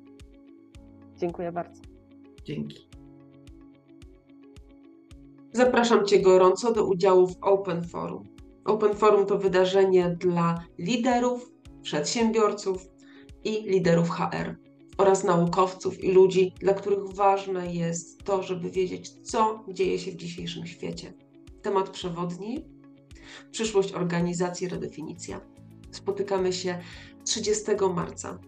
Dziękuję 1.17 1.51
bardzo. 1.51 1.81
Dzięki. 2.43 2.89
Zapraszam 5.53 6.05
Cię 6.05 6.21
gorąco 6.21 6.73
do 6.73 6.85
udziału 6.85 7.27
w 7.27 7.37
Open 7.41 7.83
Forum. 7.83 8.23
Open 8.65 8.95
Forum 8.95 9.25
to 9.25 9.37
wydarzenie 9.37 10.17
dla 10.19 10.63
liderów, 10.77 11.51
przedsiębiorców 11.81 12.89
i 13.43 13.51
liderów 13.51 14.09
HR 14.09 14.55
oraz 14.97 15.23
naukowców 15.23 16.03
i 16.03 16.11
ludzi, 16.11 16.53
dla 16.59 16.73
których 16.73 17.13
ważne 17.13 17.73
jest 17.73 18.23
to, 18.23 18.43
żeby 18.43 18.69
wiedzieć, 18.69 19.09
co 19.09 19.65
dzieje 19.67 19.99
się 19.99 20.11
w 20.11 20.15
dzisiejszym 20.15 20.67
świecie. 20.67 21.13
Temat 21.61 21.89
przewodni: 21.89 22.65
przyszłość 23.51 23.93
organizacji, 23.93 24.67
redefinicja. 24.67 25.41
Spotykamy 25.91 26.53
się 26.53 26.79
30 27.23 27.65
marca 27.95 28.39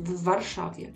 w 0.00 0.22
Warszawie 0.22 0.92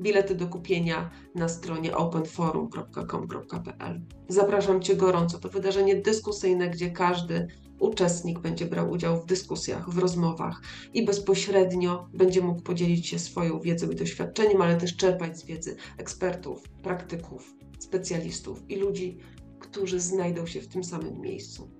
Bilety 0.00 0.34
do 0.34 0.46
kupienia 0.46 1.10
na 1.34 1.48
stronie 1.48 1.96
openforum.com.pl. 1.96 4.00
Zapraszam 4.28 4.82
Cię 4.82 4.96
gorąco. 4.96 5.38
To 5.38 5.48
wydarzenie 5.48 5.96
dyskusyjne, 5.96 6.70
gdzie 6.70 6.90
każdy 6.90 7.46
uczestnik 7.78 8.38
będzie 8.38 8.66
brał 8.66 8.90
udział 8.90 9.22
w 9.22 9.26
dyskusjach, 9.26 9.90
w 9.90 9.98
rozmowach 9.98 10.62
i 10.94 11.04
bezpośrednio 11.04 12.08
będzie 12.14 12.40
mógł 12.40 12.62
podzielić 12.62 13.06
się 13.06 13.18
swoją 13.18 13.60
wiedzą 13.60 13.90
i 13.90 13.94
doświadczeniem, 13.94 14.62
ale 14.62 14.76
też 14.76 14.96
czerpać 14.96 15.38
z 15.38 15.44
wiedzy 15.44 15.76
ekspertów, 15.98 16.68
praktyków, 16.68 17.54
specjalistów 17.78 18.70
i 18.70 18.76
ludzi, 18.76 19.18
którzy 19.66 20.00
znajdą 20.00 20.46
się 20.46 20.60
w 20.60 20.68
tym 20.68 20.84
samym 20.84 21.20
miejscu. 21.20 21.70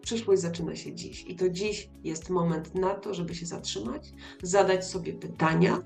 Przyszłość 0.00 0.42
zaczyna 0.42 0.76
się 0.76 0.94
dziś 0.94 1.24
i 1.28 1.36
to 1.36 1.48
dziś 1.48 1.90
jest 2.04 2.30
moment 2.30 2.74
na 2.74 2.94
to, 2.94 3.14
żeby 3.14 3.34
się 3.34 3.46
zatrzymać, 3.46 4.12
zadać 4.42 4.86
sobie 4.86 5.12
pytania, 5.12 5.82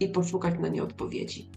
i 0.00 0.08
poszukać 0.08 0.54
na 0.60 0.68
nie 0.68 0.82
odpowiedzi, 0.82 1.50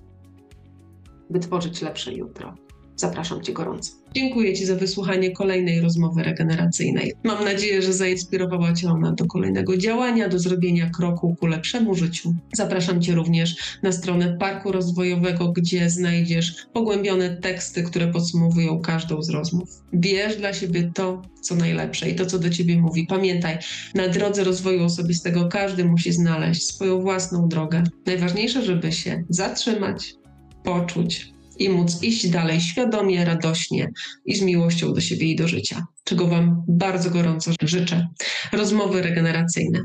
by 1.30 1.40
tworzyć 1.40 1.82
lepsze 1.82 2.14
jutro. 2.14 2.56
Zapraszam 2.96 3.42
Cię 3.42 3.54
gorąco. 3.54 4.03
Dziękuję 4.16 4.54
Ci 4.54 4.66
za 4.66 4.76
wysłuchanie 4.76 5.32
kolejnej 5.32 5.82
rozmowy 5.82 6.24
regeneracyjnej. 6.24 7.14
Mam 7.24 7.46
nadzieję, 7.46 7.82
że 7.82 7.94
zainspirowała 7.94 8.74
Cię 8.74 8.90
ona 8.90 9.12
do 9.12 9.26
kolejnego 9.26 9.78
działania, 9.78 10.30
do 10.30 10.40
zrobienia 10.40 10.90
kroku 10.90 11.36
ku 11.40 11.48
lepszemu 11.48 11.96
życiu. 11.96 12.34
Zapraszam 12.54 13.02
Cię 13.02 13.16
również 13.16 13.56
na 13.84 13.92
stronę 13.92 14.38
Parku 14.40 14.72
Rozwojowego, 14.72 15.52
gdzie 15.52 15.90
znajdziesz 15.90 16.56
pogłębione 16.74 17.38
teksty, 17.38 17.84
które 17.84 18.08
podsumowują 18.08 18.80
każdą 18.80 19.22
z 19.22 19.30
rozmów. 19.30 19.70
Bierz 19.94 20.38
dla 20.38 20.54
siebie 20.54 20.92
to, 20.94 21.22
co 21.42 21.56
najlepsze 21.56 22.10
i 22.10 22.16
to, 22.16 22.26
co 22.26 22.40
do 22.40 22.50
Ciebie 22.50 22.82
mówi. 22.82 23.08
Pamiętaj, 23.08 23.58
na 23.96 24.08
drodze 24.08 24.44
rozwoju 24.44 24.84
osobistego 24.84 25.48
każdy 25.48 25.86
musi 25.86 26.12
znaleźć 26.12 26.66
swoją 26.66 27.02
własną 27.02 27.48
drogę. 27.48 27.84
Najważniejsze, 28.06 28.66
żeby 28.66 28.92
się 28.92 29.24
zatrzymać, 29.30 30.14
poczuć, 30.64 31.34
i 31.60 31.70
móc 31.70 32.04
iść 32.04 32.28
dalej 32.28 32.62
świadomie, 32.62 33.26
radośnie 33.26 33.90
i 34.26 34.36
z 34.36 34.42
miłością 34.42 34.94
do 34.94 35.02
siebie 35.02 35.28
i 35.28 35.36
do 35.36 35.48
życia, 35.48 35.86
czego 36.04 36.28
Wam 36.28 36.64
bardzo 36.68 37.10
gorąco 37.10 37.52
życzę. 37.62 38.08
Rozmowy 38.52 39.02
regeneracyjne. 39.02 39.82